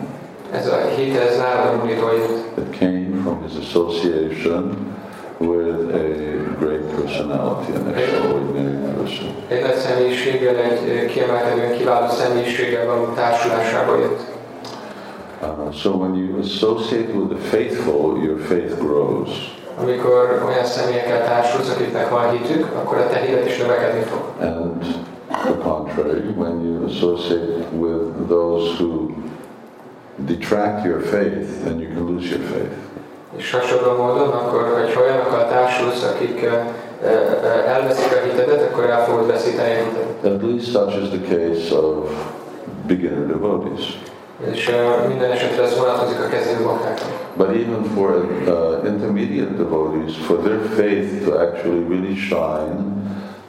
Ez 0.52 0.68
a 0.68 0.78
hit, 0.96 1.16
ez 1.16 1.38
Nárada 1.38 1.78
Munitól 1.78 2.14
jött. 2.14 2.58
It 2.58 2.78
came 2.80 3.22
from 3.24 3.44
his 3.48 3.58
association 3.66 4.96
with 5.40 5.92
a 5.94 6.56
great 6.60 6.90
personality, 6.96 7.74
an 7.74 7.94
extraordinary 7.94 8.94
person. 8.94 9.36
Egy 9.48 9.62
nagy 9.62 9.76
személyiséggel, 9.76 10.56
egy 10.56 11.06
kiemelkedően 11.06 11.78
kiváló 11.78 12.10
személyiséggel 12.10 12.86
való 12.86 13.06
társulásába 13.06 13.98
jött. 13.98 14.36
Uh, 15.42 15.72
so 15.72 15.92
when 15.92 16.16
you 16.16 16.40
associate 16.40 17.14
with 17.14 17.30
the 17.30 17.50
faithful, 17.50 18.18
your 18.18 18.40
faith 18.40 18.80
grows. 18.80 19.30
Amikor 19.82 20.44
olyan 20.48 20.66
személyekkel 20.66 21.26
társulsz, 21.26 21.70
akiknek 21.70 22.10
van 22.10 22.32
hitük, 22.32 22.66
akkor 22.76 22.98
a 22.98 23.08
te 23.08 23.20
hited 23.20 23.46
is 23.46 23.58
növekedni 23.58 24.02
fog. 24.02 24.22
And 24.40 24.84
the 25.30 25.58
contrary, 25.64 26.34
when 26.36 26.62
you 26.66 26.86
associate 26.86 27.66
with 27.72 28.28
those 28.28 28.78
who 28.80 29.12
detract 30.26 30.86
your 30.86 31.02
faith, 31.02 31.64
then 31.64 31.80
you 31.80 31.90
can 31.94 32.06
lose 32.06 32.30
your 32.30 32.44
faith. 32.44 32.87
És 33.38 33.52
hasonló 33.52 34.04
módon, 34.04 34.30
akkor, 34.30 34.62
hogyha 34.82 35.02
olyanokkal 35.02 35.48
társulsz, 35.48 36.04
akik 36.04 36.42
ö, 36.44 36.54
ö, 37.08 37.48
elveszik 37.68 38.12
a 38.12 38.26
hitedet, 38.26 38.62
akkor 38.62 38.84
el 38.90 39.06
fogod 39.06 39.28
veszíteni 39.28 39.72
a 39.72 39.84
hitedet. 39.84 40.34
At 40.36 40.50
least 40.50 40.72
such 40.72 41.02
is 41.02 41.10
the 41.10 41.36
case 41.36 41.76
of 41.76 42.10
beginner 42.88 43.28
devotees. 43.28 44.02
És 44.52 44.70
ö, 44.70 45.08
minden 45.08 45.32
esetre 45.32 45.64
ez 45.64 45.78
vonatkozik 45.78 46.20
a 46.20 46.28
kezdő 46.28 46.64
baktákra. 46.64 47.06
But 47.38 47.50
even 47.50 47.84
for 47.96 48.10
uh, 48.48 48.92
intermediate 48.92 49.54
devotees, 49.58 50.16
for 50.26 50.38
their 50.38 50.60
faith 50.76 51.26
to 51.26 51.32
actually 51.46 51.84
really 51.90 52.16
shine, 52.16 52.80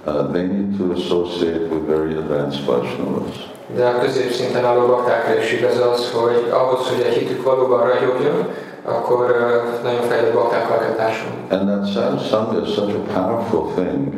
uh, 0.06 0.30
they 0.32 0.46
need 0.46 0.76
to 0.78 0.92
associate 0.92 1.64
with 1.72 1.84
very 1.86 2.12
advanced 2.22 2.64
Vaishnavas. 2.66 3.36
De 3.76 3.86
a 3.86 3.98
középszinten 3.98 4.64
álló 4.64 4.86
baktákra 4.86 5.38
is 5.42 5.52
igaz 5.52 5.78
az, 5.92 6.10
hogy 6.10 6.50
ahhoz, 6.50 6.88
hogy 6.88 7.06
a 7.06 7.10
hitük 7.18 7.42
valóban 7.44 7.86
ragyogjon, 7.86 8.48
akkor 8.90 9.36
nagyon 9.82 10.00
fejlett 10.00 10.34
baktákkal 10.34 10.78
kell 10.78 10.94
társulni. 10.94 11.36
And 11.50 11.68
that 11.68 11.92
satsanga 11.92 12.60
is 12.60 12.74
such 12.74 12.94
a 12.94 13.20
powerful 13.20 13.72
thing 13.74 14.14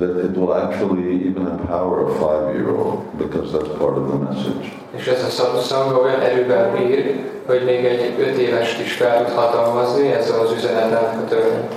that 0.00 0.16
it 0.24 0.36
will 0.36 0.52
actually 0.52 1.26
even 1.28 1.46
empower 1.46 2.08
a 2.08 2.10
five-year-old 2.22 3.18
because 3.18 3.52
that's 3.52 3.68
part 3.78 3.96
of 3.96 4.04
the 4.08 4.18
message. 4.18 4.72
És 4.90 5.06
ez 5.06 5.24
a 5.24 5.28
sadhusanga 5.28 6.00
olyan 6.00 6.20
erővel 6.20 6.72
bír, 6.76 7.24
hogy 7.46 7.64
még 7.64 7.84
egy 7.84 8.14
öt 8.20 8.36
évest 8.36 8.80
is 8.80 8.92
fel 8.92 9.24
tud 9.24 9.34
hatalmazni 9.34 10.12
ezzel 10.12 10.40
az 10.40 10.52
üzenettel 10.52 11.22
a 11.24 11.28
törvényt. 11.28 11.72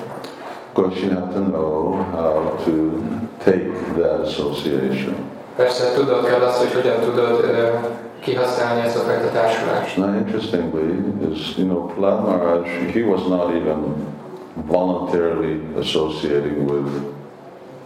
Of 0.74 0.74
course, 0.74 1.00
you 1.00 1.14
have 1.14 1.34
to 1.34 1.40
know 1.40 1.96
how 2.12 2.56
to 2.66 2.72
take 3.44 3.70
that 3.98 4.20
association. 4.26 5.16
Persze 5.56 5.94
tudod 5.94 6.26
kell 6.26 6.42
azt, 6.42 6.58
hogy 6.58 6.74
hogyan 6.74 7.00
tudod 7.00 7.40
uh, 7.44 7.70
kihasználni 8.22 8.82
ezt 8.82 8.98
a 8.98 9.00
fajta 9.00 9.30
társulást. 9.32 9.98
Now, 9.98 10.16
interestingly, 10.16 10.90
is 11.32 11.58
you 11.58 11.68
know, 11.68 11.92
Prahlad 11.96 12.26
Maharaj, 12.26 12.68
he 12.94 13.02
was 13.02 13.22
not 13.28 13.54
even 13.56 13.80
voluntarily 14.68 15.62
associating 15.80 16.70
with 16.72 16.88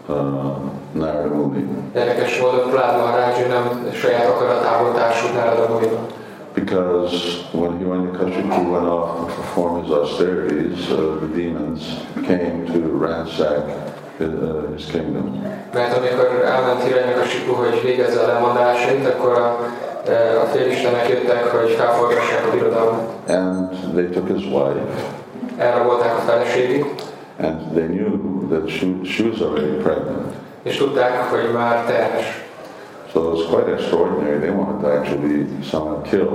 uh, 0.09 0.55
Narada 0.91 1.35
Muni 1.35 1.67
Érdekes 1.95 2.39
módon 2.39 2.69
Prahlad 2.69 2.97
Maharaj 2.97 3.47
nem 3.47 3.91
saját 3.93 4.29
akaratából 4.29 4.93
társult 4.93 5.33
Narada 5.33 5.67
Munival. 5.69 6.07
because 6.55 7.43
when 7.51 7.77
Hiranyakashipu 7.79 8.71
went 8.71 8.87
off 8.87 9.19
to 9.19 9.35
perform 9.35 9.83
his 9.83 9.91
austerities, 9.91 10.89
uh, 10.89 11.19
the 11.19 11.27
demons 11.27 11.99
came 12.25 12.65
to 12.67 12.79
ransack 12.79 13.63
his, 14.17 14.29
uh, 14.29 14.71
his 14.75 14.85
kingdom. 14.85 15.43
Mert 15.73 15.97
amikor 15.97 16.43
elment 16.45 16.81
sipu, 17.27 17.53
hogy 17.53 17.81
végezze 17.83 18.19
a 18.19 18.27
lemondásait, 18.27 19.07
akkor 19.07 19.31
a, 19.37 19.57
a 20.09 20.45
félistenek 20.53 21.09
jöttek, 21.09 21.45
hogy 21.45 21.69
felforgassák 21.69 22.47
a 22.47 22.51
birodalmat. 22.51 23.01
And 23.27 23.69
they 23.93 24.05
took 24.05 24.27
his 24.27 24.45
wife, 24.45 24.81
Elrabolták 25.57 26.17
a 26.17 26.19
feleségét, 26.19 26.85
and 27.39 27.61
they 27.73 27.87
knew 27.87 28.47
that 28.49 28.69
she, 28.69 28.85
she 29.03 29.23
was 29.23 29.39
already 29.39 29.75
pregnant. 29.83 30.33
és 30.63 30.77
tudták, 30.77 31.29
hogy 31.29 31.51
már 31.53 31.85
terhes. 31.85 32.43
So 33.11 33.21
it 33.21 33.31
was 33.37 33.45
quite 33.45 33.71
extraordinary. 33.71 34.39
They 34.39 34.49
wanted 34.49 34.81
to 34.81 34.87
actually 34.87 35.47
somehow 35.63 36.01
kill 36.01 36.29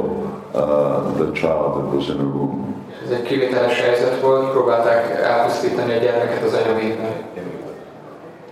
uh, 0.54 1.12
the 1.16 1.32
child 1.32 1.74
that 1.76 1.94
was 1.94 2.08
in 2.08 2.16
the 2.16 2.24
womb. 2.24 2.64
Ez 3.04 3.10
egy 3.10 3.22
kivételes 3.22 3.80
helyzet 3.80 4.20
volt, 4.20 4.50
próbálták 4.50 5.20
elpusztítani 5.22 5.92
a 5.92 5.98
gyermeket 5.98 6.42
az 6.44 6.52
anyavében. 6.52 7.10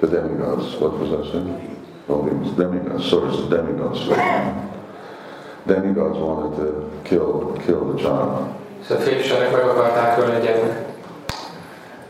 The 0.01 0.07
demigods, 0.07 0.79
what 0.81 0.93
was 1.01 1.09
I 1.09 1.29
saying? 1.31 1.59
Oh, 2.07 2.27
it 2.27 2.33
was 2.33 2.51
demigods. 2.57 3.09
So 3.09 3.17
it's 3.27 3.49
the 3.49 3.57
demigods. 5.69 6.17
Demigods 6.17 6.19
wanted 6.19 6.57
to 6.57 6.69
kill 7.05 7.59
kill 7.67 7.93
the 7.93 7.99
child. 8.03 8.55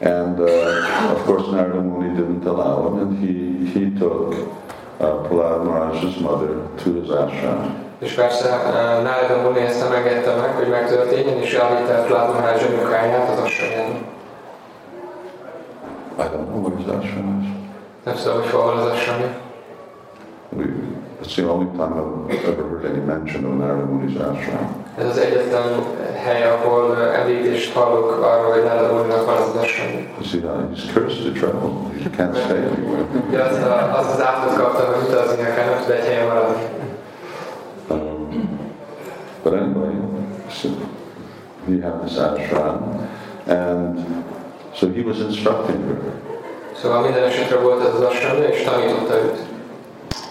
And 0.00 0.38
uh, 0.40 1.14
of 1.14 1.24
course, 1.24 1.48
Narada 1.48 1.82
Muni 1.82 2.14
didn't 2.14 2.44
allow 2.46 2.86
him, 2.86 2.98
and 3.02 3.18
he, 3.18 3.66
he 3.72 3.98
took 3.98 4.32
uh, 5.00 5.26
Prahlad 5.26 5.64
Maharaj's 5.64 6.20
mother 6.20 6.68
to 6.78 6.92
his 7.00 7.11
ashram. 7.11 7.86
És 7.98 8.12
persze 8.12 8.48
e, 8.48 9.02
Narada 9.02 9.42
Muni 9.42 9.61
ezt 9.61 9.82
nem 9.82 9.92
engedte 9.92 10.34
meg, 10.34 10.54
hogy 10.54 10.68
megtörténjen, 10.68 11.36
és 11.36 11.54
elvitte 11.54 12.02
Prahlad 12.02 12.34
Maharaj 12.34 12.64
anyukáját 12.64 13.30
az 13.30 13.38
asranyába. 13.38 13.98
I 16.18 16.22
don't 16.22 16.46
know 16.46 16.61
where 16.62 16.76
his 16.76 16.86
ashram 16.86 17.40
is. 17.42 17.48
Nem 18.04 18.14
tudom, 18.14 18.40
hogy 18.40 18.50
hol 18.50 18.64
van 18.64 18.76
az 18.78 18.86
asrami. 18.86 19.24
We, 20.48 20.64
it's 21.20 21.34
the 21.36 21.48
only 21.48 21.66
time 21.76 21.92
I've 21.94 22.44
ever 22.44 22.68
heard 22.68 22.84
any 22.86 23.00
mention 23.00 23.44
of 23.44 23.52
Narada 23.52 23.86
Muni's 23.86 24.16
ashram. 24.16 24.84
Ez 24.98 25.06
az 25.06 25.18
egyetlen 25.18 25.82
hely, 26.24 26.42
ahol 26.42 26.96
e, 26.96 27.20
említést 27.20 27.72
hallok 27.72 28.22
arról, 28.22 28.52
hogy 28.52 28.62
Narada 28.62 28.94
Muninak 28.94 29.26
van 29.26 29.36
az 29.36 29.48
az. 29.56 29.66
You 30.18 30.24
see, 30.24 30.40
he's 30.40 30.92
cursed 30.92 31.24
to 31.24 31.40
travel. 31.40 31.90
He 32.02 32.10
can't 32.16 32.36
stay 32.44 32.58
anywhere. 32.58 33.04
Ja, 33.32 33.44
azt, 33.44 33.62
a, 33.62 33.98
azt 33.98 34.14
az 34.14 34.22
állatot 34.22 34.56
kaptam, 34.56 34.94
hogy 34.94 35.08
utazni 35.08 35.42
akár 35.42 35.66
nem 35.66 35.78
tud 35.80 35.90
egy 35.90 36.04
helyen 36.04 36.26
maradni. 36.26 36.62
But 39.42 39.52
anyway, 39.52 39.94
so 40.50 40.68
he 41.66 41.80
had 41.80 42.02
this 42.02 42.16
ashram, 42.18 43.08
and 43.46 43.98
so 44.74 44.88
he 44.88 45.02
was 45.02 45.18
instructing 45.18 45.84
her. 45.86 45.96
Szóval 46.82 47.02
minden 47.02 47.22
esetre 47.22 47.58
volt 47.58 47.86
ez 47.86 47.94
az 47.94 48.00
asrami, 48.00 48.46
és 48.46 48.62
tanította 48.62 49.14
őt. 49.14 49.57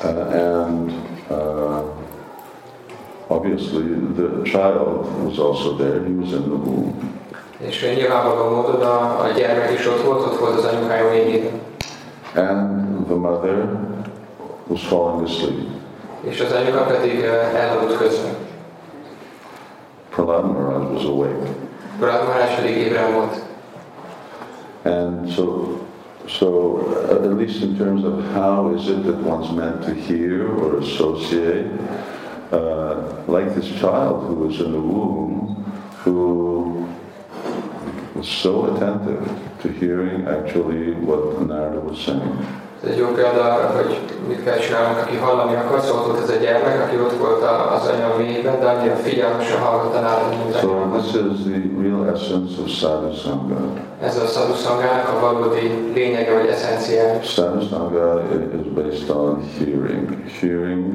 Uh, 0.04 0.10
and 0.10 0.92
uh, 1.30 1.84
obviously 3.30 3.84
the 4.16 4.44
child 4.46 5.06
was 5.24 5.40
also 5.40 5.76
there. 5.76 6.04
He 6.06 6.14
was 6.14 6.34
in 6.34 6.44
the 6.44 6.56
womb. 6.56 7.16
És 7.58 7.94
nyilvánvaló 7.96 8.56
módon 8.56 8.82
a, 8.82 9.22
a 9.22 9.28
gyermek 9.36 9.72
is 9.72 9.88
ott 9.88 10.02
volt, 10.02 10.26
ott 10.26 10.40
volt 10.40 10.58
az 10.58 10.66
anyukája 10.66 11.10
végében. 11.10 11.62
And 12.36 13.06
the 13.06 13.16
mother 13.16 13.70
was 14.68 14.88
falling 14.88 15.24
asleep. 15.24 15.68
És 16.22 16.42
az 16.42 16.52
anyuka 16.52 16.84
pedig 16.84 17.20
eh, 17.20 17.64
elaludt 17.64 17.98
közben. 17.98 18.36
Prahlad 20.10 20.46
Maharaj 20.52 20.94
was 20.94 21.04
awake. 21.04 21.48
Maharaj 22.00 22.56
pedig 22.56 22.78
ébren 22.78 23.14
volt. 23.14 23.42
And 24.84 25.32
so, 25.32 25.78
so 26.28 27.10
uh, 27.10 27.24
at 27.24 27.34
least 27.34 27.62
in 27.64 27.78
terms 27.78 28.04
of 28.04 28.24
how 28.32 28.74
is 28.74 28.90
it 28.90 29.04
that 29.04 29.18
one's 29.18 29.52
meant 29.52 29.84
to 29.84 29.94
hear 29.94 30.48
or 30.48 30.80
associate, 30.80 31.72
uh, 32.52 33.24
like 33.28 33.54
this 33.56 33.70
child 33.80 34.28
who 34.28 34.36
was 34.36 34.60
in 34.60 34.72
the 34.72 34.80
womb, 34.80 35.64
who 36.00 36.88
was 38.16 38.28
so 38.28 38.76
attentive 38.76 39.26
to 39.62 39.70
hearing 39.70 40.28
actually 40.28 40.94
what 40.94 41.42
Narada 41.42 41.80
was 41.80 42.00
saying. 42.02 42.67
Ez 42.84 42.90
egy 42.90 42.98
jó 42.98 43.08
példa 43.08 43.44
arra, 43.54 43.70
hogy 43.76 44.00
mit 44.28 44.44
kell 44.44 44.58
csinálnunk, 44.58 44.98
aki 44.98 45.16
hallani 45.16 45.56
akar. 45.56 45.82
Szóval 45.82 46.06
volt 46.06 46.22
ez 46.22 46.30
a 46.30 46.36
gyermek, 46.36 46.84
aki 46.84 46.96
ott 47.00 47.18
volt 47.18 47.44
az 47.76 47.88
anya 47.88 48.16
mélyében, 48.18 48.60
de 48.60 48.68
annyira 48.68 48.96
figyelmesen 48.96 49.60
hallgatta 49.60 50.00
nála 50.00 50.28
minden. 50.30 50.62
So 50.62 50.98
this 50.98 51.14
is 51.14 51.44
the 51.44 51.60
real 51.82 52.06
essence 52.14 52.62
of 52.62 52.68
sadhusanga. 52.68 53.58
Ez 54.02 54.18
a 54.18 54.26
sadhusangának 54.26 55.10
a 55.10 55.20
valódi 55.20 55.92
lényege 55.94 56.34
vagy 56.34 56.48
eszenciája. 56.48 57.22
Sadhusanga 57.22 58.22
is 58.60 58.68
based 58.74 59.10
on 59.10 59.44
hearing. 59.58 60.08
Hearing 60.40 60.86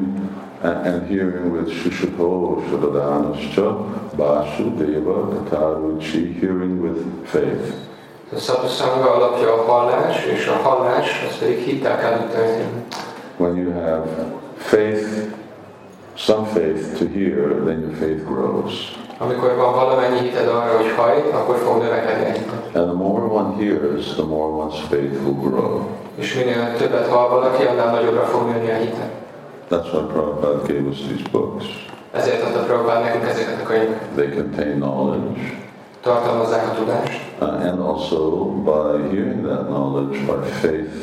and, 0.62 0.86
and 0.86 1.08
hearing 1.08 1.50
with 1.52 1.68
Shushuto 1.68 2.62
Shudadhanascha, 2.68 4.16
Basu 4.16 4.70
Deva 4.76 5.26
Kataruchi, 5.32 6.38
hearing 6.40 6.80
with 6.80 7.26
faith. 7.26 7.91
A 8.36 8.38
sadhuszanga 8.38 9.14
alapja 9.14 9.52
a 9.52 9.72
hallás, 9.72 10.24
és 10.24 10.46
a 10.46 10.68
hallás 10.68 11.26
az 11.28 11.38
pedig 11.38 11.58
hittel 11.58 11.98
kell 11.98 12.18
történni. 12.18 12.84
When 13.36 13.56
you 13.56 13.72
have 13.72 14.04
faith, 14.56 15.06
some 16.14 16.46
faith 16.46 16.98
to 16.98 17.04
hear, 17.14 17.62
then 17.64 17.80
your 17.80 17.94
faith 17.98 18.24
grows. 18.26 19.00
Amikor 19.18 19.56
van 19.56 19.72
valamennyi 19.74 20.18
hited 20.18 20.48
arra, 20.48 20.76
hogy 20.76 20.90
hallj, 20.96 21.20
akkor 21.32 21.56
fog 21.56 21.82
növekedni. 21.82 22.44
And 22.74 22.86
the 22.86 22.96
more 22.96 23.22
one 23.22 23.54
hears, 23.56 24.14
the 24.14 24.24
more 24.24 24.64
one's 24.64 24.80
faith 24.88 25.14
will 25.24 25.50
grow. 25.50 25.80
És 26.14 26.34
minél 26.34 26.76
többet 26.76 27.06
hall 27.06 27.28
valaki, 27.28 27.64
annál 27.64 27.94
nagyobbra 27.94 28.24
fog 28.24 28.48
nőni 28.48 28.70
a 28.70 28.74
hite. 28.74 29.10
That's 29.70 29.92
why 29.92 30.02
Prabhupada 30.12 30.60
gave 30.66 30.88
us 30.88 30.96
these 30.96 31.28
books. 31.32 31.64
Ezért 32.12 32.42
adta 32.42 32.58
Prabhupád 32.58 33.02
nekünk 33.02 33.24
ezeket 33.24 33.60
a 33.60 33.66
könyveket. 33.66 34.08
They 34.14 34.28
contain 34.28 34.74
knowledge, 34.74 35.40
Tartalmazzák 36.02 36.68
a 36.68 36.74
tudást, 36.74 37.20
and 37.40 37.80
also 37.80 38.46
by 38.64 39.08
hearing 39.10 39.46
that 39.46 39.66
knowledge, 39.66 40.18
our 40.28 40.44
faith 40.44 40.94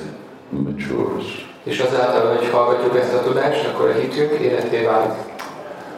matures. 0.50 1.47
és 1.64 1.80
azáltal, 1.80 2.36
hogy 2.36 2.50
hallgatjuk 2.50 2.97
ezt 2.97 3.14
a 3.14 3.24
tudást, 3.24 3.68
akkor 3.68 3.89
a 3.89 4.00
hitünk 4.00 4.32
életé 4.32 4.86
válik. 4.86 5.12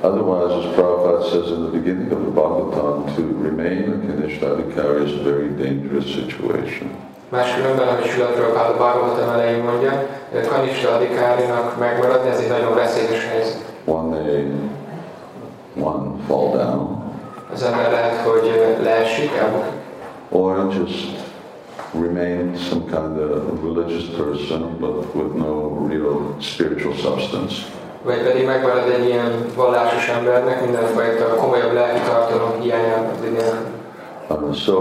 Otherwise, 0.01 0.55
as 0.55 0.65
Prabhupada 0.75 1.21
says 1.21 1.49
in 1.49 1.61
the 1.67 1.71
beginning 1.77 2.11
of 2.11 2.19
the 2.25 2.31
Bhagavatam, 2.31 3.05
to 3.15 3.21
remain 3.43 3.83
a 3.93 3.97
Kanishadikari 4.07 5.03
is 5.05 5.13
a 5.19 5.23
very 5.23 5.49
dangerous 5.55 6.05
situation. 6.05 6.89
Máskülönben, 7.29 7.87
ahogy 7.87 8.05
Sula 8.05 8.25
Prabhupád 8.25 8.69
a 8.69 8.77
Bhagavatam 8.77 9.29
elején 9.29 9.63
mondja, 9.63 10.07
Kanista 10.49 10.95
Adikárinak 10.95 11.79
megmaradni, 11.79 12.29
ez 12.29 12.39
egy 12.39 12.49
nagyon 12.49 12.75
veszélyes 12.75 13.25
helyzet. 13.25 13.73
One 13.85 14.07
may 14.09 14.51
one 15.83 16.05
fall 16.27 16.51
down, 16.51 17.00
Az 17.53 17.63
ember 17.63 17.91
lehet, 17.91 18.15
hogy 18.15 18.77
leesik, 18.83 19.31
elbukik, 19.35 19.71
or 20.29 20.67
just 20.73 21.19
remain 21.93 22.55
some 22.55 22.81
kind 22.85 23.17
of 23.17 23.63
religious 23.63 24.05
person, 24.05 24.77
but 24.79 25.15
with 25.15 25.35
no 25.35 25.85
real 25.89 26.35
spiritual 26.39 26.93
substance. 26.93 27.53
vagy 28.03 28.23
pedig 28.23 28.45
megmarad 28.45 28.89
egy 28.89 29.05
ilyen 29.05 29.45
vallásos 29.55 30.07
embernek 30.07 30.61
mindenfajta 30.61 31.35
komolyabb 31.35 31.73
lelki 31.73 31.99
tartalom 31.99 32.59
hiányában. 32.59 33.11
Uh, 34.29 34.53
so, 34.53 34.75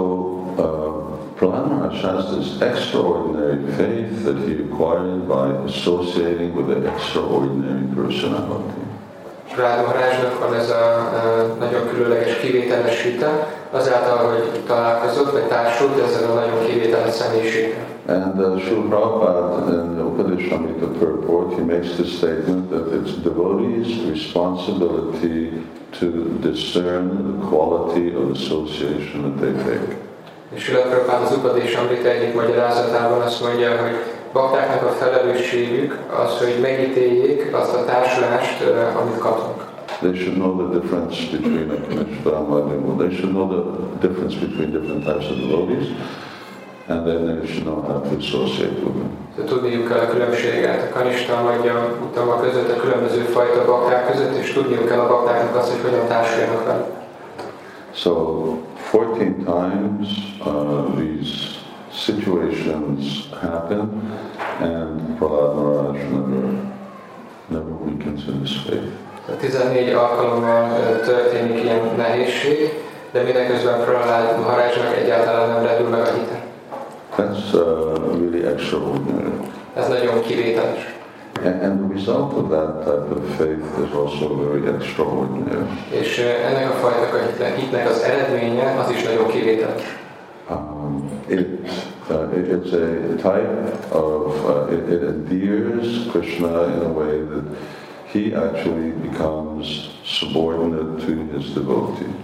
uh, 0.57 0.91
Prahlad 1.37 1.93
has 2.03 2.25
this 2.37 2.61
extraordinary 2.61 3.59
faith 3.77 4.25
that 4.25 4.37
he 4.47 4.63
acquired 4.63 5.27
by 5.27 5.47
associating 5.67 6.55
with 6.55 6.69
an 6.77 6.87
extraordinary 6.87 7.87
personality. 7.95 8.80
Rád 9.57 9.85
Maharajnak 9.85 10.39
van 10.39 10.55
ez 10.55 10.71
a, 10.71 11.11
nagyon 11.59 11.89
különleges 11.89 12.37
kivételesítve, 12.37 13.49
azáltal, 13.71 14.17
hogy 14.17 14.61
találkozott, 14.67 15.33
vagy 15.33 15.43
társult 15.43 16.03
ezzel 16.03 16.31
a 16.31 16.35
nagyon 16.35 16.67
kivételes 16.67 17.15
személyiséggel. 17.15 17.89
And 18.07 18.39
uh, 18.41 18.59
Srila 18.59 18.89
Prabhupada 18.89 19.73
in 19.73 19.95
the 19.95 20.03
Upadeshamrita 20.03 20.87
purport, 20.99 21.55
he 21.55 21.63
makes 21.63 21.97
the 21.97 22.05
statement 22.05 22.71
that 22.71 22.93
it's 22.93 23.13
devotees' 23.23 24.09
responsibility 24.09 25.53
to 25.99 26.07
discern 26.41 27.09
the 27.29 27.47
quality 27.49 28.15
of 28.17 28.31
association 28.31 29.23
that 29.23 29.37
they 29.41 29.53
take. 29.65 29.97
És 30.55 30.63
Srila 30.63 30.83
Prabhupada 30.83 31.25
az 31.25 31.37
Upadés 31.37 31.75
Amrita 31.75 32.09
egyik 32.09 32.35
magyarázatában 32.35 33.21
azt 33.21 33.43
mondja, 33.43 33.71
hogy 33.71 33.97
baktáknak 34.33 34.83
a 34.83 34.93
felelősségük 34.93 35.99
az, 36.25 36.39
hogy 36.39 36.59
megítéljék 36.63 37.55
azt 37.55 37.75
a 37.75 37.85
társulást, 37.85 38.63
amit 39.01 39.19
kapnak. 39.19 39.69
They 40.01 40.15
should 40.15 40.35
know 40.35 40.57
the 40.57 40.79
difference 40.79 41.17
between 41.31 41.71
a 41.71 41.79
Kanishta 41.89 42.31
They 42.99 43.11
should 43.17 43.33
know 43.33 43.47
the 43.49 44.09
difference 44.09 44.37
between 44.39 44.71
different 44.71 45.05
types 45.05 45.31
of 45.31 45.37
devotees 45.37 45.87
and 46.91 47.07
then 47.07 47.21
they 47.27 47.47
should 47.47 47.65
know 47.65 47.83
how 47.83 48.01
to 48.01 48.17
associate 48.17 48.77
with 48.85 48.95
them. 49.01 49.47
Tudniuk 49.47 49.89
kell 49.89 49.99
a 49.99 50.09
különbséget 50.09 50.83
a 50.91 50.99
kanista 50.99 51.43
magja 51.43 51.97
utama 52.11 52.41
között, 52.41 52.71
a 52.71 52.81
különböző 52.81 53.21
fajta 53.21 53.65
bakták 53.65 54.11
között, 54.11 54.37
és 54.37 54.53
tudniuk 54.53 54.87
kell 54.87 54.99
a 54.99 55.09
baktáknak 55.09 55.57
azt, 55.57 55.71
hogy 55.71 55.91
hogyan 55.91 56.07
társuljanak 56.09 56.67
velük. 56.67 56.87
So 57.93 58.13
14 58.91 59.45
times 59.45 60.09
uh, 60.45 60.95
these 60.97 61.60
situations 61.93 63.29
happen 63.41 63.81
and 64.61 65.19
Prahlad 65.19 65.55
Maharaj 65.57 65.99
never, 66.13 66.73
never 67.49 67.71
weakens 67.71 68.29
in 68.29 68.41
his 68.41 68.57
faith. 68.57 68.93
14 69.41 69.95
alkalommal 69.95 71.01
történik 71.05 71.63
ilyen 71.63 71.95
nehézség, 71.97 72.83
de 73.13 73.23
mindeközben 73.23 73.85
Prahlad 73.85 74.41
Maharajnak 74.41 74.97
egyáltalán 74.97 75.49
nem 75.49 75.65
redül 75.65 75.89
meg 75.89 76.01
a 76.01 76.13
hite. 76.13 76.43
That's 77.17 77.53
uh, 77.53 78.19
really 78.19 78.47
extraordinary. 78.47 79.33
Ez 79.75 79.89
nagyon 79.89 80.21
kivételes. 80.21 80.95
And, 81.45 81.63
and 81.63 81.81
the 81.81 81.95
result 81.95 82.33
of 82.33 82.51
that 82.51 82.85
type 82.85 83.09
of 83.17 83.37
faith 83.37 83.65
is 83.87 83.93
also 83.95 84.37
very 84.37 84.67
extraordinary. 84.67 85.65
És 85.91 86.19
ennek 86.19 86.71
a 86.71 86.75
fajta 86.75 87.45
hitnek 87.57 87.89
az 87.89 88.03
eredménye 88.03 88.77
az 88.79 88.91
is 88.91 89.03
nagyon 89.03 89.27
kivételes. 89.27 89.83
Um, 90.51 91.09
it, 91.29 91.47
uh, 92.11 92.29
it, 92.31 92.49
it's 92.49 92.73
a 92.73 93.17
type 93.19 93.93
of, 93.93 94.45
uh, 94.45 94.67
it, 94.75 94.89
it 94.89 95.03
endears 95.03 96.09
Krishna 96.11 96.65
in 96.65 96.83
a 96.83 96.93
way 96.93 97.23
that 97.23 97.45
he 98.13 98.35
actually 98.35 98.91
becomes 98.91 99.91
subordinate 100.05 101.07
to 101.07 101.13
his 101.33 101.55
devotee. 101.55 102.15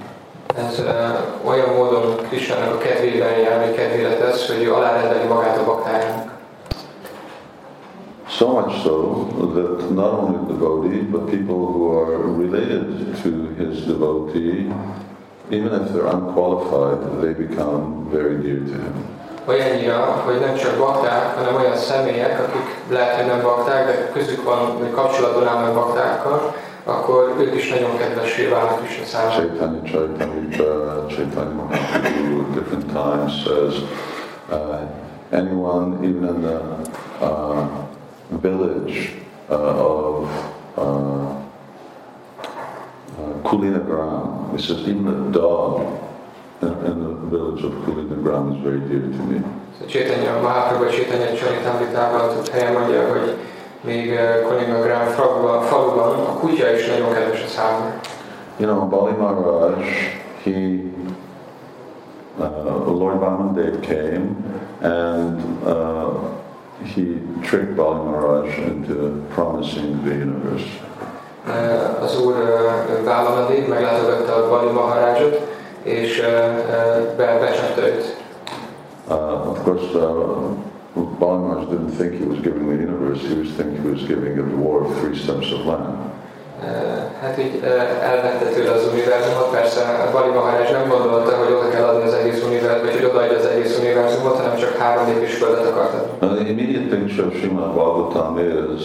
Ez 0.57 0.79
uh, 0.79 1.49
olyan 1.49 1.75
módon 1.75 2.17
Krishnának 2.17 2.75
a 2.75 2.79
kedvében 2.79 3.39
jár, 3.39 3.67
vagy 3.67 3.75
kedvére 3.75 4.17
tesz, 4.17 4.47
hogy 4.49 4.63
ő 4.63 4.73
alárendeli 4.73 5.29
magát 5.29 5.59
a 5.59 5.65
baktájának. 5.65 6.35
So 8.29 8.49
much 8.49 8.83
so 8.83 9.27
that 9.55 9.91
not 9.91 10.13
only 10.13 10.39
the 10.47 10.53
devotee, 10.53 11.03
but 11.03 11.31
people 11.31 11.55
who 11.55 11.89
are 11.91 12.17
related 12.43 13.17
to 13.23 13.55
his 13.57 13.85
devotee, 13.87 14.67
even 15.51 15.73
if 15.81 15.93
they're 15.93 16.07
unqualified, 16.07 17.23
they 17.23 17.33
become 17.33 18.09
very 18.11 18.37
dear 18.43 18.59
to 18.59 18.73
him. 18.73 19.15
Olyannyira, 19.49 20.23
hogy 20.25 20.41
nem 20.41 20.57
csak 20.57 20.79
bakták, 20.79 21.37
hanem 21.37 21.55
olyan 21.55 21.77
személyek, 21.77 22.41
akik 22.41 22.75
lehet, 22.91 23.17
hogy 23.17 23.27
nem 23.27 23.43
bakták, 23.43 23.87
de 23.87 24.11
közük 24.13 24.45
van, 24.45 24.79
vagy 24.79 24.91
kapcsolatban 24.91 25.47
állnak 25.47 25.75
baktákkal, 25.75 26.55
akkor 26.85 27.35
ők 27.39 27.55
is 27.55 27.69
nagyon 27.69 27.97
kedvessé 27.97 28.47
válnak 28.47 28.79
Krishna 28.79 29.05
számára. 29.05 29.35
Chaitanya 29.35 29.83
Charitamrita, 29.83 31.05
Chaitanya 31.09 31.55
Mahaprabhu, 31.55 32.53
different 32.55 32.87
times 32.93 33.43
says, 33.45 33.75
uh, 34.51 34.81
anyone, 35.33 36.05
even 36.05 36.29
in 36.29 36.41
the 36.43 36.61
uh, 37.27 37.67
village 38.29 39.13
uh, 39.49 39.85
of 39.85 40.29
uh, 40.77 41.46
uh, 43.19 43.49
Kulinagram, 43.49 44.53
he 44.57 44.63
says, 44.63 44.87
even 44.89 45.07
a 45.09 45.33
dog 45.33 46.01
in, 46.63 46.69
in 46.69 47.01
the 47.01 47.15
village 47.31 47.65
of 47.65 47.73
Kulinagram 47.85 48.57
is 48.57 48.63
very 48.63 48.81
dear 48.81 49.01
to 49.01 49.23
me. 49.25 49.43
Chaitanya 49.89 50.41
Mahaprabhu 50.43 50.91
Chaitanya 50.91 51.37
Charitamritában 51.37 52.35
több 52.35 52.49
helyen 52.49 52.73
mondja, 52.73 53.09
hogy 53.09 53.37
még 53.81 54.19
Koninagram 54.49 55.07
faluban, 55.07 55.63
faluban 55.63 56.19
a 56.19 56.33
kutya 56.39 56.73
is 56.73 56.87
nagyon 56.87 57.13
kedves 57.13 57.43
a 57.45 57.47
számomra. 57.47 58.01
You 58.59 58.67
know, 58.67 58.89
Bali 58.89 59.13
Maharaj, 59.13 59.85
he, 60.45 60.81
uh, 62.39 62.87
Lord 62.87 63.19
Vamandev 63.21 63.81
came 63.83 64.37
and 64.81 65.43
uh, 65.67 66.09
he 66.95 67.21
tricked 67.43 67.77
Bali 67.77 67.99
Maharaj 68.05 68.59
into 68.59 69.23
promising 69.35 70.03
the 70.05 70.15
universe. 70.15 70.65
Az 72.03 72.21
úr 72.25 72.35
Válamadév 73.05 73.69
meglátogatta 73.69 74.35
a 74.35 74.49
Bali 74.49 74.73
Maharajot, 74.73 75.41
és 75.83 76.23
becsapta 77.17 77.87
őt. 77.87 78.17
Uh, 79.09 79.51
of 79.51 79.63
course, 79.65 79.99
uh, 79.99 81.07
Balmaj 81.19 81.65
didn't 81.71 81.97
think 81.99 82.19
he 82.19 82.25
was 82.25 82.41
giving 82.41 82.67
the 82.67 82.75
universe, 82.75 83.23
he 83.29 83.35
was 83.35 83.49
thinking 83.57 83.83
he 83.83 83.91
was 83.91 84.03
giving 84.05 84.39
a 84.39 84.43
dwarf 84.43 84.99
three 85.01 85.15
steps 85.15 85.53
of 85.53 85.65
land. 85.65 85.95
Hát 87.21 87.39
így 87.39 87.63
elvette 88.03 88.47
tőle 88.55 88.71
az 88.71 88.89
univerzumot, 88.93 89.51
persze 89.51 90.09
Bali 90.13 90.31
Maharaj 90.31 90.71
nem 90.73 90.89
gondolta, 90.89 91.37
hogy 91.37 91.53
oda 91.53 91.69
kell 91.69 91.85
adni 91.85 92.03
az 92.03 92.15
egész 92.15 92.45
univerzumot, 92.45 92.85
vagy 92.85 92.95
hogy 92.95 93.05
odaadja 93.05 93.39
az 93.39 93.47
egész 93.47 93.79
univerzumot, 93.79 94.37
hanem 94.37 94.57
csak 94.57 94.77
három 94.77 95.07
lépés 95.07 95.35
földet 95.35 95.67
akart 95.67 95.95
adni. 95.95 96.45
the 96.45 96.49
immediate 96.51 96.97
picture 96.97 97.27
of 97.27 97.35
Srimad 97.35 97.73
Bhagavatam 97.75 98.39
is 98.77 98.85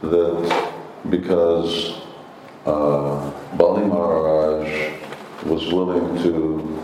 that 0.00 0.75
because 1.10 1.92
uh, 2.64 3.30
Bali 3.56 3.84
Maharaj 3.84 4.92
was 5.46 5.72
willing 5.72 6.22
to 6.22 6.82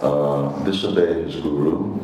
uh, 0.00 0.64
disobey 0.64 1.24
his 1.24 1.36
guru, 1.40 1.98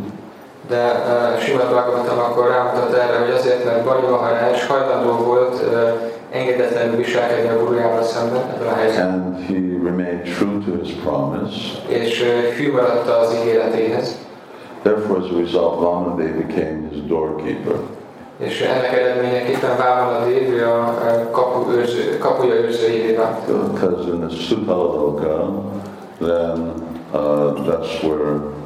de 0.69 0.77
uh, 0.77 1.41
Simát 1.41 1.71
Bhagavatam 1.71 2.19
akkor 2.19 2.49
rámutat 2.49 2.93
erre, 2.93 3.19
hogy 3.19 3.31
azért, 3.31 3.64
mert 3.64 3.85
Bali 3.85 4.07
Maharaj 4.11 4.66
hajlandó 4.69 5.25
volt 5.25 5.55
uh, 5.55 5.91
engedetlenül 6.31 6.97
viselkedni 6.97 7.49
a 7.49 7.59
gurujával 7.59 8.03
szemben 8.03 8.43
ebben 8.55 8.69
a 8.69 8.75
helyzetben. 8.75 9.12
And 9.12 9.37
he 9.47 9.55
remained 9.85 10.23
true 10.37 10.59
to 10.64 10.83
his 10.83 10.93
promise. 10.93 11.57
És 11.87 12.21
uh, 12.21 12.57
hű 12.57 12.73
maradta 12.73 13.19
az 13.19 13.35
ígéretéhez. 13.43 14.16
Therefore, 14.83 15.19
as 15.19 15.31
a 15.31 15.37
result, 15.37 15.81
Vamadev 15.81 16.47
became 16.47 16.89
his 16.91 17.03
doorkeeper. 17.07 17.75
És 18.39 18.61
ennek 18.61 18.93
eredményeképpen 18.93 19.76
Vámanadev 19.76 20.68
a 20.68 21.30
kapu 21.30 21.70
őrző, 21.70 22.18
kapuja 22.18 22.55
őrzőjévé 22.55 23.14
vált. 23.14 23.47
Because 23.47 24.09
in 24.12 24.20
the 24.20 24.36
Sutala 24.36 24.95
Loka, 24.95 25.62
then 26.20 26.72
uh, 27.12 27.55
that's 27.66 28.03
where 28.03 28.57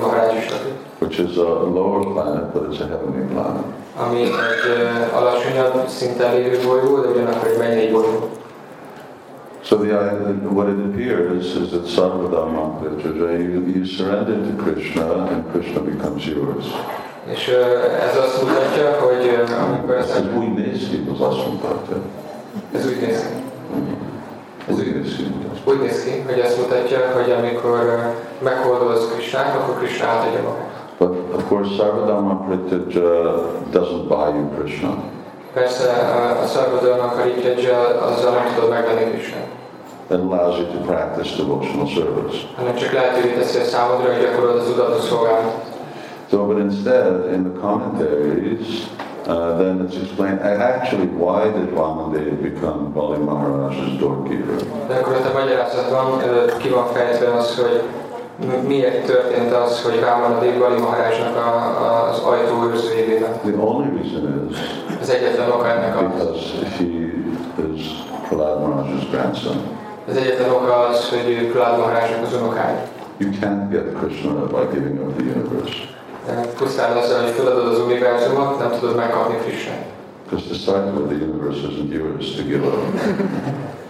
Maharaj 0.00 0.36
is. 0.38 0.52
Which 0.98 1.18
is 1.18 1.36
a 1.36 1.48
lower 1.78 2.04
planet, 2.12 2.52
but 2.52 2.62
it's 2.70 2.80
a 2.80 2.86
heavenly 2.86 3.26
planet. 3.32 3.64
Ami 3.96 4.22
egy 4.22 4.32
alacsonyabb 5.14 5.88
szinten 5.88 6.34
lévő 6.34 6.58
bolygó, 6.66 7.00
de 7.00 7.08
ugyanakkor 7.08 7.48
egy 7.48 7.58
mennyei 7.58 7.90
bolygó. 7.90 8.28
So 9.66 9.78
the, 9.78 10.48
what 10.48 10.68
it 10.68 10.78
appears 10.78 11.56
is 11.56 11.72
that 11.72 11.82
Sarvadharma 11.82 12.80
you, 13.40 13.66
you 13.66 13.84
surrender 13.84 14.36
to 14.46 14.62
Krishna 14.62 15.26
and 15.26 15.50
Krishna 15.50 15.80
becomes 15.80 16.24
yours. 16.24 16.64
És 17.26 17.48
ez 18.10 18.16
azt 18.16 18.42
mutatja, 18.42 19.00
hogy 19.00 19.46
amikor 19.68 19.94
ez... 19.94 20.10
Ez 20.10 20.24
úgy 20.38 20.54
néz 20.54 20.88
ki, 20.88 21.08
az 21.12 21.20
azt 21.20 21.46
mutatja. 21.46 21.96
Ez 22.74 22.86
úgy 22.86 23.00
néz 23.00 23.20
ki. 23.20 23.34
Mm-hmm. 23.74 23.94
Ez 24.68 24.78
úgy 24.78 24.94
néz 24.94 25.16
ki. 25.16 25.26
Úgy 25.64 25.80
néz 25.80 26.04
ki, 26.04 26.22
hogy 26.26 26.40
azt 26.40 26.56
mutatja, 26.56 26.98
hogy 27.14 27.30
amikor 27.30 28.12
meghordolsz 28.42 29.12
Krishnát, 29.12 29.56
akkor 29.56 29.78
Krishna 29.78 30.06
átadja 30.06 30.42
magát. 30.42 30.76
But 30.98 31.34
of 31.34 31.48
course, 31.48 31.74
Sarvadharma 31.74 32.34
Prityaja 32.34 33.34
uh, 33.34 33.70
doesn't 33.72 34.08
buy 34.08 34.38
you 34.38 34.48
Krishna. 34.58 35.15
That 40.08 40.20
allows 40.20 40.58
you 40.60 40.66
to 40.66 40.84
practice 40.84 41.34
devotional 41.36 41.88
service. 41.88 42.44
So, 46.30 46.46
but 46.46 46.58
instead, 46.60 47.32
in 47.32 47.44
the 47.44 47.58
commentaries, 47.60 48.88
uh, 49.26 49.56
then 49.56 49.80
it's 49.80 49.96
explained 49.96 50.40
actually 50.40 51.06
why 51.06 51.44
did 51.44 51.70
Vamadev 51.70 52.42
become 52.42 52.92
Bali 52.92 53.18
Maharaj's 53.18 53.98
doorkeeper. 53.98 54.58
Miért 58.66 59.06
történt 59.06 59.52
az, 59.52 59.82
hogy 59.82 60.00
Rámanadev 60.00 60.58
Bali 60.58 60.80
Maharajnak 60.80 61.36
a- 61.36 62.08
az 62.10 62.18
ajtó 62.18 62.64
őrzőjévé 62.70 63.18
lett. 63.18 63.40
The 63.42 63.52
only 63.60 63.86
reason 63.94 64.48
is 64.50 64.56
Az 65.00 65.10
egyetlen 65.10 65.50
oka 65.50 65.68
ennek 65.68 65.96
az, 65.96 66.02
because 66.12 66.44
he 66.78 66.84
is 67.74 67.82
Prahlad 68.28 68.60
Maharaj's 68.62 69.06
grandson. 69.10 69.56
az 70.08 70.16
egyetlen 70.16 70.50
oka 70.50 70.86
az, 70.86 71.08
hogy 71.08 71.30
ő 71.30 71.50
Prahlad 71.50 71.78
Maharajnak 71.78 72.22
az 72.26 72.34
unokája. 72.40 72.82
You 73.18 73.30
can't 73.40 73.68
get 73.70 73.86
Krishna 74.00 74.30
by 74.32 74.62
giving 74.72 74.98
up 75.00 75.16
the 75.16 75.24
universe. 75.34 75.76
Pusztán 76.58 76.96
azzal, 76.96 77.20
hogy 77.22 77.30
feladod 77.30 77.66
az 77.66 77.78
univerzumot, 77.78 78.58
nem 78.58 78.70
tudod 78.80 78.96
megkapni 78.96 79.36
Krisnát. 79.36 79.84
Because 80.28 80.48
to 80.48 80.54
start 80.54 80.84
with, 80.96 81.06
the 81.14 81.24
universe 81.24 81.58
isn't 81.70 81.92
yours 81.92 82.34
to 82.36 82.42
give 82.42 82.66
up. 82.66 82.74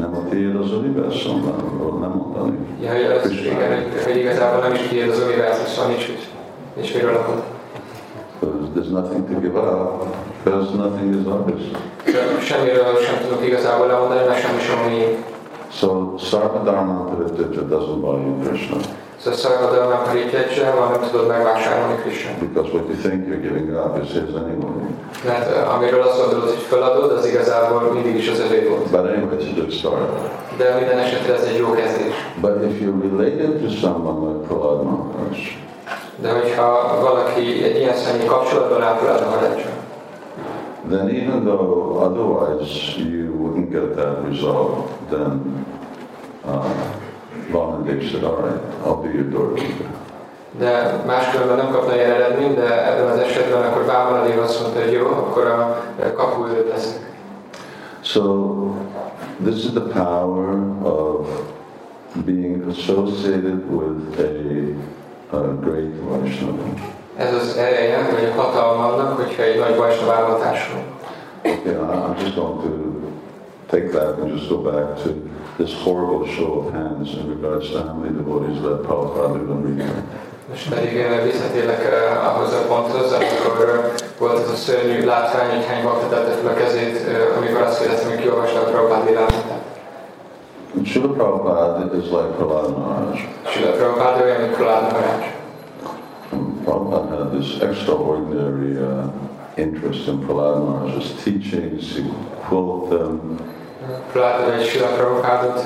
Nem 0.00 0.14
a 0.16 0.28
tiéd 0.30 0.56
az 0.56 0.72
univerzum, 0.72 1.40
nem, 1.44 1.98
nem 2.00 2.10
mondani. 2.10 2.58
Ja, 2.82 2.90
hogy, 2.92 3.04
az, 3.24 3.30
igen, 3.30 3.68
hogy, 3.74 4.02
hogy 4.04 4.16
igazából 4.16 4.60
nem 4.62 4.74
is 4.74 4.80
tiéd 4.88 5.08
az 5.08 5.20
univerzum, 5.26 5.66
szóval 5.66 5.90
nincs, 5.90 6.08
mit- 6.08 6.28
nincs 6.76 6.94
miről 6.94 7.12
lakod. 7.12 7.42
There's, 8.40 8.68
there's 8.76 8.90
nothing 8.90 9.28
to 9.28 9.40
give 9.40 9.58
up 9.58 10.04
because 10.44 10.76
nothing 10.76 11.14
is 11.14 11.26
ours. 11.32 11.62
Se- 12.04 12.40
Semmiről 12.40 12.96
sem 13.06 13.16
tudok 13.28 13.46
igazából 13.46 13.86
lemondani, 13.86 14.20
mert 14.28 14.40
semmi 14.40 14.60
sem 14.60 14.78
miénk. 14.88 15.16
So 15.72 16.14
Sarvadharma 16.18 17.04
Parityaja 17.04 17.62
doesn't 17.68 18.00
buy 18.00 18.20
you 18.26 18.38
Krishna 18.44 18.76
Szóval 19.18 19.38
Szarvadalmán 19.38 20.02
Parityaja, 20.04 20.74
nem 20.90 21.10
tudod 21.10 21.26
megvásárolni 21.28 21.94
Krisnát. 22.02 22.38
because 22.38 22.68
what 22.72 22.84
you 22.88 22.96
think 23.02 23.26
you're 23.26 23.40
giving 23.48 23.68
up 23.84 24.02
is 24.02 24.10
his 24.12 24.34
anyway. 24.34 24.83
Mert 25.24 25.68
amiről 25.68 26.02
azt 26.02 26.20
gondolod, 26.20 26.48
hogy 26.48 26.62
feladod, 26.62 27.10
az 27.10 27.26
igazából 27.26 27.92
mindig 27.92 28.16
is 28.16 28.28
az 28.28 28.40
övé 28.40 28.66
volt. 28.68 28.90
But 28.90 29.00
anyway, 29.00 29.36
it's 29.38 29.50
a 29.50 29.54
good 29.54 29.72
start. 29.72 30.10
De 30.56 30.74
minden 30.74 30.98
esetre 30.98 31.34
ez 31.34 31.42
egy 31.42 31.58
jó 31.58 31.70
kezdés. 31.70 32.14
But 32.40 32.62
if 32.70 32.80
you're 32.80 33.00
related 33.10 33.62
to 33.62 33.68
someone 33.68 34.28
like 34.28 34.46
Prahlad 34.46 34.82
Maharaj, 34.82 35.38
De 36.20 36.32
hogyha 36.32 36.98
valaki 37.00 37.64
egy 37.64 37.76
ilyen 37.76 37.94
személy 37.94 38.26
kapcsolatban 38.26 38.82
áll 38.82 38.96
Prahlad 38.96 39.24
Maharajjal, 39.24 39.72
then 40.90 41.08
even 41.08 41.44
though 41.44 42.02
otherwise 42.02 42.98
you 42.98 43.32
wouldn't 43.40 43.70
get 43.70 43.96
that 43.96 44.28
result, 44.28 44.88
then 45.10 45.64
uh, 46.44 46.64
Vanadev 47.52 48.10
said, 48.10 48.24
all 48.24 48.36
right, 48.36 48.60
I'll 48.84 49.02
be 49.02 49.10
your 49.10 49.30
doorkeeper. 49.30 49.86
De 50.58 51.02
máskülönben 51.06 51.56
nem 51.56 51.70
kapna 51.70 51.94
ilyen 51.94 52.10
eredményt, 52.10 52.54
de 52.54 52.92
ebben 52.92 53.10
az 53.10 53.18
esetben 53.18 53.62
akkor 53.62 53.84
Vámanadév 53.84 54.38
azt 54.38 54.62
mondta, 54.62 54.80
hogy 54.80 54.92
jó, 54.92 55.06
akkor 55.06 55.46
a 55.46 55.82
kapuőröd 56.16 56.68
leszek. 56.68 57.12
So 58.00 58.22
this 59.44 59.64
is 59.64 59.70
the 59.70 59.80
power 59.80 60.58
of 60.82 61.26
being 62.24 62.68
associated 62.68 63.62
with 63.70 64.18
a, 65.32 65.36
a 65.36 65.40
great 65.60 65.92
Vaishnava. 66.08 66.62
Ez 67.16 67.34
az 67.34 67.56
ereje, 67.56 68.08
vagy 68.12 68.24
a 68.36 68.40
hatalma 68.42 68.92
annak, 68.92 69.16
hogyha 69.16 69.42
egy 69.42 69.58
nagy 69.58 69.76
Vajsnavával 69.76 70.38
társul. 70.38 70.78
I- 71.44 71.50
I'm 71.66 72.18
just 72.18 72.34
going 72.36 72.62
to 72.62 72.70
take 73.66 73.88
that 73.90 74.18
and 74.18 74.30
just 74.30 74.48
go 74.48 74.58
back 74.58 75.02
to 75.02 75.10
this 75.56 75.74
horrible 75.82 76.26
show 76.26 76.58
of 76.58 76.72
hands 76.72 77.08
in 77.14 77.28
regards 77.28 77.70
to 77.70 77.78
how 77.78 77.94
many 77.94 78.16
devotees 78.16 78.60
let 78.62 78.82
Prabhupada 78.82 79.38
do 79.38 79.44
the 79.46 79.94
Most 80.48 80.68
pedig 80.74 81.06
visszatérek 81.24 81.84
eh, 81.84 82.36
ahhoz 82.36 82.52
a 82.52 82.66
ponthoz, 82.68 83.12
amikor 83.12 83.68
eh, 83.68 83.92
volt 84.18 84.38
az 84.38 84.50
a 84.50 84.54
szörnyű 84.54 85.04
látvány, 85.04 85.50
hogy 85.50 85.66
hány 85.66 85.84
bakta 85.84 86.08
tette 86.08 86.30
fel 86.30 86.50
a 86.50 86.54
kezét, 86.54 87.08
eh, 87.08 87.36
amikor 87.36 87.60
azt 87.60 87.80
kérdeztem, 87.80 88.08
hogy 88.08 88.20
kiolvasta 88.20 88.60
a 88.60 88.64
Prabhupád 88.64 89.08
világítát. 89.08 89.62
Srila 90.84 91.08
Prabhupada 91.08 91.96
is 91.96 92.10
like 92.10 92.34
Prahlad 92.36 92.78
Maharaj. 92.78 93.28
Sila 93.46 93.70
Prabhupád 93.70 94.22
olyan, 94.22 94.40
mint 94.40 94.56
Prahlad 94.56 94.92
Maharaj. 94.92 95.34
Prabhupada 96.64 97.16
had 97.16 97.40
this 97.40 97.60
extraordinary 97.60 98.76
uh, 98.76 99.04
interest 99.54 100.08
in 100.08 100.18
Prahlad 100.26 100.64
Maharaj's 100.64 101.12
teachings. 101.22 101.94
He 101.94 102.02
would 102.02 102.14
quote 102.48 102.98
them. 102.98 103.38
Prahlad 104.14 104.50
vagy 104.50 104.66
Sila 104.66 104.86
Prabhupádot 104.86 105.64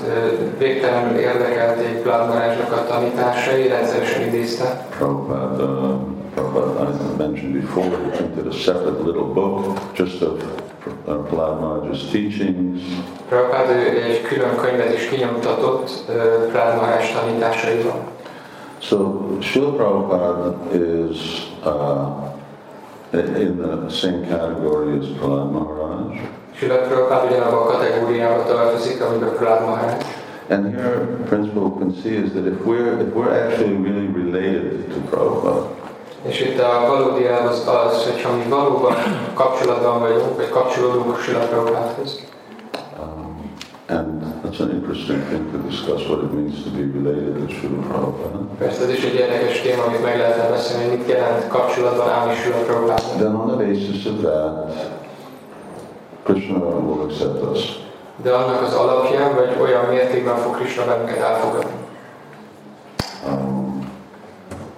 végtelenül 0.59 1.18
érdekelték 1.18 2.03
Prahlad 2.03 2.28
Maharajnak 2.28 2.72
a 2.72 2.86
tanításai, 2.86 3.68
rendszeresen 3.68 4.22
idézte. 4.22 4.86
Prabhupada, 4.96 5.64
uh, 5.64 6.01
Prabhupada, 6.34 6.90
I 6.90 7.16
mentioned 7.16 7.61
before, 7.61 7.84
he 7.84 8.16
printed 8.16 8.46
a 8.46 8.53
separate 8.53 9.03
little 9.03 9.32
book 9.34 9.78
just 9.94 10.22
of 10.22 10.42
uh, 11.07 11.14
Prahlad 11.28 11.61
Maharaj's 11.61 12.11
teachings. 12.11 12.80
Prabhupád 13.28 13.70
ő 13.70 14.03
egy 14.03 14.22
külön 14.22 14.57
könyvet 14.57 14.94
is 14.94 15.09
kinyomtatott 15.09 15.90
eh, 16.09 16.14
Prahlad 16.53 16.76
Maharaj 16.76 17.12
tanításaival. 17.20 18.01
So 18.78 18.96
Srila 19.40 19.70
Prabhupada 19.70 20.55
is 20.72 21.49
uh, 21.64 22.09
in 23.40 23.57
the 23.57 23.90
same 23.90 24.26
category 24.28 24.99
as 24.99 25.07
Prahlad 25.18 25.51
Maharaj. 25.53 26.20
Sila 26.59 26.75
Prabhupád 26.77 27.31
ugyanabban 27.31 27.59
a 27.59 27.67
kategóriába 27.67 28.45
tartozik, 28.45 29.03
amiben 29.03 29.33
Prahlad 29.37 29.67
Maharaj. 29.67 29.95
And 30.51 30.75
here, 30.75 31.07
principle 31.29 31.63
we 31.63 31.79
can 31.79 31.93
see 32.03 32.15
is 32.25 32.31
that 32.33 32.47
if 32.47 32.59
we're 32.67 33.01
if 33.07 33.15
we're 33.15 33.35
actually 33.45 33.77
really 33.89 34.09
related 34.23 34.89
to 34.93 34.99
Prabhupada, 35.11 35.67
És 36.29 36.41
itt 36.41 36.59
a 36.61 36.85
valódi 36.89 37.27
elv 37.27 37.47
az 37.47 37.69
az, 37.87 38.05
hogyha 38.05 38.37
mi 38.37 38.45
valóban 38.49 38.95
kapcsolatban 39.35 40.01
vagyunk, 40.01 40.37
vagy 40.37 40.49
kapcsolódunk 40.49 41.19
Sila 41.19 41.39
Prabhupádhoz. 41.39 42.21
um, 43.03 43.51
and 43.89 44.23
that's 44.43 44.61
an 44.61 44.71
interesting 44.71 45.21
thing 45.29 45.45
to 45.53 45.59
discuss 45.69 46.03
what 46.09 46.23
it 46.23 46.33
means 46.33 46.55
to 46.65 46.71
be 46.71 46.83
related 46.99 47.35
to 47.47 47.53
Srila 47.55 47.83
Prabhupada. 47.89 48.39
Persze 48.59 48.83
ez 48.83 48.91
is 48.91 49.05
egy 49.05 49.15
érdekes 49.15 49.61
téma, 49.61 49.83
amit 49.83 50.03
meg 50.03 50.17
lehetne 50.19 50.49
beszélni, 50.49 50.89
hogy 50.89 50.99
mit 50.99 51.09
jelent 51.09 51.49
kapcsolatban 51.49 52.09
állni 52.09 52.35
Sila 52.35 52.57
Prabhupádhoz. 52.57 53.17
Then 53.17 53.35
on 53.35 53.47
the 53.47 53.57
basis 53.67 54.07
of 54.07 54.17
that, 54.21 54.55
Krishna 56.29 56.59
will 56.59 57.09
accept 57.09 57.43
us. 57.43 57.79
De 58.22 58.33
annak 58.33 58.62
az 58.62 58.74
alapján, 58.74 59.35
vagy 59.35 59.57
olyan 59.61 59.85
mértékben 59.85 60.37
fog 60.37 60.57
Krishna 60.57 60.85
bennünket 60.85 61.16
elfogadni. 61.16 61.70
Um, 63.26 63.91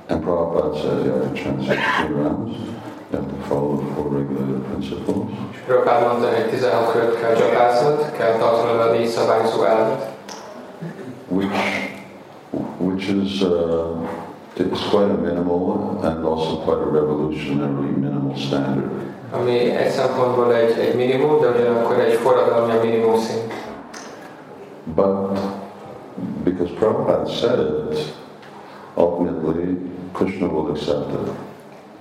and 0.08 0.22
Prabhupada 0.22 0.74
says 0.74 1.04
you 1.04 1.12
have 1.12 1.32
to 1.32 1.42
transit 1.42 1.78
three 1.96 2.14
rounds, 2.22 2.56
you 3.10 3.18
have 3.18 3.28
to 3.28 3.36
follow 3.48 3.76
the 3.76 3.94
four 3.94 4.12
regulated 4.12 4.60
principles. 4.70 5.16
És 5.52 5.58
Prabhupád 5.66 6.06
mondta, 6.06 6.28
hogy 6.28 6.48
16 6.50 6.92
kört 6.92 7.20
kell 7.20 7.34
csapáznod, 7.34 8.10
kell 8.10 8.32
tartanod 8.38 8.80
a 8.80 8.90
négy 8.92 9.06
szabályzó 9.06 9.62
elvet, 9.62 10.08
which 11.28 11.54
which 12.78 13.08
is 13.08 13.42
uh, 13.42 14.08
it's 14.56 14.88
quite 14.90 15.10
a 15.10 15.20
minimal 15.20 15.98
and 16.02 16.24
also 16.24 16.56
quite 16.56 16.80
a 16.80 16.90
revolutionary 16.90 17.90
minimal 17.96 18.36
standard. 18.36 18.90
Ami 19.30 19.76
egy 19.76 19.90
szempontból 19.90 20.54
egy, 20.54 20.78
egy 20.78 20.94
minimum, 20.94 21.40
de 21.40 21.48
ugyanakkor 21.48 21.98
egy 21.98 22.12
forradalmi 22.12 22.72
a 22.72 22.80
minimum 22.84 23.18
szint. 23.18 23.52
But 24.94 25.38
because 26.44 26.72
Prabhupada 26.78 27.26
said 27.26 27.58
it, 27.58 28.14
ultimately 28.94 29.76
Krishna 30.12 30.46
will 30.46 30.70
accept 30.70 31.12
it. 31.12 31.30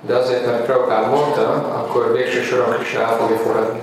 De 0.08 0.16
azért, 0.16 0.46
mert 0.46 0.66
Prabhupád 0.66 1.10
mondta, 1.10 1.50
akkor 1.52 2.12
végső 2.14 2.42
soron 2.42 2.70
Krishna 2.70 3.02
el 3.02 3.18
fogja 3.18 3.36
fogadni. 3.36 3.82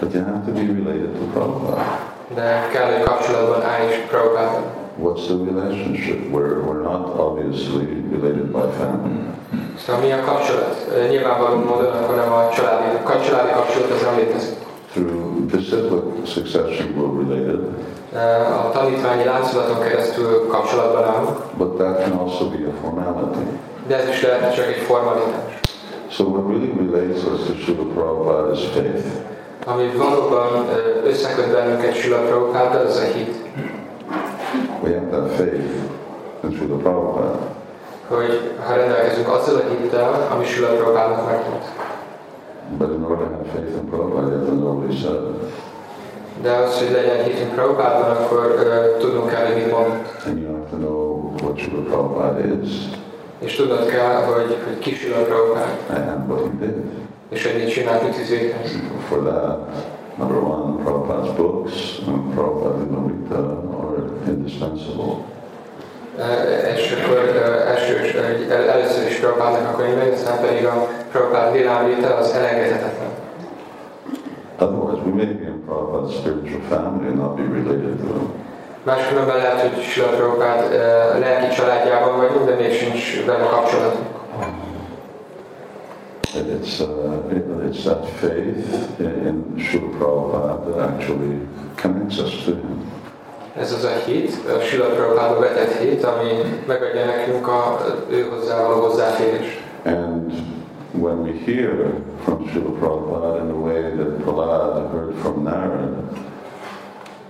But 0.00 0.12
you 0.12 0.24
have 0.24 0.40
to 0.44 0.52
be 0.52 0.60
related 0.60 1.10
to 1.18 1.24
Prabhupada. 1.32 1.84
De 2.34 2.68
kell, 2.72 2.92
hogy 2.92 3.02
kapcsolatban 3.02 3.62
állj 3.62 3.88
is 3.88 3.96
Prabhupáddal. 4.10 4.77
What's 4.98 5.26
the 5.28 5.36
relationship? 5.36 6.18
We're, 6.30 6.60
we're 6.66 6.82
not 6.82 7.02
obviously 7.26 7.86
related 8.10 8.52
by 8.52 8.66
family. 8.78 9.16
Szóval 9.86 10.00
mi 10.02 10.12
a 10.12 10.20
kapcsolat? 10.24 10.76
Nyilvánvaló 11.10 11.56
módon 11.56 11.92
akkor 11.92 12.14
nem 12.14 12.32
a 12.32 12.48
családi, 12.56 12.96
a 13.04 13.20
családi 13.26 13.52
kapcsolat 13.52 13.90
az 13.90 14.02
nem 14.02 14.16
létezik. 14.16 14.56
Through 14.92 15.46
disciplic 15.50 16.28
succession, 16.34 16.88
we're 16.96 17.28
related, 17.28 17.60
A 18.66 18.70
tanítványi 18.70 19.24
láncolaton 19.24 19.80
keresztül 19.80 20.46
kapcsolatban 20.46 21.04
állunk, 21.04 21.36
but 21.56 21.76
that 21.76 22.02
can 22.02 22.12
also 22.12 22.44
be 22.48 22.56
a 22.68 22.72
formality. 22.82 23.46
de 23.88 23.96
ez 23.96 24.08
is 24.08 24.22
lehetne 24.22 24.50
csak 24.50 24.66
egy 24.66 24.82
formalitás. 24.82 25.60
So 26.10 26.24
what 26.24 26.46
really 26.48 26.72
relates 26.90 27.22
us 27.24 27.46
to 27.46 27.52
Srila 27.62 27.84
Prabhupada 27.94 28.52
is 28.52 28.64
faith. 28.74 29.04
Ami 29.64 29.90
valóban 29.96 30.68
összeköt 31.04 31.52
bennünket 31.52 31.94
Sila 31.94 32.18
Prabhupáddal, 32.18 32.86
az 32.86 32.96
a 32.96 33.16
hit. 33.16 33.34
We 34.82 34.94
have 34.94 35.10
to 35.10 35.16
have 35.20 35.30
faith 35.36 35.64
in 36.44 36.50
Srila 36.56 36.76
Prabhupada. 36.76 37.38
Hogy 38.08 38.52
ha 38.66 38.74
rendelkezünk 38.74 39.28
azzal 39.28 39.54
a 39.56 39.68
hittel, 39.82 40.28
ami 40.30 40.44
Sila 40.44 40.68
Prabhupádnak 40.68 41.26
megvolt. 41.26 41.64
But 42.78 42.90
in 42.90 43.02
order 43.04 43.26
to 43.26 43.34
have 43.34 43.48
faith 43.54 43.76
in 43.80 43.88
Prabhupada, 43.90 44.26
you 44.26 44.36
have 44.38 44.46
to 44.46 44.52
know 44.54 44.72
what 44.78 44.90
he 44.90 44.96
said. 45.02 45.20
De 46.42 46.50
az, 46.52 46.78
hogy 46.78 46.90
legyen 46.90 47.24
hitünk 47.24 47.54
Prabhupádban, 47.54 48.10
akkor 48.10 48.54
ö, 48.58 48.96
tudnunk 48.98 49.28
kell, 49.30 49.46
hogy 49.46 49.54
mit 49.54 49.70
mondott. 49.70 50.06
And 50.26 50.38
you 50.38 50.52
have 50.52 50.66
to 50.70 50.76
know 50.76 51.32
what 51.42 51.58
Srila 51.58 51.82
Prabhupada 51.82 52.40
is 52.62 52.88
És 53.38 53.54
tudnod 53.56 53.86
kell, 53.86 54.22
hogy, 54.22 54.56
hogy 54.64 54.78
ki 54.78 54.94
Sila 54.94 55.16
Prabhupád, 55.16 55.68
and 55.90 56.30
what 56.30 56.40
he 56.40 56.66
did. 56.66 56.74
és 57.28 57.46
hogy 57.46 57.62
mit 57.62 57.70
csinált, 57.72 58.02
mit. 58.02 58.14
For 59.08 59.18
that, 59.18 59.58
number 60.18 60.40
one, 60.40 60.84
Prabhupada's 60.84 61.36
books 61.36 62.00
and 62.06 62.34
Prabhupada 62.34 62.78
Limamrita 62.82 63.38
are 63.82 63.98
indispensable. 64.26 65.12
És 66.76 66.92
akkor 66.92 67.18
először 68.50 69.06
is 69.06 69.16
Prabhupádnak 69.18 69.74
a 69.74 69.76
könyve, 69.76 70.12
aztán 70.12 70.38
pedig 70.40 70.64
a 70.66 70.88
Prabhupád 71.10 71.52
világvétel 71.52 72.16
az 72.16 72.32
elengedhetetlen. 72.32 73.08
Otherwise, 74.60 75.02
we 75.06 75.12
may 75.14 75.26
be 75.26 75.46
in 75.46 75.64
Prabhupada's 75.66 76.14
spiritual 76.14 76.60
family 76.68 77.06
and 77.06 77.16
not 77.16 77.36
be 77.36 77.42
related 77.42 77.96
to 78.00 78.06
him. 78.06 78.32
Máskülönben 78.82 79.36
lehet, 79.36 79.60
hogy 79.60 79.82
Sila 79.82 80.06
Prabhupád 80.06 80.70
lelki 81.18 81.54
családjában 81.54 82.16
vagyunk, 82.16 82.46
de 82.46 82.54
még 82.54 82.72
sincs 82.72 83.24
vele 83.26 83.44
kapcsolatunk. 83.44 83.87
And 86.58 86.66
It's, 86.66 86.80
uh, 86.80 87.30
it- 87.30 87.68
it's 87.68 87.84
that 87.84 88.04
faith 88.04 88.98
in, 88.98 89.44
Srila 89.56 89.90
Prabhupada 89.98 90.58
that 90.66 90.88
actually 90.88 91.38
connects 91.76 92.18
us 92.18 92.44
to 92.44 92.50
him. 92.50 92.92
Ez 93.56 93.72
az 93.72 93.84
a 93.84 93.88
hit, 94.06 94.30
a 94.56 94.60
Sila 94.60 94.84
Prabhupádba 94.86 95.38
vetett 95.38 95.72
hit, 95.72 96.04
ami 96.04 96.30
megadja 96.66 97.04
nekünk 97.04 97.48
a 97.48 97.78
ő 98.10 98.26
hozzá 98.30 98.62
való 98.62 98.80
hozzáférést. 98.80 99.60
And 99.84 100.32
when 100.92 101.22
we 101.22 101.32
hear 101.46 101.70
from 102.24 102.46
Srila 102.48 102.78
Prabhupada 102.80 103.38
in 103.40 103.46
the 103.46 103.60
way 103.68 103.82
that 103.82 104.18
Prahlad 104.24 104.90
heard 104.92 105.14
from 105.22 105.44
Narad, 105.44 105.94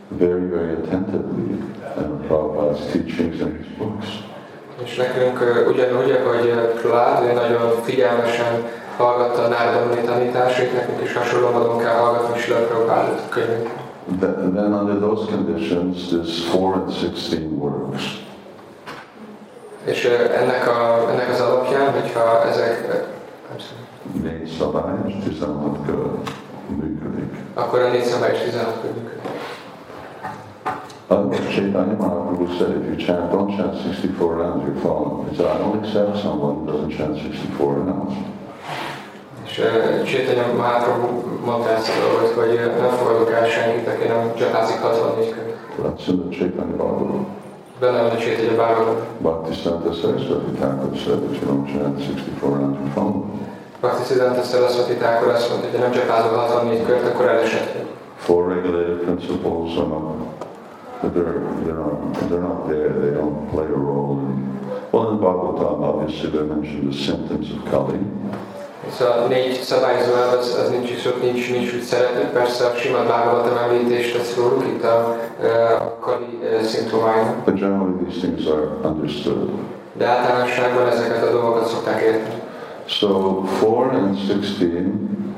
very, 0.09 0.49
very 0.49 0.73
attentively, 0.73 1.59
uh, 1.97 2.03
Prabhupada's 2.29 2.81
teachings 2.93 3.41
and 3.41 3.57
his 3.59 3.67
books, 3.79 4.07
És 4.85 4.97
nekünk 4.97 5.41
ö, 5.41 5.71
ugyanúgy, 5.71 6.11
ahogy 6.11 6.81
Prahlad, 6.81 7.25
ő 7.25 7.33
nagyon 7.33 7.83
figyelmesen 7.83 8.77
hallgatta 8.99 9.49
Nárdamuni 9.49 10.01
tanításait, 10.01 10.73
nekünk 10.73 11.03
is 11.03 11.15
hasonló 11.15 11.51
módon 11.51 11.79
kell 11.79 11.95
hallgatni 11.97 12.41
Sila 12.41 12.59
Prabhupád 12.59 13.29
könyvét. 13.29 13.69
Th- 14.21 14.35
then 14.55 14.73
under 14.73 14.99
those 15.09 15.31
conditions, 15.31 15.97
this 16.09 16.45
4 16.53 16.63
and 16.75 16.93
16 16.93 17.43
works. 17.59 18.03
És 19.85 20.05
ennek, 20.41 20.69
a, 20.69 21.09
ennek 21.11 21.29
az 21.31 21.41
alapján, 21.41 21.93
hogyha 21.93 22.45
ezek, 22.45 23.07
Négy 24.23 24.47
szabály 24.59 24.95
és 25.07 25.15
16 25.25 25.77
kör 25.87 26.11
működik. 26.69 27.35
akkor 27.55 27.81
a 27.81 27.89
4 27.91 28.03
szabály 28.05 28.33
és 28.33 28.39
16 28.41 28.81
könyv 28.81 28.95
működik. 28.95 29.17
Chaitanya 31.55 31.97
Mahaprabhu 31.99 32.47
said, 32.59 32.77
if 32.77 32.85
you 32.87 32.97
chant, 33.07 33.31
don't 33.33 33.57
chant 33.57 33.75
64 33.83 34.37
rounds, 34.37 34.65
you're 34.67 34.81
fallen. 34.81 35.29
He 35.29 35.35
said, 35.37 35.47
I 35.47 35.59
don't 35.59 35.85
accept 35.85 36.17
someone 36.19 36.55
who 36.55 36.67
doesn't 36.73 36.97
chant 36.97 37.17
64 37.19 37.85
rounds. 37.85 38.15
És 39.59 39.65
uh, 39.65 40.03
Csétanya 40.03 40.47
Mahaprabhu 40.57 41.09
mondta 41.45 41.71
ezt 41.71 41.91
hogy 42.37 42.55
ö, 42.55 42.81
nem 42.81 42.91
fogadok 42.91 43.31
el 43.31 43.47
senkit, 43.49 43.89
aki 43.89 44.07
nem 44.07 44.35
csapázik 44.35 44.77
64 44.81 45.31
könyv. 45.35 45.55
That's 45.83 46.09
in 46.09 46.17
the 46.21 46.29
Chaitanya 46.39 46.77
Bhagavatam. 46.77 47.27
Benne 47.81 48.03
van 48.03 48.11
a 48.11 48.19
Csétanya 48.19 48.55
Bhagavatam. 48.55 49.07
Bhaktisiddhanta 49.19 49.93
Saraswati 49.93 50.53
Thakur 50.61 50.97
said, 50.97 51.23
if 51.31 51.41
you 51.41 51.47
don't 51.51 51.67
chant 51.73 51.97
64 51.97 52.41
rounds, 52.41 52.79
you're 52.79 52.93
fallen. 52.95 53.25
Bhakti 53.81 54.03
Siddhanta 54.09 54.43
Saraswati 54.43 54.95
Thakur 54.95 55.29
azt 55.29 55.49
mondta, 55.51 55.69
hogy 55.71 55.81
nem 55.81 55.93
csapázol 55.93 56.39
64 56.39 56.87
kört, 56.87 57.07
akkor 57.07 57.29
elesett 57.29 57.73
vagy. 57.73 57.87
Four 58.17 58.49
regulated 58.55 58.99
principles 59.07 59.77
are 59.77 59.87
not, 59.95 60.07
they're, 61.15 61.39
they're 61.65 61.83
not, 61.85 61.99
they're 62.29 62.47
not 62.51 62.61
there. 62.71 62.93
They 63.03 63.13
don't 63.21 63.39
play 63.51 63.69
a 63.79 63.81
role 63.91 64.15
in, 64.25 64.35
well, 64.93 65.11
in 65.13 65.19
Bhagavatam, 65.19 65.83
obviously, 65.91 66.31
they 66.31 66.47
mentioned 66.55 66.93
the 66.93 66.99
symptoms 67.09 67.47
of 67.55 67.59
Kali. 67.71 67.99
Ez 68.89 69.01
a 69.01 69.27
négy 69.29 69.59
az, 70.39 70.59
az 70.63 70.71
nincs 70.71 70.91
is 70.91 71.07
ott, 71.07 71.23
nincs, 71.23 71.51
nincs 71.51 71.75
úgy 71.75 71.83
szeretni. 71.83 72.29
Persze 72.33 72.67
a 72.67 72.75
Simad 72.77 73.07
Bhagavatam 73.07 73.57
említést 73.57 74.17
tesz 74.17 74.37
róluk 74.37 74.65
itt 74.67 74.85
a, 74.85 75.17
a 75.81 75.99
Kali 76.01 76.39
szimptomáinak. 76.63 77.45
But 77.45 77.55
generally, 77.55 77.93
these 78.05 78.27
things 78.27 78.47
are 78.47 78.89
understood. 78.91 79.49
De 79.93 80.07
általánosságban 80.07 80.87
ezeket 80.87 81.29
a 81.29 81.31
dolgokat 81.31 81.69
szokták 81.69 82.03
érteni. 82.03 82.43
So 82.87 83.09
4 83.61 83.95
and 83.95 84.17
16, 84.17 84.73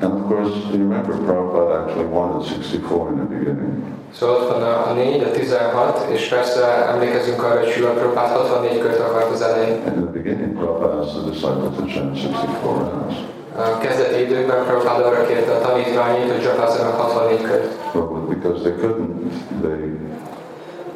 and 0.01 0.13
of 0.13 0.27
course, 0.27 0.51
you 0.71 0.77
remember 0.77 1.15
Prabhupada 1.25 1.73
actually 1.81 2.07
wanted 2.07 2.47
64 2.47 3.09
in 3.09 3.15
the 3.15 3.25
beginning. 3.25 3.83
Szóval 4.13 4.35
ott 4.35 4.49
van 4.49 4.61
a, 4.61 4.89
a 4.89 4.93
4, 4.93 5.23
a 5.23 5.31
16, 5.31 6.05
és 6.09 6.27
persze 6.27 6.87
emlékezünk 6.87 7.43
arra, 7.43 7.59
hogy 7.59 7.69
Sila 7.69 7.89
Prabhupád 7.89 8.29
64 8.29 8.79
kört 8.79 8.99
akart 8.99 9.31
az 9.31 9.41
elején. 9.41 9.75
In 9.85 9.93
the 9.93 10.11
beginning, 10.11 10.57
Prabhupada 10.57 10.99
asked 10.99 11.21
the 11.21 11.29
disciples 11.29 11.75
to 11.75 11.85
chant 11.85 12.21
64 12.21 12.61
rounds. 12.63 13.15
A 13.55 13.77
kezdeti 13.77 14.21
időkben 14.21 14.65
Prabhupád 14.65 15.01
arra 15.05 15.25
kérte 15.25 15.51
a 15.51 15.61
tanítványait, 15.61 16.31
hogy 16.31 16.41
csapázzanak 16.41 16.99
64 16.99 17.41
kört. 17.41 17.93
But 17.93 18.27
because 18.29 18.61
they 18.61 18.73
couldn't, 18.73 19.31
they 19.61 19.99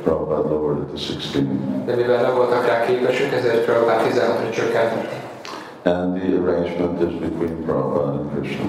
Prabhupada 0.03 0.49
lowered 0.49 0.81
it 0.81 0.87
to 0.87 0.97
16. 0.97 1.85
De 1.85 1.95
mivel 1.95 2.21
nem 2.21 2.35
voltak 2.35 2.65
rá 2.65 2.85
képesek, 2.85 3.33
ezért 3.33 3.65
Prabhupád 3.65 4.01
16-ra 4.07 4.49
csökkentett. 4.53 5.11
And 5.83 6.17
the 6.17 6.37
arrangement 6.37 7.01
is 7.01 7.13
between 7.19 7.63
Prabhupada 7.65 8.11
and 8.11 8.31
Krishna. 8.33 8.65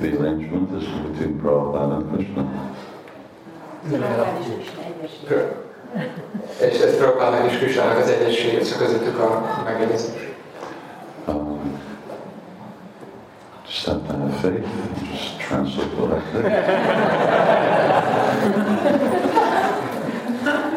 The 0.00 0.08
arrangement 0.18 0.82
is 0.82 0.88
between 0.88 1.40
Prabhupada 1.40 1.94
and 1.94 2.12
Krishna. 2.12 2.44
És 6.60 6.78
ez 6.78 6.96
Prabhupádnak 6.96 7.50
és 7.50 7.58
Krisnának 7.58 7.98
az 7.98 8.08
egyesség, 8.08 8.54
ez 8.54 8.76
közöttük 8.76 9.18
a 9.18 9.42
megegyezés. 9.64 10.24
Just 13.66 13.86
have 13.86 14.06
to 14.06 14.12
have 14.14 14.40
faith 14.40 14.64
and 14.64 15.08
just 15.08 15.40
translate 15.40 15.90
what 15.98 16.12
I 16.12 16.20
think. 16.30 16.44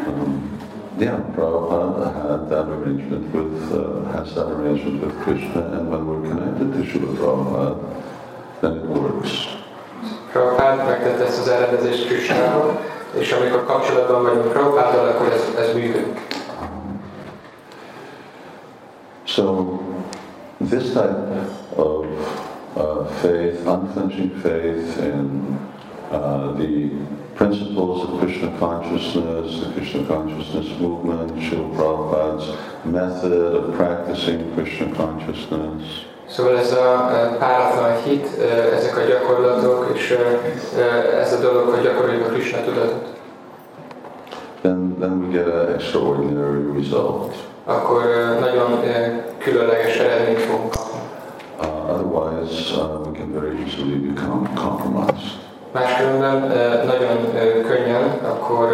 um, 0.08 0.60
yeah, 0.98 1.20
Prabhupada 1.36 2.12
had 2.14 2.50
that 2.50 2.68
arrangement 2.70 3.34
with, 3.34 3.72
uh, 3.72 4.12
has 4.14 4.34
that 4.34 4.48
arrangement 4.48 5.04
with 5.04 5.16
Krishna, 5.22 5.62
and 5.78 5.90
when 5.92 6.08
we're 6.08 6.28
connected 6.28 6.74
to 6.74 6.80
Srila 6.90 7.16
Prabhupada, 7.18 7.78
then 8.62 8.78
it 8.78 8.86
works. 8.86 9.48
Prabhupád 10.32 10.78
megtette 10.78 11.26
ezt 11.26 11.40
az 11.40 11.48
elrendezést 11.48 12.08
Krisnával, 12.08 12.80
és 13.20 13.32
amikor 13.32 13.66
kapcsolatban 13.66 14.24
vagyunk 14.24 14.52
Prabhupáddal, 14.52 15.08
akkor 15.08 15.28
ez, 15.28 15.54
ez 15.60 15.74
működik. 15.74 16.36
So, 19.24 19.78
this 20.70 20.84
type 20.94 21.50
of 21.76 22.06
uh, 22.76 23.06
faith, 23.22 23.68
unflinching 23.68 24.32
faith 24.42 24.98
in 24.98 25.60
uh, 26.12 26.56
the 26.58 26.90
principles 27.36 28.04
of 28.04 28.20
Krishna 28.20 28.52
consciousness, 28.58 29.60
the 29.60 29.72
Krishna 29.74 30.06
consciousness 30.08 30.80
movement, 30.80 31.32
Srila 31.40 31.76
Prabhupada's 31.76 32.56
method 32.86 33.56
of 33.56 33.76
practicing 33.76 34.54
Krishna 34.56 34.96
consciousness, 34.96 36.06
Szóval 36.30 36.58
ez 36.58 36.72
a 36.72 37.10
e, 37.12 37.38
páratlan 37.38 38.02
hit, 38.04 38.28
e, 38.40 38.76
ezek 38.76 38.98
a 38.98 39.02
gyakorlatok, 39.02 39.92
és 39.94 40.18
e, 40.78 40.82
ez 41.20 41.34
a 41.34 41.40
dolog, 41.40 41.70
hogy 41.70 41.82
gyakoroljuk 41.82 42.26
a 42.26 42.30
Krishna 42.30 42.62
tudatot, 42.64 43.16
then, 44.62 44.96
then 45.00 45.20
we 45.22 45.28
get 45.28 45.48
an 45.48 45.74
extraordinary 45.74 46.80
result. 46.80 47.36
akkor 47.66 48.04
nagyon 48.40 48.80
különleges 49.38 49.98
eredményt 49.98 50.40
fogunk 50.40 50.70
kapni. 50.70 51.00
Uh, 51.60 51.90
otherwise, 51.90 52.76
uh, 52.76 53.08
we 53.08 53.12
can 53.18 53.32
very 53.34 53.58
easily 53.64 53.96
become 53.96 54.50
compromised. 54.56 55.32
Máskülönben 55.72 56.52
nagyon 56.86 57.32
könnyen, 57.68 58.20
akkor 58.24 58.68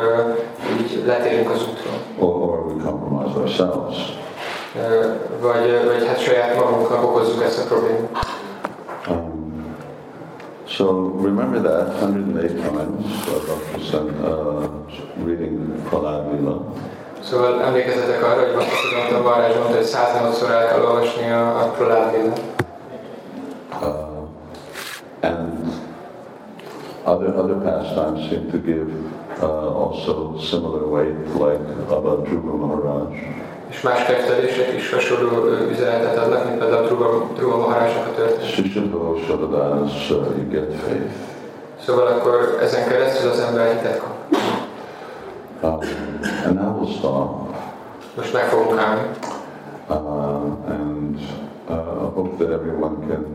így 0.79 1.03
letérünk 1.05 1.49
az 1.49 1.61
útról. 1.61 2.29
Or, 2.29 2.49
or 2.49 2.65
we 2.65 2.83
compromise 2.83 3.39
ourselves. 3.39 4.22
Vagy, 5.41 5.85
vagy 5.85 6.07
hát 6.07 6.19
saját 6.19 6.55
magunknak 6.55 7.03
okozzuk 7.03 7.43
ezt 7.43 7.59
a 7.59 7.67
problémát. 7.67 8.25
Um, 9.09 9.75
so 10.65 10.85
remember 11.21 11.61
that 11.61 11.99
108 11.99 12.51
times 12.51 13.27
uh, 13.27 13.43
Dr. 13.45 13.79
Sen, 13.89 14.05
uh, 14.21 14.63
reading 15.25 15.59
Prahlad 15.89 16.33
Lila. 16.33 16.61
Szóval 17.23 17.61
emlékezzetek 17.61 18.23
arra, 18.23 18.55
hogy 18.55 18.63
Siddhanta 18.63 19.21
Maharaj 19.21 19.57
mondta, 19.57 19.75
hogy 19.75 19.85
108-szor 19.85 20.49
el 20.49 20.67
kell 20.67 20.81
olvasni 20.81 21.31
a, 21.31 21.61
a 21.61 21.71
Prahlad 21.77 22.13
Lila. 22.13 22.33
Uh, 23.81 24.27
and 25.21 25.73
other, 27.03 27.37
other 27.37 27.55
pastimes 27.55 28.27
seem 28.29 28.51
to 28.51 28.57
give 28.57 28.87
uh, 29.41 29.85
also 29.85 30.37
similar 30.39 30.87
weight, 30.89 31.27
like 31.35 31.61
about 31.89 32.27
Dhruva 32.27 32.55
Maharaj. 32.55 33.41
És 33.73 33.81
más 33.81 34.05
könyvtelések 34.05 34.73
is 34.75 34.93
hasonló 34.93 35.47
üzenetet 35.71 36.17
adnak, 36.17 36.45
mint 36.45 36.57
például 36.57 36.85
a 36.85 38.13
történet. 38.15 38.49
Shadadas, 39.25 40.09
uh, 40.09 40.17
you 40.37 40.47
get 40.49 40.73
faith. 40.73 41.13
Szóval 41.85 42.07
akkor 42.07 42.57
ezen 42.61 42.87
keresztül 42.87 43.29
az 43.29 43.39
ember 43.39 43.73
hitet 43.73 43.97
kap. 43.97 44.11
Um, 45.63 45.79
and 46.45 46.55
now 46.55 46.77
we'll 46.77 46.97
stop. 46.97 47.55
Most 48.15 48.33
meg 48.33 48.43
fogunk 48.43 48.79
állni, 48.79 49.09
uh, 49.89 49.95
and 50.69 51.19
uh, 51.69 52.13
hope 52.13 52.37
that 52.37 52.51
everyone 52.51 52.95
can 53.07 53.25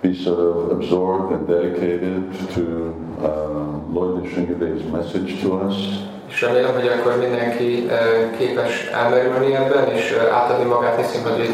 be 0.00 0.14
sort 0.14 0.38
of 0.38 0.70
absorbed 0.70 1.32
and 1.32 1.46
dedicated 1.46 2.22
to 2.54 2.94
uh, 3.22 3.92
Lord 3.92 4.22
Nishingadeva's 4.22 4.84
message 4.92 5.40
to 5.42 5.68
us. 5.68 6.12
Remélem, 6.44 6.74
hogy 6.74 6.86
akkor 6.86 7.16
mindenki 7.18 7.88
képes 8.38 8.86
elmerülni 8.86 9.54
ebben, 9.54 9.88
és 9.88 10.16
átadni 10.32 10.64
magát 10.64 10.96
Niszimhadri 10.96 11.48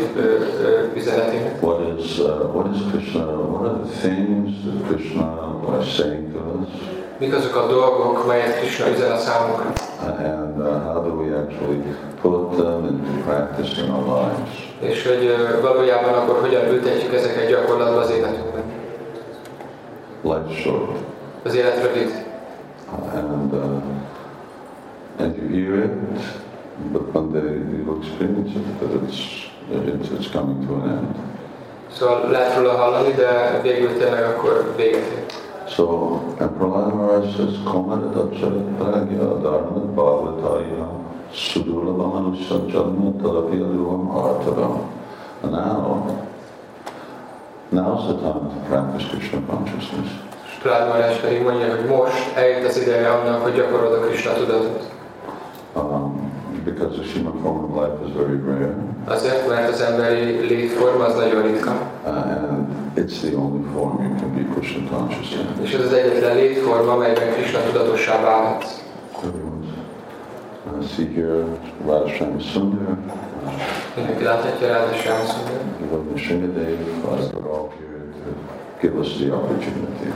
üzenetének. 0.95 1.63
What 1.63 1.81
is, 1.99 2.19
uh, 2.19 2.55
what 2.55 2.67
is 2.75 2.81
Krishna? 2.91 3.25
What 3.25 3.67
are 3.69 3.79
the 3.79 4.09
things 4.09 4.51
that 4.65 4.87
Krishna 4.89 5.27
was 5.67 5.95
saying 5.95 6.33
to 6.33 6.39
us? 6.39 6.69
Mik 7.19 7.35
azok 7.35 7.57
a 7.57 7.67
dolgok, 7.67 8.27
melyet 8.27 8.59
Krishna 8.59 8.89
üzen 8.89 9.11
a 9.11 9.17
számunkra? 9.17 9.73
And 10.07 10.59
uh, 10.59 10.67
how 10.85 11.03
do 11.03 11.11
we 11.21 11.37
actually 11.37 11.81
put 12.21 12.57
them 12.57 12.85
into 12.91 13.23
practice 13.25 13.83
in 13.83 13.91
our 13.91 14.05
lives? 14.05 14.73
És 14.81 15.07
hogy 15.07 15.27
eh, 15.27 15.61
valójában 15.63 16.15
akkor 16.15 16.41
hogyan 16.41 16.69
ültetjük 16.73 17.15
ezeket 17.15 17.49
gyakorlatba 17.49 18.01
az 18.01 18.11
életünkben. 18.11 18.63
Life's 20.25 20.61
short. 20.63 20.97
Az 21.45 21.55
élet 21.55 21.83
rövid. 21.83 22.29
and 23.15 23.53
uh, 23.53 24.10
and 25.21 25.37
you 25.37 25.49
hear 25.49 25.85
it, 25.85 25.97
but 26.93 27.15
one 27.15 27.33
day 27.33 27.53
you'll 27.77 28.01
experience 28.01 28.57
it 28.57 28.81
that 28.81 28.93
it's 29.03 29.51
it's, 29.71 30.11
it's 30.11 30.29
coming 30.29 30.67
to 30.67 30.75
an 30.75 30.91
end. 30.91 31.15
Szóval 31.93 32.31
lehet 32.31 32.57
róla 32.57 32.73
hallani, 32.73 33.13
de 33.13 33.61
végül 33.63 33.99
tényleg 33.99 34.25
akkor 34.25 34.73
véget 34.77 34.95
ér. 34.95 35.25
So, 35.69 35.85
and 36.39 36.51
Prahlad 36.51 36.95
Maharaj 36.95 37.35
says, 37.35 37.55
Komara 37.65 38.11
Dacharat 38.11 38.77
Pragya 38.79 39.39
Dharma 39.39 39.81
Bhavataya 39.95 40.89
Sudurabhaman 41.33 42.37
Sajjanma 42.49 43.11
Tadapya 43.23 43.67
Duvam 43.73 44.11
Artadam. 44.11 44.81
And 45.43 45.53
now, 45.53 46.27
now's 47.71 48.07
the 48.07 48.17
time 48.21 48.51
to 48.51 48.61
practice 48.69 49.09
Krishna 49.09 49.41
consciousness. 49.47 50.11
Prahlad 50.63 50.89
Maharaj 50.89 51.21
pedig 51.21 51.43
mondja, 51.43 51.77
hogy 51.77 51.87
most 51.87 52.37
eljött 52.37 52.69
az 52.69 52.81
ideje 52.81 53.09
annak, 53.09 53.43
hogy 53.43 53.55
gyakorolod 53.55 53.93
a 53.93 54.07
Krishna 54.07 54.33
tudatot. 54.33 55.00
Um, 55.77 56.31
because 56.65 56.97
the 56.97 57.05
human 57.05 57.41
form 57.43 57.65
of 57.65 57.71
life 57.77 58.09
is 58.09 58.13
very 58.17 58.37
rare, 58.37 58.75
Azért, 59.07 59.49
mert 59.49 59.69
az 59.73 59.81
emberi 59.81 60.47
létforma 60.47 61.05
az 61.05 61.15
nagyon 61.15 61.43
ritka, 61.43 61.71
uh, 62.05 62.11
and 62.17 62.67
it's 62.97 63.21
the 63.21 63.37
only 63.37 63.63
form 63.75 64.03
you 64.03 64.15
can 64.19 64.35
be 64.35 64.45
Krishna 64.55 64.97
conscious 64.97 65.33
in. 65.33 65.63
és 65.65 65.73
ez 65.73 65.85
az 65.85 65.93
egyetlen 65.93 66.37
létforma, 66.37 66.93
amelyben 66.93 67.33
Krishna 67.33 67.59
tudatossá 67.61 68.21
válhatsz. 68.23 68.81
Uh, 69.25 70.83
see 70.97 71.07
here 71.15 71.45
Radhasham 71.87 72.39
Sundar, 72.41 72.89
uh, 72.89 73.53
Mindenki 73.97 74.25
láthatja 74.25 74.67
Ráda 74.69 74.93
Sámszundar. 74.93 75.61
Lord 75.91 76.13
Nishingadev, 76.13 76.79
uh, 77.05 77.19
they're 77.19 77.51
all 77.53 77.69
here 77.79 78.03
to 78.25 78.31
give 78.81 78.99
us 78.99 79.17
the 79.17 79.33
opportunity, 79.35 80.13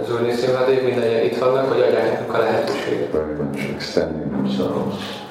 Az 0.00 0.12
Úr 0.12 0.20
Niszimhadév 0.20 0.82
mindenje 0.82 1.24
itt 1.24 1.38
vannak, 1.38 1.72
hogy 1.72 1.80
adják 1.80 2.10
nekünk 2.10 2.34
a 2.34 2.38
lehetőséget. 2.38 3.12
very 3.12 3.34
much 3.42 3.70
extending 3.74 4.30
themselves. 4.30 5.22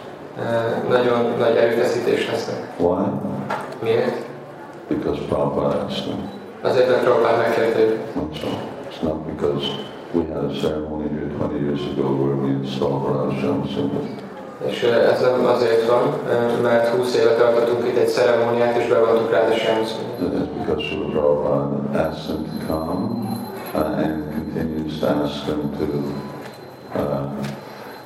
Nagyon 0.89 1.33
nagy 1.39 1.55
erőfeszítés 1.55 2.27
lesznek. 2.27 2.57
Why? 2.77 3.05
Miért? 3.83 4.15
Because 4.87 5.21
Prabhupada 5.29 5.85
asked 5.85 6.03
them. 6.03 6.29
Azért, 6.61 6.87
mert 6.87 7.03
Prabhupád 7.03 7.37
megkérte 7.37 7.79
all. 8.15 8.57
It's 8.89 9.01
not 9.01 9.17
because 9.25 9.65
we 10.13 10.23
had 10.33 10.43
a 10.43 10.53
ceremony 10.61 11.09
here 11.09 11.29
20 11.37 11.61
years 11.61 11.81
ago 11.91 12.07
where 12.21 12.35
we 12.35 12.49
installed 12.49 13.01
Radhasham 13.07 13.65
Sundar. 13.73 14.01
És 14.65 14.83
ez 14.83 15.21
nem 15.21 15.45
azért 15.45 15.87
van, 15.87 16.13
mert 16.61 16.87
20 16.87 17.15
éve 17.15 17.35
tartottunk 17.35 17.87
itt 17.87 17.97
egy 17.97 18.09
ceremóniát, 18.09 18.77
és 18.77 18.87
bevontuk 18.87 19.31
Ráda 19.31 19.53
Sámszundar. 19.53 20.41
It's 20.41 20.49
because 20.57 20.83
Prabhupada 21.11 22.07
asked 22.07 22.25
them 22.27 22.43
to 22.43 22.73
come 22.73 23.21
uh, 23.73 24.05
and 24.05 24.30
continues 24.53 24.99
to 24.99 25.09
ask 25.09 25.45
them 25.45 25.71
to, 25.77 26.99
uh, 26.99 27.53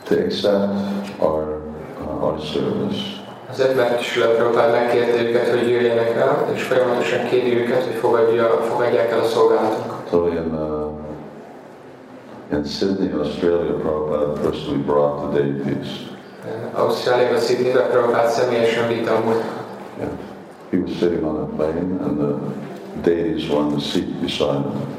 to 0.06 0.26
accept 0.26 1.20
our, 1.20 1.62
uh, 2.02 2.26
our 2.26 2.40
service. 2.40 3.24
Azért, 3.50 3.76
mert 3.76 4.02
Sula 4.02 4.28
Prabhupád 4.28 4.72
megkérte 4.72 5.22
őket, 5.22 5.50
hogy 5.50 5.70
jöjjenek 5.70 6.16
el, 6.16 6.50
és 6.54 6.64
folyamatosan 6.64 7.28
kéri 7.28 7.58
őket, 7.58 7.84
hogy 7.84 7.94
fogadja, 7.94 8.48
fogadják 8.48 9.12
el 9.12 9.20
a 9.20 9.26
szolgálatunkat. 9.26 10.08
So 10.10 10.28
in, 10.28 10.54
uh, 10.54 10.92
in 12.52 12.64
Sydney, 12.66 13.12
Australia, 13.12 13.74
Prabhupada 13.74 14.42
personally 14.42 14.84
brought 14.84 15.32
the 15.32 15.42
deities. 15.42 15.88
Eh, 16.46 16.82
Ausztráliában, 16.82 17.40
Sydneybe 17.40 17.82
Prabhupád 17.82 18.30
személyesen 18.30 18.88
vitte 18.88 19.12
a 19.12 19.20
múltat. 19.24 19.44
Yeah. 19.98 20.10
He 20.72 20.78
was 20.78 20.98
sitting 20.98 21.24
on 21.24 21.36
a 21.36 21.46
plane 21.56 22.00
and 22.04 22.18
the 22.18 22.36
deities 23.02 23.50
were 23.50 23.60
on 23.60 23.70
the 23.70 23.80
seat 23.80 24.22
beside 24.22 24.54
him. 24.54 24.95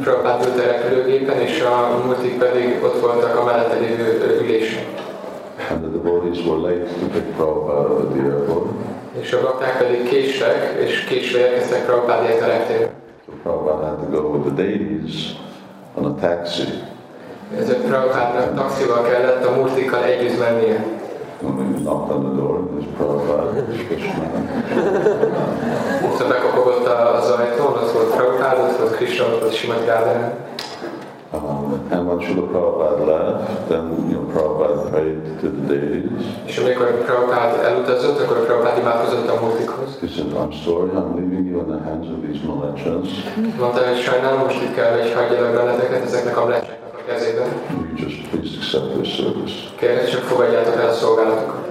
Prabhupád 0.00 0.46
ült 0.46 0.58
a 0.58 0.62
repülőgépen, 0.62 1.40
és 1.40 1.60
a 1.60 2.02
multik 2.04 2.38
pedig 2.38 2.82
ott 2.82 3.00
voltak 3.00 3.38
a 3.38 3.44
mellette 3.44 3.78
lévő 3.78 4.38
ülésen. 4.40 4.84
And 5.70 5.80
the 5.80 5.90
devotees 5.90 6.44
were 6.46 6.60
late 6.60 6.84
to 7.00 7.06
pick 7.06 7.36
Prabhupada 7.36 7.80
up 7.80 8.00
at 8.00 8.12
the 8.12 8.22
airport. 8.22 8.66
És 9.20 9.32
a 9.32 9.40
bakták 9.40 9.78
pedig 9.78 10.08
késtek, 10.08 10.76
és 10.84 11.04
késve 11.04 11.38
érkeztek 11.38 11.84
Prabhupádért 11.84 12.42
a 12.42 12.46
reptérre. 12.46 12.90
So 13.26 13.32
Prabhupada 13.42 13.86
had 13.86 13.98
to 13.98 14.20
go 14.20 14.28
with 14.28 14.46
the 14.46 14.62
deities 14.62 15.36
on 15.94 16.04
a 16.04 16.14
taxi. 16.14 16.62
Ezért 17.58 17.86
Prabhupádnak 17.86 18.54
taxival 18.54 19.02
kellett 19.02 19.44
a 19.44 19.54
multikkal 19.54 20.04
együtt 20.04 20.38
mennie. 20.38 20.95
When 21.40 21.74
we 21.74 21.80
knocked 21.82 22.12
on 22.12 22.22
the 22.24 22.34
door, 22.40 22.64
there's 22.72 22.88
Prabhupada, 22.96 23.52
Krishna. 23.86 24.24
Szóval 26.16 26.28
bekopogott 26.28 26.86
az 26.86 27.30
ajtón, 27.30 27.66
ott 27.66 27.92
volt 27.92 28.14
Prabhupád, 28.14 28.58
ott 28.58 28.76
volt 28.76 28.96
Krishna, 28.96 29.24
ott 29.24 29.40
volt 29.40 29.76
Radharani. 29.76 30.32
Um, 31.32 31.88
and 31.90 32.06
when 32.06 32.20
Srila 32.20 32.46
Prabhupada 32.46 33.04
left, 33.04 33.68
then 33.68 33.84
you 34.08 34.16
know, 34.16 34.32
Prabhupada 34.32 34.90
prayed 34.90 35.38
to 35.40 35.48
the 35.48 35.66
deities. 35.66 36.24
És 36.44 36.58
amikor 36.58 37.04
Prabhupád 37.04 37.64
elutazott, 37.64 38.20
akkor 38.20 38.46
Prabhupád 38.46 38.78
imádkozott 38.78 39.28
a 39.28 39.40
multikhoz. 39.40 39.98
He 40.00 40.06
said, 40.06 40.32
I'm 40.32 40.52
sorry, 40.64 40.90
I'm 40.90 41.14
leaving 41.18 41.46
you 41.50 41.60
in 41.60 41.66
the 41.66 41.80
hands 41.88 42.08
of 42.14 42.18
these 42.24 42.46
malechas. 42.46 43.08
Mondta, 43.58 43.80
hogy 43.88 43.98
sajnálom, 43.98 44.40
most 44.40 44.62
itt 44.62 44.74
kell, 44.74 44.90
hogy 44.98 45.12
hagyjalak 45.12 45.54
benneteket 45.54 46.04
ezeknek 46.04 46.36
a 46.38 46.44
mlecseknek 46.46 46.94
a 47.00 47.02
kezében. 47.06 47.48
Just 47.96 48.22
please 48.30 48.56
accept 48.56 48.94
their 48.94 49.06
service? 49.06 49.54
Kérlek, 49.76 50.10
csak 50.10 50.22
fogadjátok 50.22 50.76
el 50.76 50.88
a 50.88 50.92
szolgálatokat. 50.92 51.66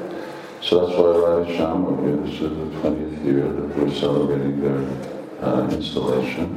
So 0.61 0.79
that's 0.79 0.95
why 0.97 1.11
Radha 1.11 1.53
Shama, 1.53 1.89
this 2.23 2.33
is 2.33 2.39
the 2.39 2.67
20th 2.81 3.23
year 3.23 3.45
that 3.57 3.77
we're 3.77 3.93
celebrating 3.93 4.61
their 4.61 4.79
uh, 5.41 5.71
installation. 5.71 6.47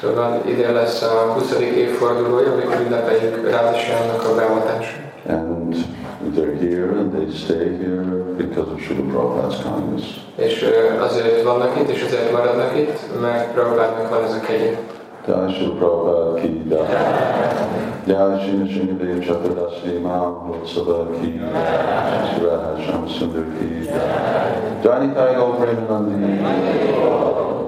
Szóval 0.00 0.42
idén 0.46 0.72
lesz 0.72 1.02
a 1.02 1.32
20. 1.32 1.52
évfordulója, 1.60 2.52
amikor 2.52 2.80
ünnepeljük 2.86 3.50
Rádasának 3.50 4.22
a 4.28 4.34
beavatását. 4.34 5.12
And 5.28 5.74
they're 6.34 6.56
here 6.56 6.98
and 6.98 7.12
they 7.12 7.30
stay 7.30 7.76
here 7.78 8.02
because 8.36 8.70
of 8.72 8.80
Srila 8.80 9.10
Prabhupada's 9.12 9.56
kindness. 9.62 10.04
És 10.36 10.64
azért 11.00 11.42
vannak 11.42 11.80
itt, 11.80 11.88
és 11.88 12.02
azért 12.02 12.32
maradnak 12.32 12.76
itt, 12.76 13.20
mert 13.20 13.52
Prabhupádnak 13.52 14.08
van 14.10 14.24
ez 14.24 14.32
a 14.32 14.40
kegye. 14.40 14.78
Jai 15.26 15.48
Srila 15.56 15.74
Prabhupada 15.78 16.26
ki 16.40 16.48
jai. 16.68 16.86
Jai 18.06 18.32
Shri 18.44 18.54
Nishingadev 18.60 19.18
Chaturdasi 19.24 19.92
Mahotsava 20.04 20.98
ki 21.18 21.28
jai. 21.38 21.54
Shri 22.28 22.40
Radha 22.44 22.72
Shama 22.84 23.08
Sundar 23.08 23.46
ki 23.56 23.66
jai. 23.86 24.08
Jai 24.82 24.96
Nitai 25.00 25.32
Gaur 25.34 25.52
Premanandi. 25.56 27.63